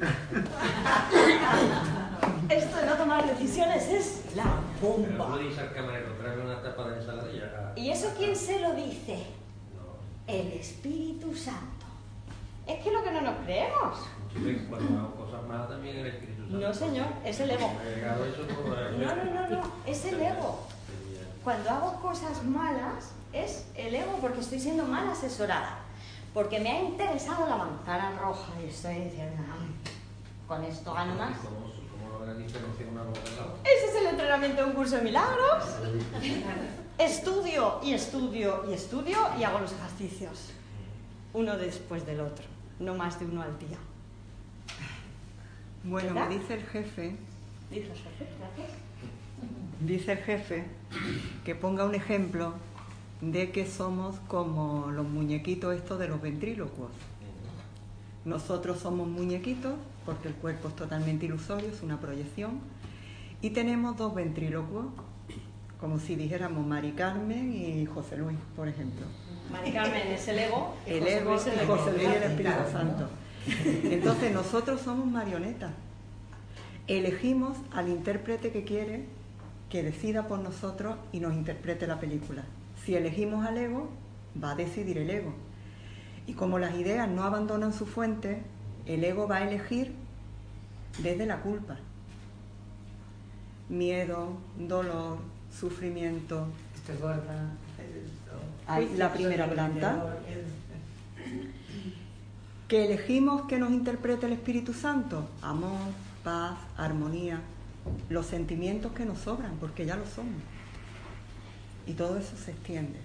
Esto 2.48 2.76
de 2.76 2.86
no 2.86 2.94
tomar 2.94 3.26
decisiones 3.26 3.88
es 3.88 4.22
la 4.34 4.44
bomba. 4.80 5.28
No 5.28 5.38
dice 5.38 5.60
al 5.60 5.72
camarero, 5.72 6.12
tráeme 6.14 6.42
una 6.42 6.62
tapa 6.62 6.88
de 6.88 6.96
ensalada 6.98 7.30
y 7.32 7.38
ya. 7.38 7.72
¿Y 7.76 7.90
eso 7.90 8.12
quién 8.16 8.34
se 8.34 8.60
lo 8.60 8.74
dice? 8.74 9.24
El 10.26 10.52
Espíritu 10.52 11.34
Santo. 11.34 11.84
Es 12.66 12.82
que 12.82 12.90
lo 12.90 13.04
que 13.04 13.10
no 13.12 13.20
nos 13.20 13.36
creemos. 13.44 13.98
Cuando 14.68 14.98
hago 14.98 15.14
cosas 15.14 15.46
malas 15.46 15.68
también 15.68 15.98
el 15.98 16.06
Espíritu 16.06 16.42
Santo. 16.42 16.58
No, 16.58 16.74
señor, 16.74 17.06
es 17.24 17.38
el 17.40 17.50
ego. 17.50 17.72
No, 18.98 19.16
no, 19.16 19.24
no, 19.24 19.48
no, 19.48 19.62
es 19.86 20.04
el 20.06 20.20
ego. 20.20 20.66
Cuando 21.44 21.70
hago 21.70 22.00
cosas 22.00 22.42
malas, 22.42 23.12
es 23.32 23.66
el 23.76 23.94
ego 23.94 24.18
porque 24.20 24.40
estoy 24.40 24.58
siendo 24.58 24.84
mal 24.84 25.08
asesorada. 25.08 25.83
Porque 26.34 26.58
me 26.58 26.68
ha 26.68 26.82
interesado 26.82 27.48
la 27.48 27.56
manzana 27.56 28.18
roja 28.18 28.52
y 28.60 28.68
estoy 28.68 28.96
diciendo, 28.96 29.40
con 30.48 30.64
esto 30.64 30.92
gano 30.92 31.14
más. 31.14 31.38
Ese 33.64 33.86
es 33.86 33.94
el 33.94 34.06
entrenamiento 34.08 34.62
de 34.62 34.68
un 34.68 34.74
curso 34.74 34.96
de 34.96 35.02
milagros. 35.02 35.64
estudio 36.98 37.78
y 37.84 37.92
estudio 37.92 38.64
y 38.68 38.72
estudio 38.72 39.16
y 39.38 39.44
hago 39.44 39.60
los 39.60 39.72
ejercicios. 39.72 40.50
Uno 41.32 41.56
después 41.56 42.04
del 42.04 42.20
otro, 42.20 42.44
no 42.80 42.94
más 42.94 43.20
de 43.20 43.26
uno 43.26 43.42
al 43.42 43.56
día. 43.58 43.78
Bueno, 45.84 46.14
me 46.14 46.28
dice 46.36 46.54
el 46.54 46.64
jefe. 46.64 47.16
Dice 47.70 47.92
el 47.92 47.98
jefe, 47.98 48.26
gracias. 48.38 48.76
Dice 49.80 50.12
el 50.12 50.18
jefe 50.18 50.64
que 51.44 51.54
ponga 51.54 51.84
un 51.84 51.94
ejemplo 51.94 52.54
de 53.32 53.50
que 53.50 53.66
somos 53.66 54.16
como 54.28 54.90
los 54.90 55.06
muñequitos 55.06 55.74
estos 55.74 55.98
de 55.98 56.08
los 56.08 56.20
ventrílocuos. 56.20 56.90
Nosotros 58.24 58.78
somos 58.80 59.08
muñequitos 59.08 59.74
porque 60.04 60.28
el 60.28 60.34
cuerpo 60.34 60.68
es 60.68 60.76
totalmente 60.76 61.26
ilusorio, 61.26 61.68
es 61.68 61.82
una 61.82 62.00
proyección, 62.00 62.60
Y 63.42 63.50
tenemos 63.50 63.98
dos 63.98 64.14
ventrílocuos, 64.14 64.86
como 65.78 65.98
si 65.98 66.16
dijéramos 66.16 66.66
Mari 66.66 66.92
Carmen 66.92 67.52
y 67.52 67.84
José 67.84 68.16
Luis, 68.16 68.38
por 68.56 68.68
ejemplo. 68.68 69.04
Mari 69.52 69.70
Carmen 69.70 70.08
es 70.08 70.26
el 70.28 70.38
ego. 70.38 70.74
el 70.86 71.06
ego 71.06 71.34
y 71.34 71.66
José 71.66 71.92
Luis 71.92 72.08
el 72.08 72.22
Espíritu 72.22 72.62
Santo. 72.72 73.08
Entonces 73.84 74.32
nosotros 74.32 74.80
somos 74.80 75.06
marionetas. 75.06 75.72
Elegimos 76.86 77.58
al 77.70 77.88
intérprete 77.88 78.50
que 78.50 78.64
quiere 78.64 79.04
que 79.68 79.82
decida 79.82 80.26
por 80.26 80.38
nosotros 80.38 80.96
y 81.12 81.20
nos 81.20 81.34
interprete 81.34 81.86
la 81.86 81.98
película. 82.00 82.44
Si 82.84 82.94
elegimos 82.94 83.46
al 83.46 83.56
ego, 83.56 83.88
va 84.42 84.52
a 84.52 84.54
decidir 84.54 84.98
el 84.98 85.08
ego. 85.08 85.32
Y 86.26 86.34
como 86.34 86.58
las 86.58 86.74
ideas 86.74 87.08
no 87.08 87.22
abandonan 87.22 87.72
su 87.72 87.86
fuente, 87.86 88.42
el 88.86 89.04
ego 89.04 89.26
va 89.26 89.36
a 89.36 89.48
elegir 89.48 89.92
desde 91.02 91.26
la 91.26 91.40
culpa. 91.40 91.76
Miedo, 93.68 94.36
dolor, 94.58 95.18
sufrimiento. 95.50 96.46
Estoy 96.74 96.96
gorda. 96.98 97.52
La 98.96 99.12
primera 99.12 99.48
planta. 99.48 100.18
Que 102.68 102.84
elegimos 102.84 103.46
que 103.46 103.58
nos 103.58 103.70
interprete 103.70 104.26
el 104.26 104.32
Espíritu 104.32 104.74
Santo. 104.74 105.28
Amor, 105.40 105.78
paz, 106.22 106.58
armonía. 106.76 107.40
Los 108.08 108.26
sentimientos 108.26 108.92
que 108.92 109.04
nos 109.04 109.18
sobran, 109.18 109.56
porque 109.60 109.86
ya 109.86 109.96
lo 109.96 110.06
somos. 110.06 110.42
Y 111.86 111.92
todo 111.92 112.18
eso 112.18 112.36
se 112.36 112.52
extiende. 112.52 112.98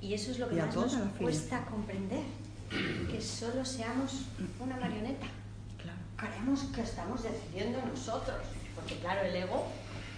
Y 0.00 0.14
eso 0.14 0.30
es 0.30 0.38
lo 0.38 0.48
que 0.48 0.56
más 0.56 0.74
nos 0.74 0.92
cuesta 1.18 1.64
comprender, 1.66 2.22
que 3.10 3.20
solo 3.20 3.64
seamos 3.64 4.22
una 4.60 4.76
marioneta. 4.76 5.26
Claro. 5.82 5.98
Creemos 6.16 6.60
que 6.74 6.82
estamos 6.82 7.22
decidiendo 7.22 7.80
nosotros, 7.82 8.36
porque 8.74 8.96
claro, 8.96 9.22
el 9.22 9.34
ego 9.34 9.66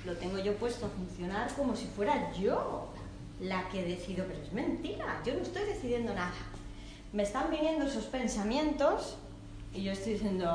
lo 0.05 0.17
tengo 0.17 0.39
yo 0.39 0.57
puesto 0.57 0.87
a 0.87 0.89
funcionar 0.89 1.53
como 1.55 1.75
si 1.77 1.87
fuera 1.87 2.33
yo 2.33 2.89
la 3.41 3.69
que 3.69 3.85
decido, 3.85 4.27
pero 4.27 4.43
es 4.43 4.53
mentira, 4.53 5.23
yo 5.25 5.35
no 5.35 5.41
estoy 5.41 5.65
decidiendo 5.65 6.15
nada. 6.15 6.33
Me 7.13 7.23
están 7.23 7.51
viniendo 7.51 7.87
esos 7.87 8.05
pensamientos 8.05 9.17
y 9.73 9.83
yo 9.83 9.93
estoy 9.93 10.15
diciendo, 10.15 10.51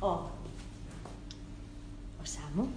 oh, 0.00 0.28
os 2.22 2.38
amo, 2.38 2.68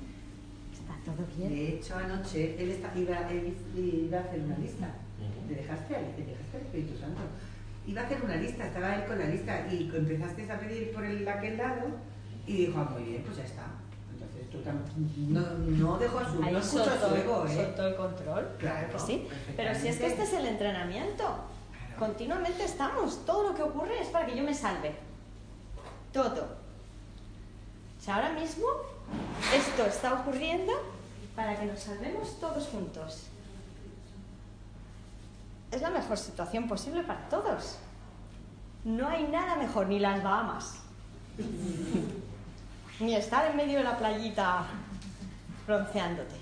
todo 1.05 1.25
bien. 1.35 1.49
De 1.49 1.75
hecho, 1.75 1.95
anoche 1.95 2.55
él, 2.61 2.77
iba, 2.95 3.17
a 3.17 4.21
hacer 4.21 4.39
una 4.41 4.57
lista. 4.57 4.87
¿Te 5.47 5.55
dejaste, 5.55 5.93
te 5.93 6.23
dejaste 6.23 6.57
el 6.57 6.63
Espíritu 6.63 6.99
Santo. 6.99 7.21
Iba 7.87 8.01
a 8.01 8.05
hacer 8.05 8.21
una 8.23 8.35
lista, 8.35 8.67
estaba 8.67 8.95
él 8.95 9.05
con 9.05 9.19
la 9.19 9.25
lista 9.25 9.67
y 9.71 9.91
empezaste 9.93 10.51
a 10.51 10.59
pedir 10.59 10.91
por 10.91 11.03
el, 11.03 11.27
aquel 11.27 11.57
lado 11.57 11.87
y 12.45 12.65
dijo, 12.65 12.79
ah, 12.79 12.89
muy 12.93 13.03
bien, 13.03 13.23
pues 13.23 13.37
ya 13.37 13.43
está. 13.43 13.65
Entonces 14.11 14.49
tú 14.49 14.59
no, 15.29 15.41
no 15.57 15.97
dejó 15.97 16.19
a 16.19 16.31
su, 16.31 16.43
Ahí 16.43 16.53
no 16.53 16.61
su 16.61 16.79
ego, 16.79 17.45
¿eh? 17.47 17.55
Soltó 17.55 17.87
el 17.87 17.95
control, 17.95 18.47
claro, 18.59 18.91
que 18.91 18.99
sí. 18.99 19.27
Pero 19.55 19.73
si 19.75 19.87
es 19.87 19.97
que 19.97 20.07
este 20.07 20.23
es 20.23 20.33
el 20.33 20.45
entrenamiento. 20.45 21.25
Continuamente 21.97 22.63
estamos. 22.63 23.25
Todo 23.25 23.49
lo 23.49 23.55
que 23.55 23.61
ocurre 23.61 24.01
es 24.01 24.07
para 24.07 24.25
que 24.25 24.35
yo 24.35 24.43
me 24.43 24.53
salve. 24.53 24.93
Todo. 26.13 26.43
O 27.99 28.01
sea, 28.01 28.15
ahora 28.15 28.31
mismo 28.31 28.65
esto 29.53 29.85
está 29.85 30.13
ocurriendo 30.13 30.73
para 31.35 31.59
que 31.59 31.65
nos 31.65 31.79
salvemos 31.79 32.39
todos 32.39 32.67
juntos. 32.67 33.27
Es 35.71 35.81
la 35.81 35.89
mejor 35.89 36.17
situación 36.17 36.67
posible 36.67 37.03
para 37.03 37.29
todos. 37.29 37.77
No 38.83 39.07
hay 39.07 39.23
nada 39.23 39.55
mejor, 39.55 39.87
ni 39.87 39.99
las 39.99 40.23
Bahamas, 40.23 40.79
ni 42.99 43.15
estar 43.15 43.49
en 43.49 43.57
medio 43.57 43.79
de 43.79 43.83
la 43.83 43.97
playita 43.97 44.65
bronceándote. 45.67 46.35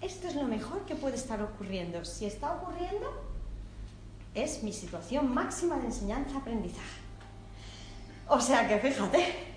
Esto 0.00 0.28
es 0.28 0.36
lo 0.36 0.44
mejor 0.44 0.82
que 0.82 0.94
puede 0.94 1.16
estar 1.16 1.42
ocurriendo. 1.42 2.04
Si 2.04 2.26
está 2.26 2.52
ocurriendo, 2.52 3.10
es 4.34 4.62
mi 4.62 4.72
situación 4.72 5.32
máxima 5.34 5.76
de 5.76 5.86
enseñanza-aprendizaje. 5.86 7.00
O 8.28 8.40
sea 8.40 8.68
que 8.68 8.78
fíjate, 8.78 9.47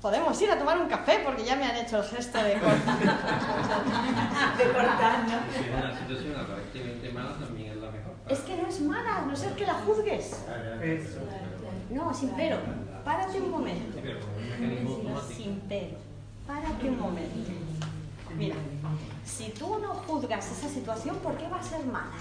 podemos 0.00 0.40
ir 0.40 0.50
a 0.50 0.58
tomar 0.58 0.80
un 0.80 0.88
café 0.88 1.20
porque 1.24 1.44
ya 1.44 1.56
me 1.56 1.64
han 1.64 1.76
hecho 1.76 1.98
el 1.98 2.04
gesto 2.04 2.38
de 2.38 2.54
cortar. 2.54 2.98
de 4.58 4.64
cortar, 4.72 5.28
¿no? 5.28 5.38
Si 5.52 5.70
una 5.70 5.98
situación 5.98 6.36
aparentemente 6.36 7.10
mala 7.10 7.36
también 7.38 7.72
es 7.72 7.76
la 7.78 7.90
mejor. 7.90 8.14
Es 8.28 8.38
que 8.40 8.56
no 8.56 8.68
es 8.68 8.80
mala, 8.80 9.22
no 9.22 9.36
ser 9.36 9.52
que 9.54 9.66
la 9.66 9.74
juzgues. 9.74 10.44
No, 11.90 12.14
sin 12.14 12.30
pero. 12.30 12.58
Párate 13.04 13.40
un 13.40 13.50
momento. 13.50 13.98
Sin 15.34 15.60
pero. 15.68 15.96
Párate 16.46 16.88
un 16.88 16.98
momento. 16.98 17.50
Mira, 18.36 18.56
si 19.24 19.50
tú 19.50 19.78
no 19.78 19.94
juzgas 19.94 20.50
esa 20.52 20.68
situación, 20.68 21.16
¿por 21.16 21.36
qué 21.36 21.48
va 21.48 21.58
a 21.58 21.62
ser 21.62 21.84
mala? 21.86 22.12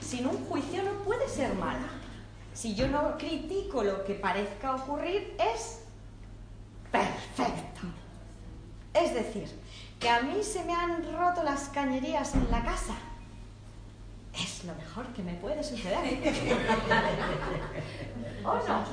Sin 0.00 0.26
un 0.26 0.44
juicio 0.46 0.82
no 0.82 0.90
puede 1.04 1.28
ser 1.28 1.54
mala. 1.54 1.88
Si 2.52 2.74
yo 2.74 2.88
no 2.88 3.16
critico 3.16 3.82
lo 3.82 4.04
que 4.04 4.14
parezca 4.14 4.74
ocurrir, 4.74 5.34
es 5.38 5.81
perfecto. 6.92 7.80
Es 8.94 9.14
decir, 9.14 9.48
que 9.98 10.08
a 10.08 10.20
mí 10.22 10.42
se 10.42 10.62
me 10.64 10.74
han 10.74 11.02
roto 11.16 11.42
las 11.42 11.68
cañerías 11.70 12.34
en 12.34 12.50
la 12.50 12.62
casa. 12.62 12.94
Es 14.34 14.64
lo 14.64 14.74
mejor 14.74 15.06
que 15.08 15.22
me 15.22 15.34
puede 15.34 15.62
suceder. 15.62 15.98
¿O 18.44 18.54
no? 18.54 18.84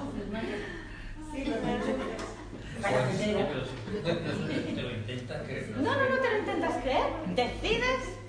No, 5.81 5.95
no, 5.95 6.09
no 6.09 6.21
te 6.21 6.29
lo 6.29 6.39
intentas 6.39 6.81
creer. 6.81 7.07
Decides 7.35 8.19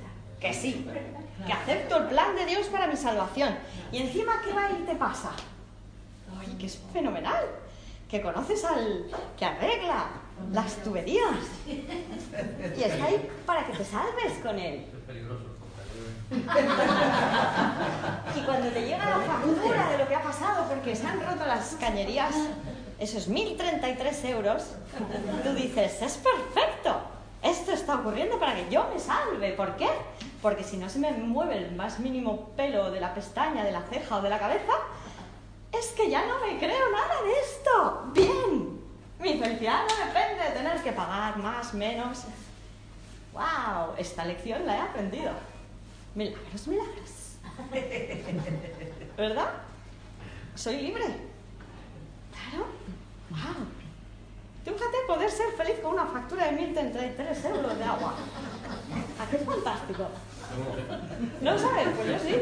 que 0.40 0.52
sí, 0.55 0.86
que 1.47 1.52
acepto 1.52 1.97
el 1.98 2.05
plan 2.09 2.34
de 2.34 2.47
Dios 2.47 2.66
para 2.68 2.86
mi 2.86 2.97
salvación. 2.97 3.56
Y 3.92 3.98
encima, 3.98 4.40
¿qué 4.44 4.52
va 4.52 4.70
y 4.70 4.82
te 4.84 4.94
pasa? 4.97 5.32
¡Ay, 6.38 6.56
que 6.59 6.66
es 6.66 6.80
fenomenal! 6.92 7.44
Que 8.11 8.20
conoces 8.20 8.65
al 8.65 9.07
que 9.39 9.45
arregla 9.45 10.07
las 10.53 10.77
tuberías 10.82 11.37
y 11.66 12.82
está 12.82 13.05
ahí 13.05 13.31
para 13.47 13.66
que 13.66 13.73
te 13.74 13.85
salves 13.85 14.32
con 14.43 14.59
él. 14.59 14.87
Es 14.93 15.05
peligroso. 15.07 15.45
Y 18.37 18.41
cuando 18.43 18.69
te 18.69 18.82
llega 18.82 19.11
la 19.11 19.19
factura 19.19 19.91
de 19.91 19.99
lo 19.99 20.09
que 20.09 20.15
ha 20.15 20.23
pasado 20.23 20.65
porque 20.69 20.95
se 20.95 21.07
han 21.07 21.20
roto 21.20 21.45
las 21.47 21.74
cañerías, 21.74 22.35
esos 22.99 23.28
1.033 23.28 24.31
euros, 24.31 24.62
tú 25.43 25.53
dices, 25.55 26.01
es 26.01 26.19
perfecto, 26.19 27.01
esto 27.43 27.73
está 27.73 27.97
ocurriendo 27.97 28.39
para 28.39 28.55
que 28.55 28.70
yo 28.70 28.89
me 28.93 29.01
salve. 29.01 29.53
¿Por 29.55 29.77
qué? 29.77 29.89
Porque 30.41 30.62
si 30.62 30.77
no 30.77 30.89
se 30.89 31.01
me 31.01 31.11
mueve 31.12 31.57
el 31.57 31.74
más 31.74 31.99
mínimo 31.99 32.51
pelo 32.51 32.91
de 32.91 33.01
la 33.01 33.15
pestaña, 33.15 33.65
de 33.65 33.73
la 33.73 33.82
ceja 33.82 34.19
o 34.19 34.23
de 34.23 34.31
la 34.31 34.39
cabeza, 34.39 34.73
es 35.81 35.86
que 35.93 36.11
ya 36.11 36.27
no 36.27 36.39
me 36.40 36.59
creo 36.59 36.90
nada 36.93 37.23
de 37.23 37.32
esto. 37.40 38.05
Bien, 38.12 38.81
mi 39.19 39.39
felicidad 39.39 39.85
no 39.89 40.07
depende 40.07 40.44
de 40.44 40.51
tener 40.51 40.82
que 40.82 40.93
pagar 40.93 41.39
más, 41.39 41.73
menos. 41.74 42.24
¡Wow! 43.32 43.94
Esta 43.97 44.24
lección 44.24 44.66
la 44.66 44.77
he 44.77 44.81
aprendido. 44.81 45.32
Milagros, 46.15 46.69
milagros. 46.69 47.36
¿Verdad? 49.16 49.51
Soy 50.55 50.81
libre. 50.82 51.05
Claro. 52.31 52.66
¡Wow! 53.31 53.66
Fíjate 54.65 54.98
poder 55.07 55.31
ser 55.31 55.52
feliz 55.52 55.81
con 55.81 55.94
una 55.94 56.07
factura 56.07 56.51
de 56.51 56.52
1.033 56.52 57.57
euros 57.57 57.78
de 57.78 57.85
agua. 57.85 58.15
¿A 59.19 59.27
qué 59.31 59.39
fantástico? 59.39 60.09
¿No 61.40 61.59
sabes? 61.59 61.89
Pues 61.97 62.09
yo 62.09 62.19
sí. 62.19 62.35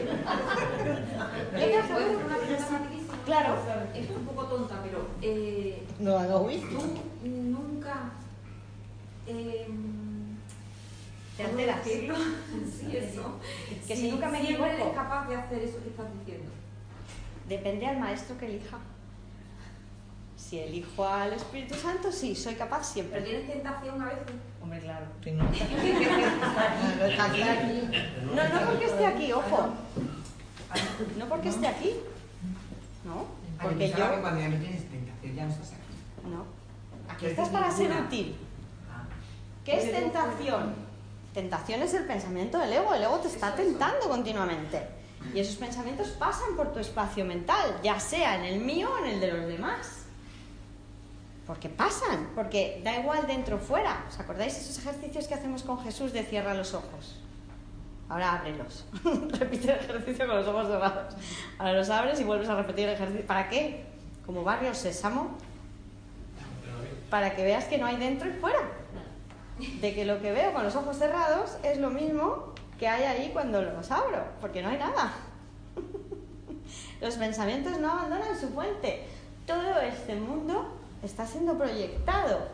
Claro. 3.28 3.56
Es 3.94 4.10
un 4.10 4.24
poco 4.24 4.46
tonta, 4.46 4.82
pero. 4.82 5.06
Eh, 5.20 5.86
no 5.98 6.18
hago 6.18 6.48
Tú 6.48 7.28
nunca. 7.28 8.12
Eh, 9.26 9.68
¿Te 11.36 11.44
alteras? 11.44 11.80
sí, 11.84 12.08
eso. 12.96 13.38
Que 13.86 13.94
si 13.94 14.10
nunca 14.10 14.30
me 14.30 14.42
equivoco. 14.42 14.64
eres 14.64 14.94
capaz 14.94 15.28
de 15.28 15.36
hacer 15.36 15.62
eso 15.62 15.82
que 15.82 15.90
estás 15.90 16.06
diciendo. 16.18 16.50
Depende 17.46 17.86
al 17.86 18.00
maestro 18.00 18.38
que 18.38 18.46
elija. 18.46 18.78
Si 20.34 20.60
elijo 20.60 21.06
al 21.06 21.34
Espíritu 21.34 21.74
Santo, 21.74 22.10
sí, 22.10 22.34
soy 22.34 22.54
capaz 22.54 22.84
siempre. 22.84 23.20
Pero 23.20 23.30
tienes 23.30 23.52
tentación 23.52 24.00
a 24.00 24.06
veces. 24.06 24.24
Hombre, 24.62 24.80
claro. 24.80 25.04
no, 28.34 28.48
no 28.48 28.60
porque 28.70 28.86
esté 28.86 29.06
aquí, 29.06 29.32
ojo. 29.32 29.68
No 31.18 31.28
porque 31.28 31.50
esté 31.50 31.68
aquí. 31.68 31.92
¿No? 33.08 33.26
Porque 33.60 33.88
yo... 33.90 34.20
cuando 34.20 34.40
ya 34.40 34.48
no 34.48 34.58
tienes 34.58 34.88
tentación, 34.88 35.34
ya 35.34 35.44
no 35.46 35.50
estás 35.50 35.72
aquí. 35.72 36.28
No. 36.30 36.44
Aquí 37.12 37.26
estás 37.26 37.48
para 37.48 37.70
ser 37.70 37.90
útil. 37.90 38.36
Ah. 38.90 39.04
¿Qué 39.64 39.78
es 39.78 39.90
tentación? 39.90 40.74
Tentación 41.34 41.82
es 41.82 41.94
el 41.94 42.04
pensamiento 42.04 42.58
del 42.58 42.72
ego. 42.72 42.94
El 42.94 43.02
ego 43.02 43.18
te 43.18 43.28
está 43.28 43.54
tentando 43.54 44.08
continuamente. 44.08 44.86
Y 45.34 45.40
esos 45.40 45.56
pensamientos 45.56 46.08
pasan 46.10 46.54
por 46.56 46.72
tu 46.72 46.78
espacio 46.78 47.24
mental, 47.24 47.80
ya 47.82 47.98
sea 47.98 48.36
en 48.36 48.44
el 48.44 48.60
mío 48.60 48.88
o 48.92 49.04
en 49.04 49.10
el 49.14 49.20
de 49.20 49.32
los 49.32 49.46
demás. 49.48 50.04
porque 51.48 51.70
pasan, 51.70 52.28
porque 52.34 52.82
da 52.84 52.98
igual 53.00 53.26
dentro 53.26 53.56
o 53.56 53.58
fuera. 53.58 54.04
¿Os 54.06 54.20
acordáis 54.20 54.54
esos 54.54 54.76
ejercicios 54.78 55.26
que 55.26 55.34
hacemos 55.34 55.62
con 55.62 55.80
Jesús 55.82 56.12
de 56.12 56.22
cierra 56.22 56.52
los 56.52 56.74
ojos? 56.74 57.16
Ahora 58.08 58.34
ábrelos. 58.34 58.86
Repite 59.38 59.72
el 59.72 59.78
ejercicio 59.80 60.26
con 60.26 60.36
los 60.36 60.48
ojos 60.48 60.68
cerrados. 60.68 61.14
Ahora 61.58 61.72
los 61.74 61.90
abres 61.90 62.20
y 62.20 62.24
vuelves 62.24 62.48
a 62.48 62.56
repetir 62.56 62.88
el 62.88 62.94
ejercicio. 62.94 63.26
¿Para 63.26 63.48
qué? 63.48 63.84
Como 64.24 64.44
barrio 64.44 64.74
sésamo. 64.74 65.36
Para 67.10 67.34
que 67.34 67.44
veas 67.44 67.64
que 67.64 67.78
no 67.78 67.86
hay 67.86 67.96
dentro 67.96 68.28
y 68.28 68.32
fuera. 68.32 68.60
De 69.80 69.94
que 69.94 70.04
lo 70.04 70.20
que 70.20 70.32
veo 70.32 70.52
con 70.52 70.62
los 70.62 70.74
ojos 70.76 70.96
cerrados 70.96 71.58
es 71.62 71.78
lo 71.78 71.90
mismo 71.90 72.54
que 72.78 72.86
hay 72.86 73.02
ahí 73.02 73.30
cuando 73.32 73.60
los 73.60 73.90
abro, 73.90 74.24
porque 74.40 74.62
no 74.62 74.68
hay 74.68 74.78
nada. 74.78 75.12
Los 77.00 77.14
pensamientos 77.14 77.78
no 77.78 77.90
abandonan 77.92 78.38
su 78.38 78.48
fuente. 78.48 79.06
Todo 79.46 79.80
este 79.80 80.14
mundo 80.16 80.76
está 81.02 81.24
siendo 81.26 81.56
proyectado 81.56 82.48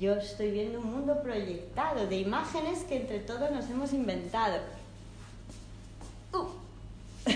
yo 0.00 0.14
estoy 0.14 0.50
viendo 0.50 0.80
un 0.80 0.90
mundo 0.92 1.22
proyectado 1.22 2.06
de 2.06 2.16
imágenes 2.16 2.84
que 2.84 2.96
entre 2.96 3.18
todos 3.20 3.50
nos 3.50 3.68
hemos 3.70 3.92
inventado. 3.92 4.58
Uh. 6.32 6.46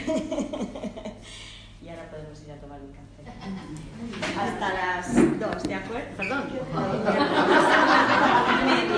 y 1.82 1.89
ahora 1.89 2.10
podemos 2.10 2.40
ir 2.43 2.52
a 2.52 2.56
tomar 2.56 2.81
un 2.81 2.93
café. 2.93 3.06
Hasta 4.39 4.74
las 4.74 5.14
dos, 5.39 5.62
¿de 5.62 5.74
acuerdo? 5.74 6.09
Perdón. 6.16 6.51
Me 8.66 8.90